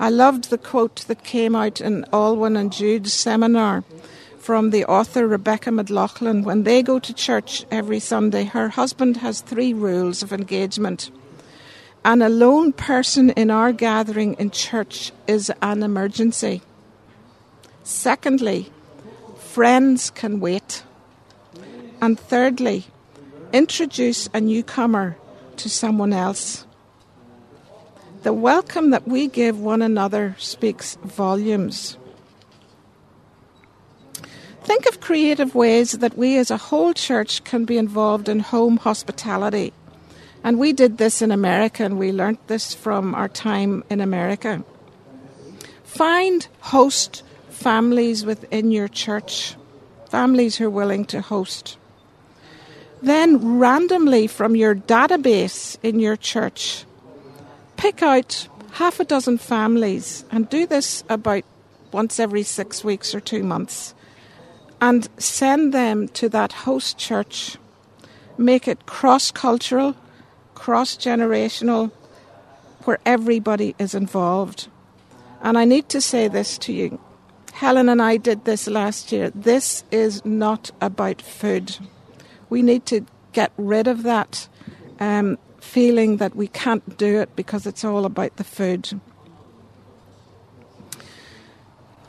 I 0.00 0.08
loved 0.08 0.50
the 0.50 0.58
quote 0.58 1.04
that 1.06 1.22
came 1.22 1.54
out 1.54 1.80
in 1.80 2.04
Alwyn 2.12 2.56
and 2.56 2.72
Jude's 2.72 3.12
seminar 3.12 3.84
from 4.38 4.70
the 4.70 4.84
author 4.86 5.28
Rebecca 5.28 5.70
McLaughlin. 5.70 6.42
When 6.42 6.64
they 6.64 6.82
go 6.82 6.98
to 6.98 7.14
church 7.14 7.64
every 7.70 8.00
Sunday, 8.00 8.44
her 8.44 8.70
husband 8.70 9.18
has 9.18 9.40
three 9.40 9.72
rules 9.72 10.24
of 10.24 10.32
engagement 10.32 11.10
an 12.02 12.22
alone 12.22 12.72
person 12.72 13.28
in 13.30 13.50
our 13.50 13.72
gathering 13.72 14.32
in 14.38 14.50
church 14.50 15.12
is 15.26 15.52
an 15.60 15.82
emergency. 15.82 16.62
Secondly, 17.84 18.72
Friends 19.50 20.10
can 20.10 20.38
wait. 20.38 20.84
And 22.00 22.18
thirdly, 22.18 22.86
introduce 23.52 24.28
a 24.32 24.40
newcomer 24.40 25.16
to 25.56 25.68
someone 25.68 26.12
else. 26.12 26.64
The 28.22 28.34
welcome 28.34 28.90
that 28.90 29.08
we 29.08 29.28
give 29.28 29.58
one 29.58 29.80
another 29.80 30.36
speaks 30.38 30.96
volumes. 31.02 31.96
Think 34.62 34.84
of 34.84 35.00
creative 35.00 35.54
ways 35.54 35.92
that 35.92 36.18
we 36.18 36.36
as 36.36 36.50
a 36.50 36.58
whole 36.58 36.92
church 36.92 37.42
can 37.44 37.64
be 37.64 37.78
involved 37.78 38.28
in 38.28 38.40
home 38.40 38.76
hospitality. 38.76 39.72
And 40.44 40.58
we 40.58 40.74
did 40.74 40.98
this 40.98 41.22
in 41.22 41.32
America, 41.32 41.82
and 41.82 41.98
we 41.98 42.12
learnt 42.12 42.46
this 42.46 42.74
from 42.74 43.14
our 43.14 43.28
time 43.28 43.84
in 43.88 44.02
America. 44.02 44.62
Find 45.84 46.46
host 46.60 47.22
families 47.48 48.26
within 48.26 48.70
your 48.70 48.88
church, 48.88 49.56
families 50.10 50.56
who 50.56 50.66
are 50.66 50.70
willing 50.70 51.06
to 51.06 51.22
host. 51.22 51.78
Then, 53.00 53.58
randomly 53.58 54.26
from 54.26 54.56
your 54.56 54.74
database 54.74 55.78
in 55.82 56.00
your 56.00 56.16
church, 56.16 56.84
pick 57.80 58.02
out 58.02 58.46
half 58.72 59.00
a 59.00 59.04
dozen 59.04 59.38
families 59.38 60.22
and 60.30 60.50
do 60.50 60.66
this 60.66 61.02
about 61.08 61.42
once 61.92 62.20
every 62.20 62.42
six 62.42 62.84
weeks 62.84 63.14
or 63.14 63.20
two 63.20 63.42
months 63.42 63.94
and 64.82 65.08
send 65.16 65.72
them 65.72 66.06
to 66.08 66.28
that 66.28 66.52
host 66.52 66.98
church. 66.98 67.56
Make 68.36 68.68
it 68.68 68.84
cross 68.84 69.30
cultural, 69.30 69.96
cross 70.54 70.94
generational, 70.94 71.90
where 72.84 72.98
everybody 73.06 73.74
is 73.78 73.94
involved. 73.94 74.68
And 75.40 75.56
I 75.56 75.64
need 75.64 75.88
to 75.88 76.02
say 76.02 76.28
this 76.28 76.58
to 76.58 76.74
you. 76.74 77.00
Helen 77.54 77.88
and 77.88 78.02
I 78.02 78.18
did 78.18 78.44
this 78.44 78.66
last 78.68 79.10
year. 79.10 79.30
This 79.30 79.84
is 79.90 80.22
not 80.22 80.70
about 80.82 81.22
food. 81.22 81.78
We 82.50 82.60
need 82.60 82.84
to 82.86 83.06
get 83.32 83.52
rid 83.56 83.88
of 83.88 84.02
that 84.02 84.48
um, 84.98 85.38
feeling 85.70 86.18
that 86.18 86.34
we 86.34 86.48
can't 86.48 86.98
do 86.98 87.20
it 87.20 87.34
because 87.36 87.66
it's 87.66 87.84
all 87.84 88.04
about 88.04 88.36
the 88.36 88.44
food. 88.44 89.00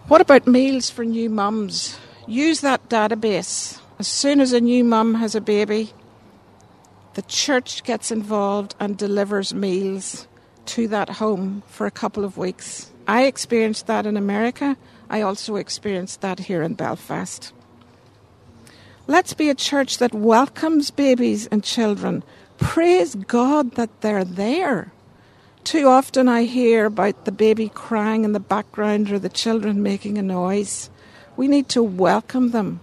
What 0.08 0.22
about 0.22 0.48
meals 0.48 0.90
for 0.90 1.06
new 1.06 1.30
mums? 1.30 2.00
use 2.28 2.62
that 2.62 2.88
database. 2.90 3.80
As 4.00 4.08
soon 4.08 4.40
as 4.40 4.54
a 4.54 4.62
new 4.62 4.84
mum 4.84 5.16
has 5.16 5.36
a 5.36 5.42
baby, 5.42 5.92
the 7.14 7.22
church 7.24 7.84
gets 7.84 8.12
involved 8.12 8.74
and 8.80 8.98
delivers 8.98 9.54
meals 9.54 10.28
to 10.68 10.88
that 10.88 11.10
home 11.10 11.64
for 11.68 11.86
a 11.86 11.92
couple 11.92 12.24
of 12.24 12.38
weeks. 12.38 12.92
I 13.08 13.26
experienced 13.26 13.88
that 13.88 14.06
in 14.06 14.16
America. 14.16 14.78
I 15.10 15.22
also 15.22 15.58
experienced 15.58 16.22
that 16.22 16.40
here 16.40 16.62
in 16.62 16.76
Belfast. 16.76 17.52
Let's 19.08 19.34
be 19.34 19.50
a 19.50 19.56
church 19.56 19.98
that 19.98 20.14
welcomes 20.14 20.90
babies 20.90 21.48
and 21.48 21.64
children. 21.64 22.24
Praise 22.62 23.16
God 23.16 23.76
that 23.76 23.90
they're 24.00 24.24
there. 24.24 24.94
Too 25.66 25.88
often 25.88 26.30
I 26.30 26.44
hear 26.44 26.86
about 26.86 27.26
the 27.26 27.32
baby 27.32 27.70
crying 27.70 28.24
in 28.24 28.32
the 28.32 28.40
background 28.40 29.12
or 29.12 29.20
the 29.20 29.30
children 29.30 29.84
making 29.84 30.18
a 30.18 30.22
noise. 30.22 30.90
We 31.36 31.48
need 31.48 31.68
to 31.70 31.84
welcome 31.84 32.52
them. 32.52 32.80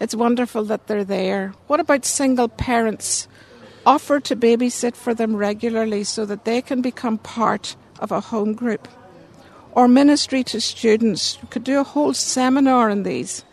It's 0.00 0.14
wonderful 0.14 0.64
that 0.64 0.86
they're 0.86 1.04
there. 1.04 1.54
What 1.66 1.80
about 1.80 2.04
single 2.04 2.48
parents? 2.48 3.26
Offer 3.86 4.20
to 4.20 4.36
babysit 4.36 4.94
for 4.94 5.14
them 5.14 5.34
regularly 5.34 6.04
so 6.04 6.26
that 6.26 6.44
they 6.44 6.60
can 6.60 6.82
become 6.82 7.16
part 7.18 7.74
of 8.00 8.12
a 8.12 8.20
home 8.20 8.52
group. 8.52 8.86
Or 9.72 9.88
ministry 9.88 10.44
to 10.44 10.60
students. 10.60 11.38
Could 11.48 11.64
do 11.64 11.80
a 11.80 11.84
whole 11.84 12.12
seminar 12.12 12.90
on 12.90 13.04
these. 13.04 13.44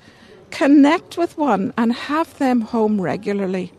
Connect 0.50 1.18
with 1.18 1.38
one 1.38 1.74
and 1.78 1.94
have 1.94 2.38
them 2.38 2.62
home 2.62 3.00
regularly. 3.00 3.72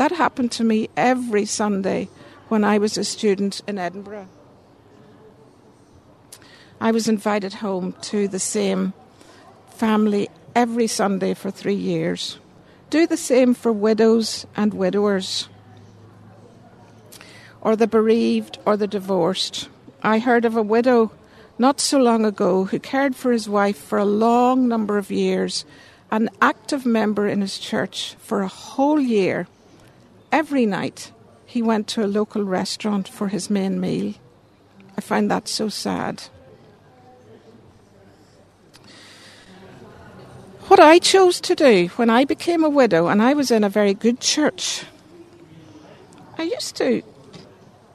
That 0.00 0.12
happened 0.12 0.50
to 0.52 0.64
me 0.64 0.88
every 0.96 1.44
Sunday 1.44 2.08
when 2.48 2.64
I 2.64 2.78
was 2.78 2.96
a 2.96 3.04
student 3.04 3.60
in 3.68 3.76
Edinburgh. 3.76 4.28
I 6.80 6.90
was 6.90 7.06
invited 7.06 7.60
home 7.60 7.92
to 8.08 8.26
the 8.26 8.38
same 8.38 8.94
family 9.68 10.30
every 10.56 10.86
Sunday 10.86 11.34
for 11.34 11.50
three 11.50 11.74
years. 11.74 12.38
Do 12.88 13.06
the 13.06 13.18
same 13.18 13.52
for 13.52 13.72
widows 13.72 14.46
and 14.56 14.72
widowers, 14.72 15.50
or 17.60 17.76
the 17.76 17.86
bereaved 17.86 18.56
or 18.64 18.78
the 18.78 18.88
divorced. 18.88 19.68
I 20.02 20.18
heard 20.18 20.46
of 20.46 20.56
a 20.56 20.62
widow 20.62 21.12
not 21.58 21.78
so 21.78 21.98
long 21.98 22.24
ago 22.24 22.64
who 22.64 22.78
cared 22.78 23.14
for 23.14 23.32
his 23.32 23.50
wife 23.50 23.76
for 23.76 23.98
a 23.98 24.06
long 24.06 24.66
number 24.66 24.96
of 24.96 25.10
years, 25.10 25.66
an 26.10 26.30
active 26.40 26.86
member 26.86 27.28
in 27.28 27.42
his 27.42 27.58
church 27.58 28.14
for 28.18 28.40
a 28.40 28.48
whole 28.48 28.98
year. 28.98 29.46
Every 30.32 30.66
night 30.66 31.12
he 31.44 31.62
went 31.62 31.88
to 31.88 32.04
a 32.04 32.06
local 32.06 32.44
restaurant 32.44 33.08
for 33.08 33.28
his 33.28 33.50
main 33.50 33.80
meal. 33.80 34.14
I 34.96 35.00
find 35.00 35.30
that 35.30 35.48
so 35.48 35.68
sad. 35.68 36.22
What 40.68 40.78
I 40.78 41.00
chose 41.00 41.40
to 41.40 41.56
do 41.56 41.88
when 41.96 42.10
I 42.10 42.24
became 42.24 42.62
a 42.62 42.68
widow 42.68 43.08
and 43.08 43.20
I 43.20 43.34
was 43.34 43.50
in 43.50 43.64
a 43.64 43.68
very 43.68 43.92
good 43.92 44.20
church, 44.20 44.84
I 46.38 46.44
used 46.44 46.76
to. 46.76 47.02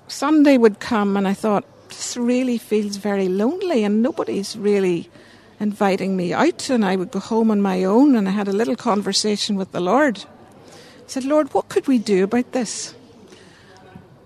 Sunday 0.08 0.58
would 0.58 0.82
come 0.82 1.16
and 1.16 1.26
I 1.26 1.34
thought, 1.34 1.64
this 1.88 2.18
really 2.18 2.58
feels 2.58 2.98
very 2.98 3.30
lonely 3.30 3.86
and 3.86 4.04
nobody's 4.04 4.58
really 4.58 5.10
inviting 5.60 6.18
me 6.18 6.34
out. 6.34 6.70
And 6.70 6.84
I 6.84 6.98
would 6.98 7.12
go 7.12 7.20
home 7.20 7.50
on 7.50 7.62
my 7.62 7.86
own 7.86 8.16
and 8.16 8.28
I 8.28 8.32
had 8.32 8.50
a 8.50 8.54
little 8.54 8.76
conversation 8.76 9.56
with 9.56 9.72
the 9.72 9.80
Lord. 9.80 10.26
Said, 11.08 11.24
Lord, 11.24 11.54
what 11.54 11.70
could 11.70 11.88
we 11.88 11.98
do 11.98 12.24
about 12.24 12.52
this? 12.52 12.96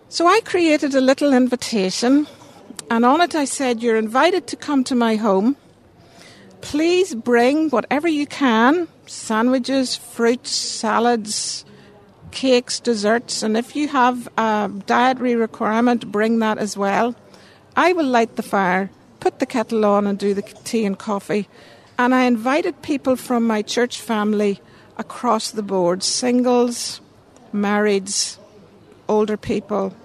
So 0.08 0.28
I 0.28 0.42
created 0.42 0.96
a 0.96 1.02
little 1.02 1.34
invitation 1.34 2.28
and 2.90 3.06
on 3.06 3.22
it 3.22 3.36
I 3.36 3.46
said, 3.46 3.84
You're 3.84 3.98
invited 3.98 4.48
to 4.48 4.56
come 4.56 4.84
to 4.86 4.96
my 4.96 5.16
home 5.16 5.56
please 6.62 7.16
bring 7.16 7.70
whatever 7.70 8.08
you 8.08 8.28
can 8.28 8.88
sandwiches, 9.06 9.96
fruits, 9.96 10.52
salads, 10.52 11.66
cakes, 12.30 12.80
desserts, 12.80 13.42
and 13.42 13.58
if 13.58 13.76
you 13.76 13.88
have 13.88 14.30
a 14.38 14.72
dietary 14.86 15.36
requirement, 15.36 16.12
bring 16.12 16.38
that 16.40 16.60
as 16.60 16.78
well. 16.78 17.16
I 17.76 17.94
will 17.94 18.06
light 18.06 18.36
the 18.36 18.44
fire, 18.44 18.92
put 19.20 19.40
the 19.40 19.48
kettle 19.48 19.84
on, 19.84 20.06
and 20.06 20.20
do 20.20 20.36
the 20.36 20.44
tea 20.44 20.86
and 20.86 20.98
coffee. 20.98 21.48
And 21.98 22.14
I 22.14 22.26
invited 22.26 22.84
people 22.84 23.16
from 23.16 23.48
my 23.48 23.64
church 23.64 24.00
family 24.00 24.62
across 25.00 25.50
the 25.50 25.64
board 25.64 26.04
singles, 26.04 27.02
marrieds, 27.52 28.38
older 29.08 29.38
people. 29.38 29.96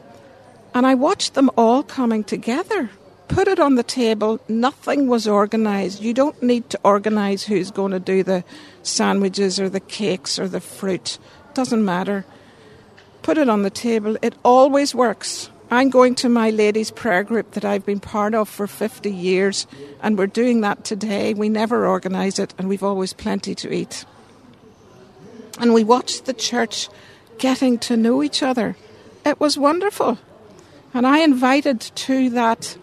And 0.73 0.87
I 0.87 0.95
watched 0.95 1.35
them 1.35 1.51
all 1.57 1.83
coming 1.83 2.25
together 2.25 2.89
put 3.29 3.49
it 3.49 3.59
on 3.59 3.75
the 3.75 3.83
table. 3.83 4.41
Nothing 4.49 5.09
was 5.09 5.27
organised. 5.27 6.03
You 6.03 6.15
don't 6.15 6.41
need 6.43 6.71
to 6.71 6.81
organise 6.85 7.45
who's 7.45 7.71
going 7.71 7.93
to 7.93 8.01
do 8.01 8.23
the 8.23 8.45
sandwiches 8.83 9.59
or 9.59 9.69
the 9.69 9.81
cakes 9.81 10.39
or 10.39 10.49
the 10.49 10.61
fruit. 10.61 11.19
Doesn't 11.55 11.85
matter. 11.85 12.25
Put 13.23 13.39
it 13.39 13.49
on 13.49 13.63
the 13.63 13.71
table. 13.71 14.17
It 14.23 14.35
always 14.45 14.95
works. 14.95 15.51
I'm 15.71 15.91
going 15.91 16.15
to 16.17 16.29
my 16.29 16.51
ladies' 16.51 16.91
prayer 16.91 17.25
group 17.25 17.53
that 17.53 17.65
I've 17.65 17.87
been 17.87 17.99
part 17.99 18.35
of 18.35 18.49
for 18.49 18.67
50 18.67 19.11
years, 19.11 19.67
and 20.03 20.17
we're 20.17 20.27
doing 20.27 20.61
that 20.61 20.85
today. 20.85 21.35
We 21.35 21.49
never 21.49 21.87
organise 21.87 22.39
it, 22.39 22.55
and 22.59 22.69
we've 22.69 22.83
always 22.83 23.15
plenty 23.15 23.55
to 23.57 23.73
eat. 23.73 24.05
And 25.59 25.73
we 25.73 25.85
watched 25.85 26.25
the 26.25 26.33
church 26.33 26.89
getting 27.39 27.79
to 27.79 27.97
know 27.97 28.23
each 28.23 28.43
other. 28.43 28.77
It 29.25 29.41
was 29.41 29.57
wonderful. 29.57 30.19
And 30.93 31.07
I 31.07 31.21
invited 31.21 31.81
to 31.81 32.31
that 32.31 32.77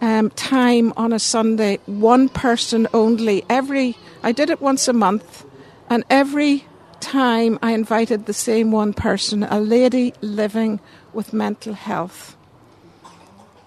um, 0.00 0.30
time 0.30 0.92
on 0.96 1.12
a 1.12 1.18
Sunday, 1.18 1.78
one 1.86 2.28
person 2.28 2.88
only. 2.92 3.44
Every 3.48 3.96
I 4.22 4.32
did 4.32 4.50
it 4.50 4.60
once 4.60 4.88
a 4.88 4.92
month, 4.92 5.44
and 5.88 6.04
every 6.08 6.64
time 7.00 7.58
I 7.62 7.72
invited 7.72 8.26
the 8.26 8.32
same 8.32 8.70
one 8.70 8.94
person, 8.94 9.42
a 9.42 9.60
lady 9.60 10.14
living 10.20 10.80
with 11.12 11.32
mental 11.32 11.74
health. 11.74 12.36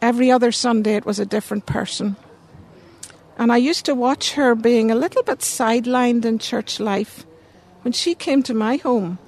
Every 0.02 0.32
other 0.32 0.52
Sunday, 0.52 0.96
it 0.96 1.06
was 1.06 1.20
a 1.20 1.26
different 1.26 1.66
person. 1.66 2.16
And 3.38 3.52
I 3.52 3.58
used 3.58 3.86
to 3.86 3.96
watch 3.96 4.34
her 4.34 4.56
being 4.56 4.92
a 4.92 4.96
little 4.96 5.24
bit 5.24 5.40
sidelined 5.40 6.24
in 6.26 6.40
church 6.40 6.80
life. 6.80 7.26
When 7.86 7.94
she 7.94 8.16
came 8.16 8.42
to 8.42 8.56
my 8.56 8.78
home, 8.78 9.20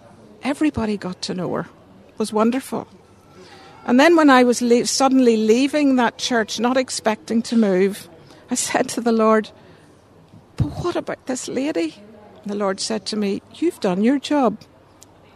everybody 0.42 0.98
got 0.98 1.22
to 1.22 1.36
know 1.36 1.54
her. 1.54 1.68
It 2.10 2.18
was 2.18 2.34
wonderful. 2.34 2.88
And 3.86 4.00
then 4.00 4.16
when 4.16 4.32
I 4.32 4.44
was 4.46 4.64
le- 4.64 4.88
suddenly 4.88 5.38
leaving 5.38 5.96
that 5.98 6.18
church, 6.18 6.60
not 6.60 6.76
expecting 6.76 7.44
to 7.44 7.56
move, 7.56 8.10
I 8.50 8.56
said 8.68 8.90
to 8.90 9.02
the 9.02 9.12
Lord, 9.12 9.52
But 10.56 10.70
what 10.84 10.96
about 10.96 11.28
this 11.28 11.48
lady? 11.48 11.98
The 12.48 12.56
Lord 12.56 12.80
said 12.80 13.06
to 13.06 13.16
me, 13.16 13.44
You've 13.54 13.80
done 13.80 14.04
your 14.04 14.18
job. 14.18 14.60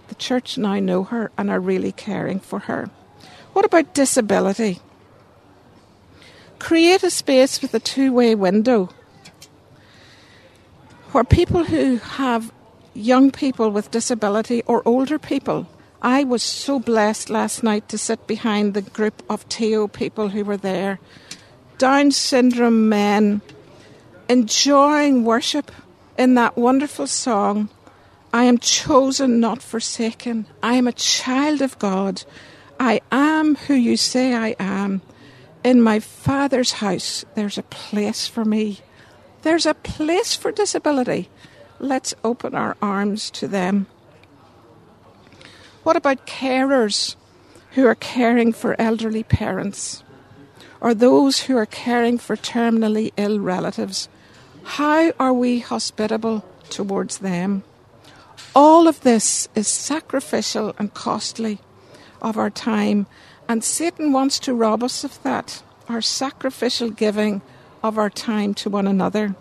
The 0.07 0.15
church 0.15 0.57
now 0.57 0.79
know 0.79 1.03
her 1.03 1.29
and 1.37 1.51
are 1.51 1.59
really 1.59 1.91
caring 1.91 2.39
for 2.39 2.57
her. 2.57 2.89
What 3.53 3.65
about 3.65 3.93
disability? 3.93 4.79
Create 6.57 7.03
a 7.03 7.11
space 7.11 7.61
with 7.61 7.75
a 7.75 7.79
two 7.79 8.13
way 8.13 8.33
window. 8.33 8.89
where 11.11 11.23
people 11.23 11.65
who 11.65 11.97
have 11.97 12.51
young 12.93 13.31
people 13.31 13.69
with 13.71 13.91
disability 13.91 14.63
or 14.63 14.81
older 14.85 15.19
people. 15.19 15.67
I 16.01 16.23
was 16.23 16.41
so 16.41 16.79
blessed 16.79 17.29
last 17.29 17.63
night 17.63 17.87
to 17.89 17.97
sit 17.97 18.25
behind 18.27 18.73
the 18.73 18.81
group 18.81 19.21
of 19.29 19.47
TO 19.49 19.87
people 19.89 20.29
who 20.29 20.43
were 20.43 20.57
there. 20.57 20.99
Down 21.77 22.11
syndrome 22.11 22.89
men 22.89 23.41
enjoying 24.27 25.25
worship 25.25 25.71
in 26.17 26.35
that 26.35 26.57
wonderful 26.57 27.07
song 27.07 27.69
I 28.33 28.45
am 28.45 28.59
chosen, 28.59 29.39
not 29.39 29.61
forsaken. 29.61 30.45
I 30.63 30.75
am 30.75 30.87
a 30.87 30.93
child 30.93 31.61
of 31.61 31.77
God. 31.79 32.23
I 32.79 33.01
am 33.11 33.55
who 33.55 33.73
you 33.73 33.97
say 33.97 34.33
I 34.33 34.55
am. 34.57 35.01
In 35.63 35.81
my 35.81 35.99
Father's 35.99 36.73
house, 36.73 37.25
there's 37.35 37.57
a 37.57 37.63
place 37.63 38.27
for 38.27 38.45
me. 38.45 38.79
There's 39.41 39.65
a 39.65 39.73
place 39.73 40.33
for 40.33 40.51
disability. 40.51 41.29
Let's 41.81 42.13
open 42.23 42.53
our 42.53 42.77
arms 42.79 43.31
to 43.31 43.47
them. 43.47 43.87
What 45.81 45.95
about 45.95 46.27
carers 46.27 47.15
who 47.71 47.87
are 47.87 47.95
caring 47.95 48.53
for 48.53 48.79
elderly 48.79 49.23
parents 49.23 50.03
or 50.79 50.93
those 50.93 51.39
who 51.39 51.57
are 51.57 51.65
caring 51.65 52.19
for 52.19 52.37
terminally 52.37 53.13
ill 53.17 53.39
relatives? 53.39 54.09
How 54.63 55.11
are 55.19 55.33
we 55.33 55.57
hospitable 55.57 56.45
towards 56.69 57.17
them? 57.17 57.63
All 58.55 58.87
of 58.87 59.01
this 59.01 59.49
is 59.55 59.67
sacrificial 59.67 60.75
and 60.77 60.93
costly 60.93 61.57
of 62.21 62.37
our 62.37 62.51
time, 62.51 63.07
and 63.49 63.63
Satan 63.63 64.13
wants 64.13 64.37
to 64.41 64.53
rob 64.53 64.83
us 64.83 65.03
of 65.03 65.21
that, 65.23 65.63
our 65.89 66.03
sacrificial 66.03 66.91
giving 66.91 67.41
of 67.81 67.97
our 67.97 68.11
time 68.11 68.53
to 68.53 68.69
one 68.69 68.85
another. 68.85 69.35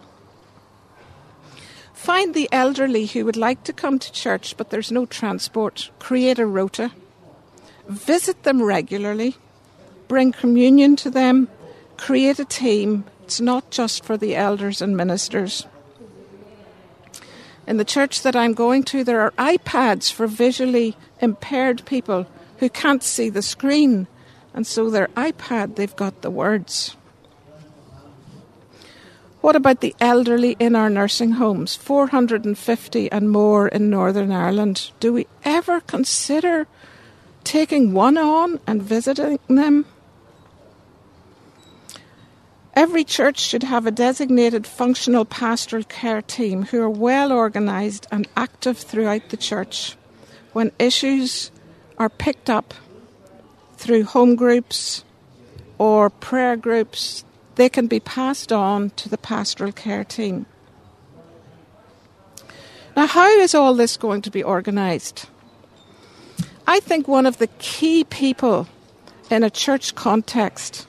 Find 2.01 2.33
the 2.33 2.49
elderly 2.51 3.05
who 3.05 3.27
would 3.27 3.37
like 3.37 3.63
to 3.65 3.75
come 3.75 3.99
to 3.99 4.11
church 4.11 4.57
but 4.57 4.71
there's 4.71 4.91
no 4.91 5.05
transport. 5.05 5.91
Create 5.99 6.39
a 6.39 6.47
rota. 6.47 6.93
Visit 7.89 8.43
them 8.43 8.63
regularly. 8.63 9.37
Bring 10.09 10.33
communion 10.33 10.97
to 10.97 11.11
them. 11.11 11.49
Create 11.99 12.39
a 12.39 12.47
team. 12.47 13.05
It's 13.25 13.39
not 13.39 13.71
just 13.71 14.03
for 14.03 14.17
the 14.17 14.35
elders 14.35 14.81
and 14.81 14.97
ministers. 14.97 15.67
In 17.67 17.77
the 17.77 17.85
church 17.85 18.23
that 18.23 18.35
I'm 18.35 18.55
going 18.55 18.83
to, 18.85 19.05
there 19.05 19.21
are 19.21 19.33
iPads 19.33 20.11
for 20.11 20.27
visually 20.27 20.97
impaired 21.21 21.85
people 21.85 22.27
who 22.61 22.71
can't 22.71 23.03
see 23.03 23.29
the 23.29 23.43
screen. 23.43 24.07
And 24.55 24.67
so 24.67 24.89
their 24.89 25.09
iPad, 25.09 25.77
they've 25.77 25.95
got 25.97 26.23
the 26.23 26.31
words. 26.31 26.97
What 29.41 29.57
about 29.57 29.81
the 29.81 29.95
elderly 30.01 30.55
in 30.59 30.77
our 30.77 30.91
nursing 30.91 31.33
homes? 31.33 31.75
450 31.75 33.11
and 33.11 33.31
more 33.31 33.69
in 33.69 33.89
Northern 33.89 34.33
Ireland. 34.33 34.91
Do 35.01 35.15
we 35.15 35.27
ever 35.45 35.81
consider 35.81 36.67
taking 37.43 37.95
one 37.95 38.19
on 38.19 38.61
and 38.67 38.83
visiting 38.83 39.39
them? 39.49 39.87
Every 42.75 43.03
church 43.03 43.41
should 43.41 43.63
have 43.63 43.87
a 43.87 43.91
designated 43.91 44.67
functional 44.67 45.25
pastoral 45.25 45.85
care 45.85 46.23
team 46.23 46.65
who 46.65 46.81
are 46.83 46.91
well 46.91 47.33
organised 47.33 48.07
and 48.13 48.29
active 48.37 48.77
throughout 48.77 49.31
the 49.31 49.37
church. 49.39 49.97
When 50.53 50.71
issues 50.79 51.51
are 51.99 52.11
picked 52.11 52.51
up 52.51 52.75
through 53.77 54.05
home 54.05 54.37
groups 54.37 55.03
or 55.79 56.11
prayer 56.11 56.57
groups, 56.57 57.25
they 57.61 57.69
can 57.69 57.87
be 57.87 58.01
passed 58.01 58.51
on 58.51 58.89
to 58.97 59.07
the 59.11 59.19
pastoral 59.19 59.71
care 59.71 60.03
team. 60.03 60.47
Now, 62.97 63.07
how 63.07 63.29
is 63.29 63.55
all 63.55 63.75
this 63.75 63.99
going 63.99 64.23
to 64.23 64.31
be 64.31 64.43
organised? 64.43 65.27
I 66.67 66.81
think 66.81 67.07
one 67.07 67.27
of 67.27 67.37
the 67.37 67.49
key 67.59 68.05
people 68.05 68.67
in 69.29 69.45
a 69.45 69.51
church 69.51 69.95
context 69.95 70.87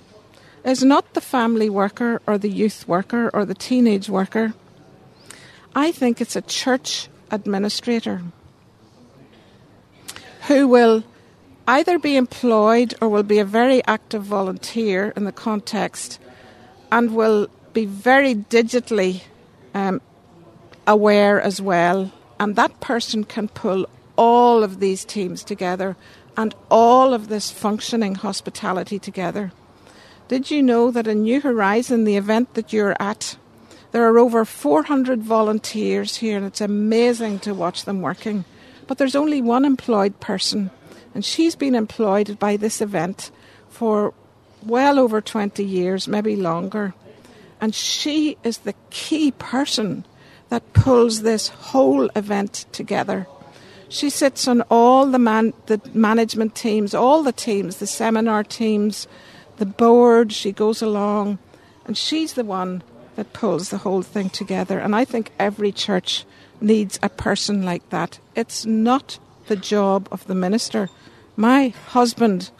is 0.63 0.81
not 0.81 1.13
the 1.13 1.19
family 1.19 1.69
worker 1.69 2.21
or 2.25 2.37
the 2.37 2.49
youth 2.49 2.87
worker 2.87 3.29
or 3.33 3.43
the 3.43 3.53
teenage 3.53 4.07
worker. 4.07 4.53
I 5.75 5.91
think 5.91 6.21
it's 6.21 6.37
a 6.37 6.41
church 6.41 7.09
administrator 7.31 8.21
who 10.47 10.69
will 10.69 11.03
either 11.67 11.99
be 11.99 12.15
employed 12.15 12.93
or 13.01 13.09
will 13.09 13.23
be 13.23 13.39
a 13.39 13.45
very 13.45 13.83
active 13.85 14.23
volunteer 14.23 15.11
in 15.17 15.25
the 15.25 15.33
context 15.33 16.17
and 16.91 17.15
will 17.15 17.47
be 17.73 17.85
very 17.85 18.35
digitally 18.35 19.21
um, 19.73 20.01
aware 20.85 21.41
as 21.41 21.61
well. 21.61 22.11
And 22.39 22.55
that 22.55 22.79
person 22.79 23.23
can 23.23 23.47
pull 23.47 23.87
all 24.15 24.63
of 24.63 24.79
these 24.79 25.05
teams 25.05 25.43
together 25.43 25.95
and 26.37 26.53
all 26.69 27.13
of 27.13 27.27
this 27.27 27.51
functioning 27.51 28.15
hospitality 28.15 28.99
together. 28.99 29.51
Did 30.27 30.49
you 30.49 30.63
know 30.63 30.91
that 30.91 31.07
in 31.07 31.23
New 31.23 31.41
Horizon, 31.41 32.03
the 32.03 32.15
event 32.15 32.53
that 32.53 32.71
you're 32.71 32.95
at, 32.99 33.35
there 33.91 34.05
are 34.05 34.17
over 34.17 34.45
400 34.45 35.21
volunteers 35.21 36.17
here, 36.17 36.37
and 36.37 36.45
it's 36.45 36.61
amazing 36.61 37.39
to 37.39 37.53
watch 37.53 37.83
them 37.83 38.01
working. 38.01 38.45
But 38.87 38.97
there's 38.97 39.15
only 39.15 39.41
one 39.41 39.65
employed 39.65 40.19
person, 40.21 40.71
and 41.13 41.25
she's 41.25 41.55
been 41.55 41.75
employed 41.75 42.39
by 42.39 42.55
this 42.55 42.79
event 42.79 43.31
for 43.67 44.13
well 44.63 44.99
over 44.99 45.21
20 45.21 45.63
years, 45.63 46.07
maybe 46.07 46.35
longer. 46.35 46.93
And 47.59 47.75
she 47.75 48.37
is 48.43 48.59
the 48.59 48.75
key 48.89 49.31
person 49.31 50.05
that 50.49 50.73
pulls 50.73 51.21
this 51.21 51.47
whole 51.47 52.09
event 52.15 52.65
together. 52.71 53.27
She 53.87 54.09
sits 54.09 54.47
on 54.47 54.61
all 54.69 55.05
the, 55.05 55.19
man, 55.19 55.53
the 55.65 55.81
management 55.93 56.55
teams, 56.55 56.93
all 56.93 57.23
the 57.23 57.31
teams, 57.31 57.77
the 57.77 57.87
seminar 57.87 58.43
teams, 58.43 59.07
the 59.57 59.65
board. 59.65 60.31
She 60.31 60.51
goes 60.51 60.81
along, 60.81 61.39
and 61.85 61.97
she's 61.97 62.33
the 62.33 62.45
one 62.45 62.83
that 63.15 63.33
pulls 63.33 63.69
the 63.69 63.79
whole 63.79 64.01
thing 64.01 64.29
together. 64.29 64.79
And 64.79 64.95
I 64.95 65.05
think 65.05 65.31
every 65.37 65.71
church 65.71 66.25
needs 66.61 66.99
a 67.03 67.09
person 67.09 67.63
like 67.63 67.89
that. 67.89 68.19
It's 68.35 68.65
not 68.65 69.19
the 69.47 69.55
job 69.55 70.07
of 70.11 70.25
the 70.27 70.35
minister. 70.35 70.89
My 71.35 71.69
husband, 71.89 72.51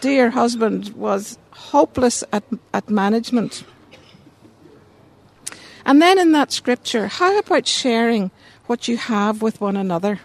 dear 0.00 0.30
husband, 0.30 0.90
was 0.90 1.38
hopeless 1.58 2.22
at, 2.32 2.44
at 2.72 2.88
management. 2.88 3.64
And 5.84 6.00
then 6.00 6.18
in 6.18 6.32
that 6.32 6.52
scripture, 6.52 7.08
how 7.08 7.38
about 7.38 7.66
sharing 7.66 8.30
what 8.66 8.88
you 8.88 8.96
have 8.96 9.42
with 9.42 9.60
one 9.60 9.76
another? 9.76 10.20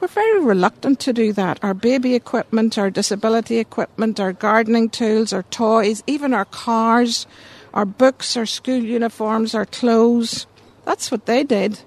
We're 0.00 0.08
very 0.08 0.44
reluctant 0.44 1.00
to 1.00 1.12
do 1.12 1.32
that. 1.32 1.58
Our 1.62 1.74
baby 1.74 2.14
equipment, 2.14 2.78
our 2.78 2.90
disability 2.90 3.58
equipment, 3.58 4.20
our 4.20 4.32
gardening 4.32 4.90
tools, 4.90 5.32
our 5.32 5.42
toys, 5.44 6.02
even 6.06 6.34
our 6.34 6.44
cars, 6.44 7.26
our 7.74 7.84
books, 7.84 8.36
our 8.36 8.46
school 8.46 8.78
uniforms, 8.78 9.54
our 9.54 9.66
clothes. 9.66 10.46
That's 10.84 11.10
what 11.10 11.26
they 11.26 11.42
did. 11.42 11.80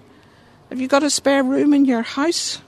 Have 0.70 0.80
you 0.80 0.88
got 0.88 1.04
a 1.04 1.10
spare 1.10 1.44
room 1.44 1.74
in 1.74 1.86
your 1.86 2.02
house? 2.02 2.62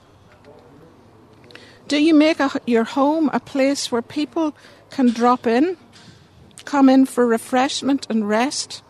Do 1.88 2.02
you 2.02 2.14
make 2.14 2.40
a, 2.40 2.50
your 2.66 2.84
home 2.84 3.28
a 3.32 3.40
place 3.40 3.92
where 3.92 4.02
people 4.02 4.56
can 4.94 5.10
drop 5.10 5.44
in, 5.44 5.76
come 6.64 6.88
in 6.88 7.04
for 7.04 7.26
refreshment 7.26 8.06
and 8.08 8.28
rest. 8.28 8.80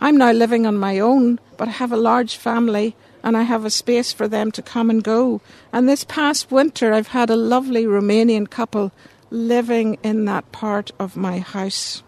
I'm 0.00 0.16
now 0.16 0.32
living 0.32 0.66
on 0.66 0.76
my 0.76 0.98
own, 0.98 1.38
but 1.56 1.68
I 1.68 1.70
have 1.70 1.92
a 1.92 1.96
large 1.96 2.34
family 2.34 2.96
and 3.22 3.36
I 3.36 3.42
have 3.42 3.64
a 3.64 3.70
space 3.70 4.12
for 4.12 4.26
them 4.26 4.50
to 4.50 4.60
come 4.60 4.90
and 4.90 5.04
go. 5.04 5.40
And 5.72 5.88
this 5.88 6.02
past 6.02 6.50
winter, 6.50 6.92
I've 6.92 7.14
had 7.14 7.30
a 7.30 7.36
lovely 7.36 7.84
Romanian 7.84 8.50
couple 8.50 8.90
living 9.30 9.98
in 10.02 10.24
that 10.24 10.50
part 10.50 10.90
of 10.98 11.16
my 11.16 11.38
house. 11.38 12.02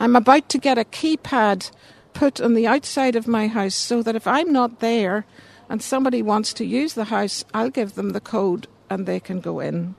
I'm 0.00 0.16
about 0.16 0.48
to 0.48 0.58
get 0.58 0.78
a 0.78 0.84
keypad 0.84 1.70
put 2.12 2.40
on 2.40 2.54
the 2.54 2.66
outside 2.66 3.14
of 3.14 3.28
my 3.28 3.46
house 3.46 3.76
so 3.76 4.02
that 4.02 4.16
if 4.16 4.26
I'm 4.26 4.52
not 4.52 4.80
there 4.80 5.26
and 5.68 5.80
somebody 5.80 6.22
wants 6.22 6.52
to 6.54 6.64
use 6.64 6.94
the 6.94 7.04
house, 7.04 7.44
I'll 7.54 7.70
give 7.70 7.94
them 7.94 8.10
the 8.10 8.20
code 8.20 8.66
and 8.88 9.06
they 9.06 9.20
can 9.20 9.38
go 9.38 9.60
in. 9.60 9.94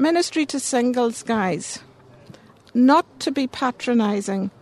Ministry 0.00 0.46
to 0.46 0.60
singles, 0.60 1.24
guys. 1.24 1.80
Not 2.72 3.18
to 3.18 3.32
be 3.32 3.48
patronising, 3.48 4.52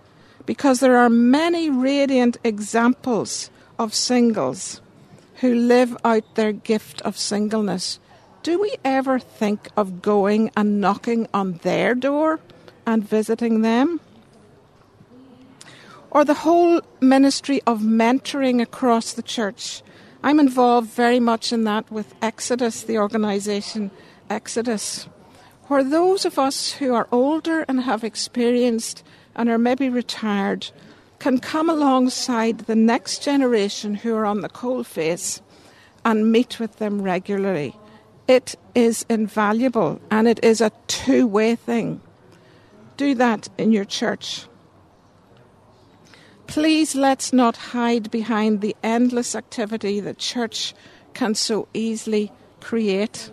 because 0.47 0.81
there 0.81 0.97
are 0.97 1.11
many 1.11 1.69
radiant 1.69 2.39
examples 2.43 3.51
of 3.79 3.93
singles 3.93 4.81
who 5.41 5.55
live 5.55 5.95
out 6.07 6.37
their 6.37 6.53
gift 6.53 7.03
of 7.03 7.19
singleness. 7.19 8.01
Do 8.43 8.59
we 8.59 8.77
ever 8.83 9.19
think 9.19 9.69
of 9.77 10.01
going 10.01 10.51
and 10.57 10.81
knocking 10.81 11.29
on 11.35 11.61
their 11.63 11.95
door 11.95 12.41
and 12.87 13.07
visiting 13.07 13.61
them? 13.61 14.01
Or 16.11 16.25
the 16.25 16.49
whole 16.49 16.81
ministry 17.03 17.61
of 17.67 17.81
mentoring 17.81 18.63
across 18.63 19.13
the 19.13 19.23
church. 19.23 19.83
I'm 20.23 20.41
involved 20.41 20.89
very 20.89 21.21
much 21.21 21.53
in 21.53 21.65
that 21.65 21.93
with 21.93 22.15
Exodus, 22.23 22.83
the 22.83 22.97
organisation 22.97 23.91
Exodus 24.31 25.09
where 25.69 25.85
those 25.85 26.25
of 26.25 26.39
us 26.39 26.73
who 26.73 26.95
are 26.95 27.09
older 27.11 27.65
and 27.69 27.81
have 27.81 28.05
experienced 28.05 29.03
and 29.35 29.49
are 29.49 29.59
maybe 29.59 29.89
retired 29.89 30.71
can 31.19 31.39
come 31.39 31.69
alongside 31.69 32.61
the 32.61 32.77
next 32.77 33.23
generation 33.23 33.95
who 33.95 34.15
are 34.15 34.27
on 34.27 34.41
the 34.41 34.49
coal 34.49 34.85
face 34.85 35.41
and 36.05 36.31
meet 36.31 36.61
with 36.61 36.77
them 36.77 37.03
regularly. 37.03 37.75
It 38.29 38.55
is 38.75 39.05
invaluable 39.09 40.01
and 40.11 40.29
it 40.29 40.43
is 40.43 40.61
a 40.61 40.73
two 40.87 41.27
way 41.27 41.55
thing. 41.55 42.01
Do 42.97 43.15
that 43.15 43.49
in 43.59 43.73
your 43.73 43.85
church. 43.85 44.47
Please 46.47 46.95
let's 46.95 47.33
not 47.33 47.57
hide 47.57 48.11
behind 48.11 48.61
the 48.61 48.77
endless 48.83 49.35
activity 49.35 50.01
that 50.01 50.19
church 50.19 50.75
can 51.13 51.35
so 51.35 51.67
easily 51.75 52.31
create. 52.61 53.31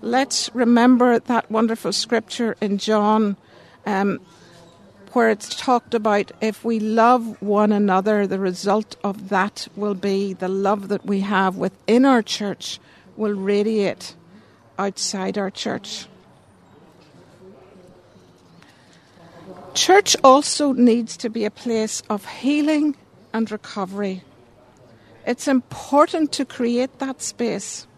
Let's 0.00 0.54
remember 0.54 1.18
that 1.18 1.50
wonderful 1.50 1.92
scripture 1.92 2.56
in 2.60 2.78
John 2.78 3.36
um, 3.84 4.20
where 5.12 5.30
it's 5.30 5.56
talked 5.56 5.92
about 5.92 6.30
if 6.40 6.64
we 6.64 6.78
love 6.78 7.42
one 7.42 7.72
another, 7.72 8.24
the 8.24 8.38
result 8.38 8.94
of 9.02 9.28
that 9.30 9.66
will 9.74 9.94
be 9.94 10.34
the 10.34 10.48
love 10.48 10.86
that 10.88 11.04
we 11.04 11.20
have 11.20 11.56
within 11.56 12.04
our 12.04 12.22
church 12.22 12.78
will 13.16 13.34
radiate 13.34 14.14
outside 14.78 15.36
our 15.36 15.50
church. 15.50 16.06
Church 19.74 20.16
also 20.22 20.72
needs 20.72 21.16
to 21.16 21.28
be 21.28 21.44
a 21.44 21.50
place 21.50 22.04
of 22.08 22.24
healing 22.24 22.94
and 23.32 23.50
recovery. 23.50 24.22
It's 25.26 25.48
important 25.48 26.30
to 26.32 26.44
create 26.44 27.00
that 27.00 27.20
space 27.20 27.88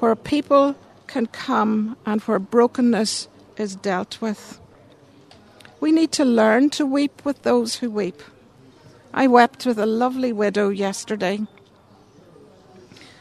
where 0.00 0.16
people 0.16 0.74
can 1.06 1.26
come 1.26 1.96
and 2.04 2.20
where 2.22 2.38
brokenness 2.38 3.28
is 3.56 3.76
dealt 3.76 4.20
with. 4.20 4.60
We 5.80 5.92
need 5.92 6.12
to 6.12 6.24
learn 6.24 6.70
to 6.70 6.84
weep 6.84 7.24
with 7.24 7.42
those 7.42 7.76
who 7.76 7.90
weep. 7.90 8.22
I 9.14 9.26
wept 9.26 9.64
with 9.64 9.78
a 9.78 9.86
lovely 9.86 10.32
widow 10.32 10.68
yesterday. 10.68 11.46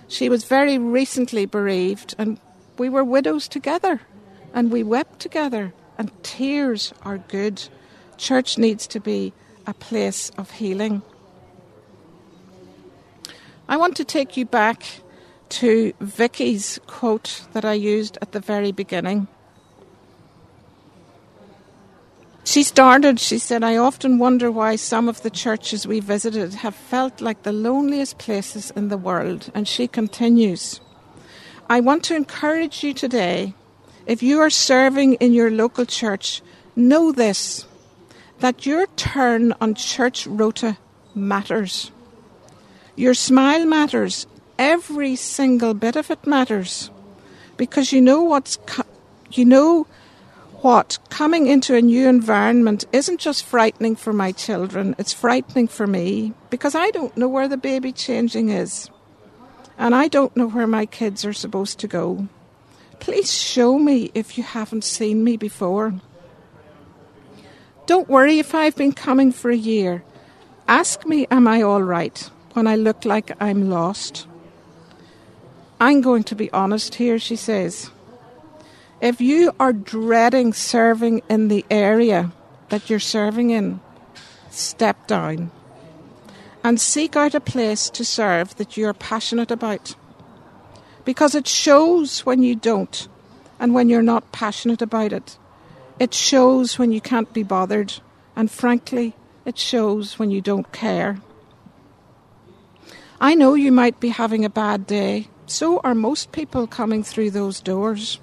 She 0.07 0.27
was 0.27 0.43
very 0.43 0.77
recently 0.77 1.45
bereaved, 1.45 2.15
and 2.17 2.39
we 2.77 2.89
were 2.89 3.03
widows 3.03 3.47
together, 3.47 4.01
and 4.53 4.71
we 4.71 4.83
wept 4.83 5.19
together 5.19 5.73
and 5.99 6.11
tears 6.23 6.93
are 7.03 7.17
good. 7.17 7.61
Church 8.17 8.57
needs 8.57 8.87
to 8.87 8.99
be 9.01 9.33
a 9.67 9.73
place 9.73 10.31
of 10.37 10.49
healing. 10.49 11.03
I 13.67 13.75
want 13.75 13.97
to 13.97 14.05
take 14.05 14.37
you 14.37 14.45
back 14.45 15.01
to 15.49 15.93
Vicky's 15.99 16.79
quote 16.87 17.45
that 17.53 17.65
I 17.65 17.73
used 17.73 18.17
at 18.21 18.31
the 18.31 18.39
very 18.39 18.71
beginning. 18.71 19.27
She 22.43 22.63
started, 22.63 23.19
she 23.19 23.37
said, 23.37 23.63
I 23.63 23.77
often 23.77 24.17
wonder 24.17 24.49
why 24.49 24.75
some 24.75 25.07
of 25.07 25.21
the 25.21 25.29
churches 25.29 25.85
we 25.85 25.99
visited 25.99 26.55
have 26.55 26.73
felt 26.73 27.21
like 27.21 27.43
the 27.43 27.51
loneliest 27.51 28.17
places 28.17 28.71
in 28.71 28.87
the 28.87 28.97
world. 28.97 29.51
And 29.53 29.67
she 29.67 29.87
continues, 29.87 30.81
I 31.69 31.79
want 31.79 32.03
to 32.05 32.15
encourage 32.15 32.83
you 32.83 32.93
today 32.93 33.53
if 34.07 34.23
you 34.23 34.39
are 34.39 34.49
serving 34.49 35.13
in 35.15 35.33
your 35.33 35.51
local 35.51 35.85
church, 35.85 36.41
know 36.75 37.11
this 37.11 37.67
that 38.39 38.65
your 38.65 38.87
turn 38.95 39.53
on 39.61 39.75
church 39.75 40.25
rota 40.25 40.77
matters. 41.13 41.91
Your 42.95 43.13
smile 43.13 43.65
matters. 43.65 44.25
Every 44.59 45.15
single 45.15 45.73
bit 45.73 45.95
of 45.95 46.11
it 46.11 46.27
matters. 46.27 46.91
Because 47.55 47.93
you 47.93 48.01
know 48.01 48.23
what's 48.23 48.57
co- 48.65 48.83
you 49.31 49.45
know 49.45 49.87
what 50.61 50.97
coming 51.09 51.47
into 51.47 51.75
a 51.75 51.81
new 51.81 52.09
environment 52.09 52.83
isn't 52.91 53.21
just 53.21 53.45
frightening 53.45 53.95
for 53.95 54.11
my 54.11 54.33
children, 54.33 54.95
it's 54.97 55.13
frightening 55.13 55.69
for 55.69 55.87
me 55.87 56.33
because 56.49 56.75
I 56.75 56.91
don't 56.91 57.15
know 57.15 57.29
where 57.29 57.47
the 57.47 57.55
baby 57.55 57.93
changing 57.93 58.49
is. 58.49 58.89
And 59.77 59.95
I 59.95 60.09
don't 60.09 60.35
know 60.35 60.49
where 60.49 60.67
my 60.67 60.85
kids 60.85 61.23
are 61.23 61.31
supposed 61.31 61.79
to 61.79 61.87
go. 61.87 62.27
Please 62.99 63.31
show 63.31 63.79
me 63.79 64.11
if 64.13 64.37
you 64.37 64.43
haven't 64.43 64.83
seen 64.83 65.23
me 65.23 65.37
before. 65.37 65.93
Don't 67.85 68.09
worry 68.09 68.39
if 68.39 68.53
I've 68.53 68.75
been 68.75 68.91
coming 68.91 69.31
for 69.31 69.49
a 69.49 69.55
year. 69.55 70.03
Ask 70.67 71.05
me, 71.05 71.27
am 71.31 71.47
I 71.47 71.61
all 71.61 71.81
right 71.81 72.29
when 72.53 72.67
I 72.67 72.75
look 72.75 73.05
like 73.05 73.31
I'm 73.41 73.69
lost? 73.69 74.27
I'm 75.79 76.01
going 76.01 76.23
to 76.25 76.35
be 76.35 76.51
honest 76.51 76.95
here, 76.95 77.19
she 77.19 77.35
says. 77.35 77.89
If 79.01 79.21
you 79.21 79.53
are 79.59 79.71
dreading 79.71 80.53
serving 80.53 81.21
in 81.29 81.47
the 81.47 81.65
area 81.71 82.31
that 82.69 82.89
you're 82.89 82.99
serving 82.99 83.51
in, 83.51 83.79
step 84.49 85.07
down 85.07 85.51
and 86.63 86.79
seek 86.79 87.15
out 87.15 87.33
a 87.33 87.39
place 87.39 87.89
to 87.91 88.03
serve 88.03 88.55
that 88.57 88.75
you're 88.75 88.93
passionate 88.93 89.51
about 89.51 89.95
because 91.05 91.33
it 91.33 91.47
shows 91.47 92.25
when 92.25 92.43
you 92.43 92.55
don't 92.55 93.07
and 93.59 93.73
when 93.73 93.89
you're 93.89 94.01
not 94.01 94.31
passionate 94.31 94.81
about 94.81 95.13
it. 95.13 95.37
It 95.99 96.13
shows 96.13 96.77
when 96.77 96.91
you 96.91 97.01
can't 97.01 97.33
be 97.33 97.43
bothered, 97.43 97.93
and 98.35 98.49
frankly, 98.49 99.15
it 99.43 99.57
shows 99.57 100.17
when 100.17 100.31
you 100.31 100.39
don't 100.39 100.71
care. 100.71 101.19
I 103.19 103.35
know 103.35 103.53
you 103.53 103.71
might 103.71 103.99
be 103.99 104.09
having 104.09 104.45
a 104.45 104.49
bad 104.49 104.87
day. 104.87 105.27
So 105.49 105.79
are 105.83 105.95
most 105.95 106.31
people 106.31 106.67
coming 106.67 107.03
through 107.03 107.31
those 107.31 107.59
doors. 107.59 108.19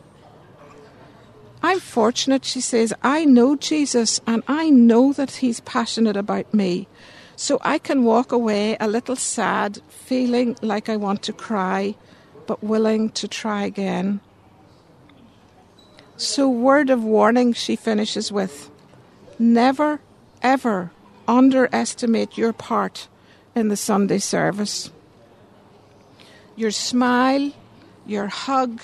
I'm 1.61 1.81
fortunate, 1.81 2.45
she 2.45 2.61
says. 2.61 2.95
I 3.03 3.24
know 3.24 3.57
Jesus 3.57 4.20
and 4.29 4.45
I 4.47 4.70
know 4.70 5.12
that 5.12 5.33
He's 5.33 5.59
passionate 5.59 6.16
about 6.16 6.55
me. 6.55 6.87
So 7.35 7.59
I 7.62 7.79
can 7.79 8.05
walk 8.05 8.31
away 8.31 8.77
a 8.79 8.87
little 8.87 9.16
sad, 9.16 9.81
feeling 9.89 10.57
like 10.62 10.89
I 10.89 10.97
want 10.97 11.24
to 11.24 11.33
cry, 11.33 11.97
but 12.47 12.62
willing 12.62 13.11
to 13.11 13.27
try 13.27 13.64
again. 13.64 14.20
So, 16.16 16.49
word 16.49 16.91
of 16.91 17.03
warning 17.03 17.53
she 17.53 17.74
finishes 17.74 18.31
with 18.31 18.70
never, 19.37 20.01
ever 20.43 20.93
underestimate 21.27 22.39
your 22.39 22.53
part 22.53 23.09
in 23.57 23.66
the 23.66 23.77
Sunday 23.77 24.18
service. 24.18 24.91
Your 26.57 26.70
smile, 26.70 27.52
your 28.07 28.26
hug, 28.26 28.80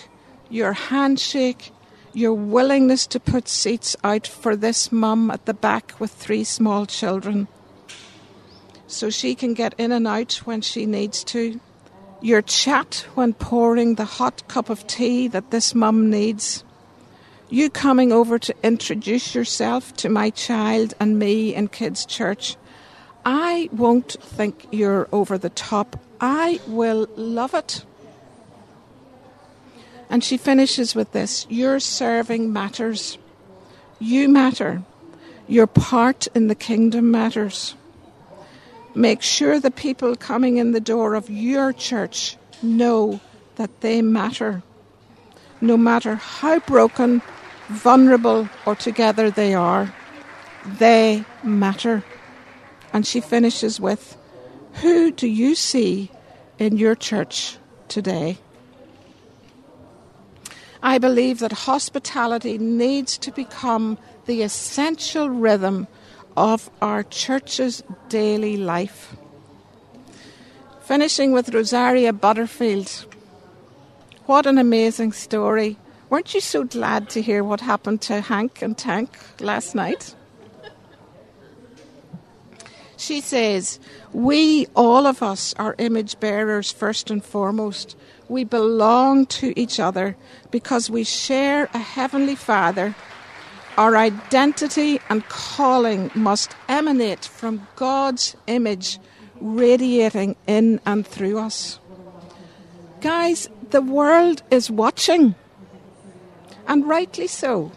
your 0.49 0.75
handshake, 0.75 1.73
your 2.13 2.35
willingness 2.35 3.07
to 3.09 3.19
put 3.19 3.49
seats 3.49 3.97
out 4.05 4.27
for 4.27 4.55
this 4.55 4.93
mum 4.93 5.31
at 5.31 5.47
the 5.47 5.55
back 5.55 5.95
with 5.99 6.13
three 6.13 6.45
small 6.45 6.87
children 6.87 7.49
so 8.87 9.09
she 9.09 9.35
can 9.35 9.55
get 9.55 9.75
in 9.79 9.91
and 9.91 10.07
out 10.07 10.35
when 10.45 10.61
she 10.61 10.85
needs 10.85 11.25
to 11.25 11.59
your 12.23 12.41
chat 12.41 13.05
when 13.15 13.35
pouring 13.35 13.97
the 13.97 14.05
hot 14.05 14.47
cup 14.47 14.71
of 14.71 14.87
tea 14.87 15.27
that 15.29 15.51
this 15.51 15.75
mum 15.75 16.09
needs, 16.09 16.63
you 17.51 17.69
coming 17.69 18.13
over 18.13 18.39
to 18.39 18.55
introduce 18.63 19.35
yourself 19.35 19.93
to 19.97 20.09
my 20.09 20.31
child 20.31 20.95
and 21.01 21.19
me 21.19 21.55
in 21.55 21.69
kids' 21.69 22.07
church. 22.07 22.57
I 23.25 23.69
won't 23.73 24.13
think 24.21 24.67
you're 24.71 25.09
over 25.13 25.37
the 25.37 25.51
top. 25.51 26.02
I 26.23 26.61
will 26.69 27.09
love 27.17 27.53
it. 27.53 27.85
And 30.09 30.23
she 30.23 30.37
finishes 30.37 30.95
with 30.95 31.11
this 31.11 31.47
Your 31.51 31.81
serving 31.81 32.53
matters. 32.53 33.19
You 33.99 34.29
matter. 34.29 34.85
Your 35.49 35.67
part 35.67 36.29
in 36.29 36.47
the 36.47 36.55
kingdom 36.55 37.11
matters. 37.11 37.75
Make 38.95 39.21
sure 39.21 39.59
the 39.59 39.73
people 39.73 40.15
coming 40.15 40.59
in 40.59 40.71
the 40.71 40.81
door 40.81 41.15
of 41.15 41.29
your 41.29 41.73
church 41.73 42.37
know 42.63 43.21
that 43.57 43.81
they 43.81 44.01
matter. 44.01 44.63
No 45.61 45.77
matter 45.77 46.15
how 46.17 46.61
broken, 46.61 47.23
vulnerable, 47.69 48.49
or 48.65 48.77
together 48.77 49.31
they 49.31 49.55
are, 49.55 49.93
they 50.65 51.25
matter. 51.43 52.05
And 52.93 53.05
she 53.07 53.21
finishes 53.21 53.81
with 53.81 54.17
Who 54.81 55.11
do 55.11 55.27
you 55.27 55.55
see 55.55 56.11
in 56.59 56.77
your 56.77 56.95
church 56.95 57.59
today? 57.89 58.39
I 60.83 60.99
believe 60.99 61.39
that 61.39 61.53
hospitality 61.53 62.59
needs 62.59 63.17
to 63.19 63.31
become 63.31 63.99
the 64.27 64.43
essential 64.43 65.31
rhythm 65.31 65.87
of 66.37 66.71
our 66.81 67.05
church's 67.05 67.83
daily 68.09 68.57
life. 68.57 69.15
Finishing 70.81 71.33
with 71.33 71.55
Rosaria 71.55 72.13
Butterfield. 72.13 73.07
What 74.27 74.47
an 74.47 74.59
amazing 74.59 75.13
story. 75.13 75.77
Weren't 76.11 76.35
you 76.35 76.41
so 76.41 76.65
glad 76.65 77.09
to 77.11 77.23
hear 77.23 77.45
what 77.45 77.61
happened 77.61 78.01
to 78.03 78.21
Hank 78.21 78.63
and 78.63 78.77
Tank 78.77 79.11
last 79.41 79.75
night? 79.75 80.15
She 83.03 83.21
says, 83.21 83.81
We, 84.13 84.69
all 84.77 85.09
of 85.09 85.25
us, 85.25 85.55
are 85.59 85.75
image 85.79 86.21
bearers 86.21 86.71
first 86.71 87.11
and 87.11 87.19
foremost. 87.19 87.97
We 88.29 88.45
belong 88.45 89.27
to 89.43 89.53
each 89.59 89.81
other 89.81 90.15
because 90.53 90.89
we 90.89 91.03
share 91.03 91.69
a 91.75 91.79
Heavenly 91.79 92.37
Father 92.37 92.95
Our 93.77 93.97
identity 93.97 95.01
and 95.09 95.27
calling 95.29 96.13
must 96.15 96.55
emanate 96.69 97.25
from 97.25 97.67
God's 97.75 98.37
image 98.47 99.01
radiating 99.41 100.37
in 100.47 100.79
and 100.87 101.05
through 101.05 101.39
us. 101.41 101.81
Guys, 103.01 103.49
the 103.71 103.83
world 103.83 104.43
is 104.51 104.71
watching, 104.71 105.35
and 106.69 106.87
rightly 106.87 107.27
so. 107.27 107.73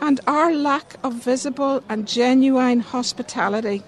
And 0.00 0.20
our 0.26 0.52
lack 0.52 0.96
of 1.04 1.14
visible 1.14 1.82
and 1.88 2.08
genuine 2.08 2.80
hospitality, 2.80 3.82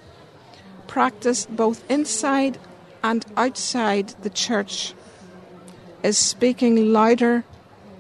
practiced 0.92 1.48
both 1.56 1.90
inside 1.90 2.58
and 3.02 3.24
outside 3.34 4.08
the 4.20 4.28
church, 4.28 4.92
is 6.02 6.18
speaking 6.18 6.92
louder 6.92 7.44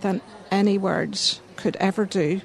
than 0.02 0.20
any 0.50 0.76
words 0.76 1.40
could 1.56 1.74
ever 1.76 2.04
do. 2.04 2.42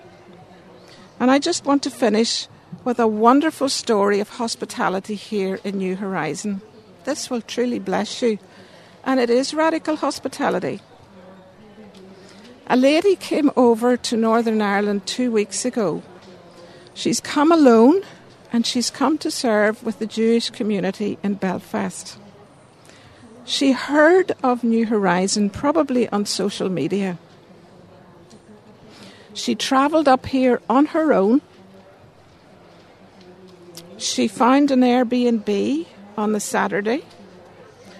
And 1.19 1.29
I 1.29 1.37
just 1.37 1.65
want 1.65 1.83
to 1.83 1.89
finish 1.89 2.47
with 2.85 2.97
a 2.97 3.07
wonderful 3.07 3.67
story 3.67 4.21
of 4.21 4.29
hospitality 4.29 5.15
here 5.15 5.59
in 5.65 5.79
New 5.79 5.97
Horizon. 5.97 6.61
This 7.03 7.29
will 7.29 7.41
truly 7.41 7.79
bless 7.79 8.21
you, 8.21 8.39
and 9.03 9.19
it 9.19 9.29
is 9.29 9.53
radical 9.53 9.97
hospitality. 9.97 10.79
A 12.67 12.77
lady 12.77 13.17
came 13.17 13.51
over 13.57 13.97
to 13.97 14.15
Northern 14.15 14.61
Ireland 14.61 15.05
two 15.05 15.29
weeks 15.29 15.65
ago. 15.65 16.03
She's 16.93 17.19
come 17.19 17.51
alone 17.51 18.01
and 18.51 18.65
she's 18.65 18.89
come 18.89 19.17
to 19.19 19.31
serve 19.31 19.83
with 19.83 19.99
the 19.99 20.05
Jewish 20.05 20.49
community 20.49 21.17
in 21.23 21.35
Belfast. 21.35 22.17
She 23.45 23.71
heard 23.71 24.33
of 24.43 24.63
New 24.63 24.85
Horizon 24.85 25.49
probably 25.49 26.09
on 26.09 26.25
social 26.25 26.69
media. 26.69 27.17
She 29.33 29.55
travelled 29.55 30.07
up 30.07 30.25
here 30.25 30.61
on 30.69 30.87
her 30.87 31.13
own. 31.13 31.41
She 33.97 34.27
found 34.27 34.71
an 34.71 34.81
Airbnb 34.81 35.85
on 36.17 36.31
the 36.33 36.39
Saturday. 36.39 37.03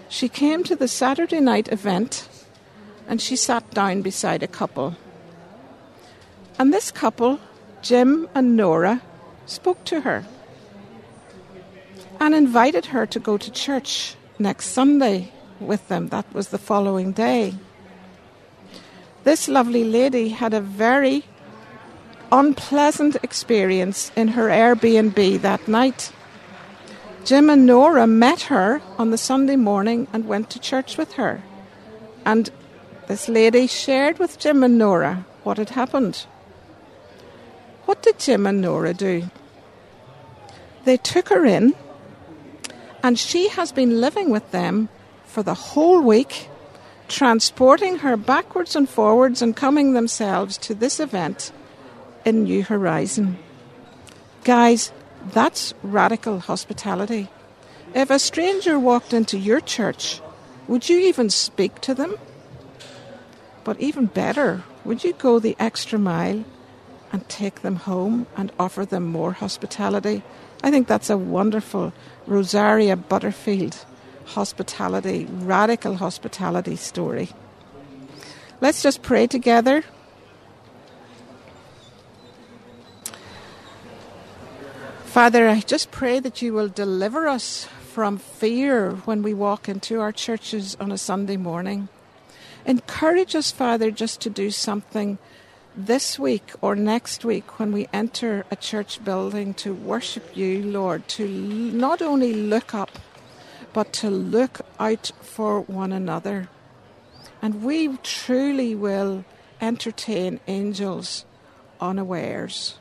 She 0.10 0.30
came 0.30 0.64
to 0.64 0.76
the 0.76 0.88
Saturday 0.88 1.40
night 1.40 1.72
event 1.72 2.28
and 3.08 3.22
she 3.22 3.36
sat 3.36 3.70
down 3.72 4.02
beside 4.02 4.44
a 4.44 4.48
couple. 4.48 4.96
And 6.60 6.74
this 6.74 6.92
couple, 6.92 7.40
Jim 7.82 8.28
and 8.34 8.58
Nora, 8.58 9.02
spoke 9.46 9.84
to 9.86 10.02
her 10.02 10.26
and 12.20 12.34
invited 12.36 12.88
her 12.88 13.06
to 13.06 13.20
go 13.20 13.38
to 13.38 13.52
church 13.52 14.16
next 14.40 14.68
Sunday 14.68 15.32
with 15.60 15.88
them. 15.88 16.10
That 16.10 16.32
was 16.34 16.50
the 16.50 16.58
following 16.58 17.12
day. 17.12 17.56
This 19.24 19.48
lovely 19.48 19.84
lady 19.84 20.30
had 20.30 20.54
a 20.54 20.62
very 20.62 21.26
unpleasant 22.32 23.18
experience 23.24 24.12
in 24.16 24.30
her 24.30 24.48
Airbnb 24.48 25.42
that 25.42 25.68
night. 25.68 26.12
Jim 27.26 27.50
and 27.50 27.66
Nora 27.66 28.08
met 28.08 28.44
her 28.44 28.82
on 28.98 29.12
the 29.12 29.18
Sunday 29.18 29.58
morning 29.58 30.08
and 30.14 30.28
went 30.28 30.50
to 30.52 30.60
church 30.60 30.98
with 30.98 31.14
her. 31.14 31.44
And 32.26 32.50
this 33.08 33.28
lady 33.28 33.68
shared 33.68 34.20
with 34.20 34.40
Jim 34.40 34.64
and 34.64 34.78
Nora 34.78 35.26
what 35.44 35.58
had 35.58 35.72
happened. 35.72 36.26
What 37.86 38.02
did 38.02 38.20
Jim 38.20 38.46
and 38.48 38.62
Nora 38.62 38.94
do? 38.94 39.30
They 40.86 40.98
took 40.98 41.30
her 41.30 41.46
in, 41.46 41.74
and 43.08 43.18
she 43.18 43.48
has 43.48 43.72
been 43.72 44.02
living 44.02 44.30
with 44.30 44.52
them 44.52 44.90
for 45.24 45.42
the 45.42 45.54
whole 45.54 46.02
week 46.02 46.50
transporting 47.08 48.00
her 48.00 48.18
backwards 48.18 48.76
and 48.76 48.90
forwards 48.90 49.42
and 49.42 49.56
coming 49.56 49.94
themselves 49.94 50.58
to 50.58 50.76
this 50.76 51.00
event 51.00 51.54
in 52.26 52.44
New 52.44 52.64
Horizon. 52.64 53.38
Guys, 54.44 54.92
that's 55.32 55.74
radical 55.84 56.40
hospitality. 56.40 57.30
If 57.96 58.10
a 58.10 58.20
stranger 58.20 58.78
walked 58.78 59.14
into 59.14 59.38
your 59.38 59.62
church, 59.62 60.20
would 60.68 60.90
you 60.90 61.00
even 61.00 61.30
speak 61.30 61.80
to 61.88 61.96
them? 61.96 62.18
But 63.64 63.80
even 63.80 64.08
better, 64.08 64.66
would 64.84 65.06
you 65.06 65.14
go 65.14 65.40
the 65.40 65.56
extra 65.60 65.98
mile 65.98 66.44
and 67.14 67.30
take 67.30 67.62
them 67.62 67.78
home 67.78 68.28
and 68.36 68.52
offer 68.60 68.86
them 68.86 69.06
more 69.06 69.32
hospitality? 69.32 70.24
I 70.64 70.72
think 70.72 70.88
that's 70.88 71.10
a 71.10 71.18
wonderful 71.18 71.94
Rosaria 72.26 72.96
Butterfield 72.96 73.86
hospitality, 74.26 75.26
radical 75.26 75.96
hospitality 75.96 76.76
story. 76.76 77.30
Let's 78.60 78.82
just 78.82 79.02
pray 79.02 79.28
together. 79.28 79.84
Father, 85.06 85.48
I 85.48 85.62
just 85.62 85.92
pray 85.92 86.20
that 86.20 86.42
you 86.42 86.54
will 86.54 86.68
deliver 86.68 87.28
us 87.28 87.68
from 87.92 88.18
fear 88.18 88.92
when 89.06 89.24
we 89.24 89.34
walk 89.34 89.68
into 89.68 90.00
our 90.00 90.12
churches 90.12 90.78
on 90.80 90.92
a 90.92 90.98
Sunday 90.98 91.38
morning. 91.38 91.90
Encourage 92.66 93.36
us, 93.36 93.50
Father, 93.50 93.90
just 93.90 94.22
to 94.22 94.30
do 94.30 94.52
something 94.52 95.18
this 95.78 96.18
week 96.18 96.52
or 96.60 96.76
next 96.76 97.24
week 97.24 97.60
when 97.60 97.72
we 97.72 97.88
enter 97.94 98.44
a 98.50 98.56
church 98.56 99.04
building 99.04 99.54
to 99.54 99.74
worship 99.74 100.36
you, 100.36 100.64
Lord, 100.64 101.08
to 101.10 101.28
not 101.28 102.02
only 102.02 102.34
look 102.34 102.74
up 102.74 102.90
but 103.74 103.94
to 103.94 104.10
look 104.10 104.62
out 104.80 105.12
for 105.22 105.62
one 105.62 105.92
another. 105.92 106.50
And 107.44 107.64
we 107.64 107.98
truly 107.98 108.74
will 108.74 109.24
entertain 109.62 110.40
angels 110.48 111.26
unawares. 111.80 112.80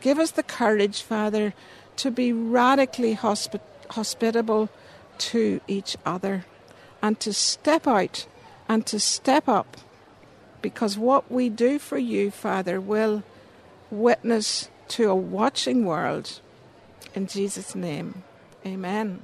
Give 0.00 0.18
us 0.18 0.30
the 0.30 0.42
courage, 0.42 1.02
Father, 1.02 1.52
to 1.96 2.10
be 2.10 2.32
radically 2.32 3.14
hospi- 3.14 3.60
hospitable 3.90 4.70
to 5.18 5.60
each 5.68 5.98
other 6.06 6.46
and 7.02 7.20
to 7.20 7.34
step 7.34 7.86
out 7.86 8.26
and 8.68 8.86
to 8.86 8.98
step 8.98 9.48
up 9.48 9.76
because 10.62 10.98
what 10.98 11.30
we 11.30 11.48
do 11.48 11.78
for 11.78 11.98
you, 11.98 12.30
Father, 12.30 12.80
will 12.80 13.22
witness 13.90 14.68
to 14.88 15.08
a 15.10 15.14
watching 15.14 15.84
world. 15.84 16.40
In 17.14 17.26
Jesus' 17.26 17.74
name, 17.74 18.22
amen. 18.66 19.22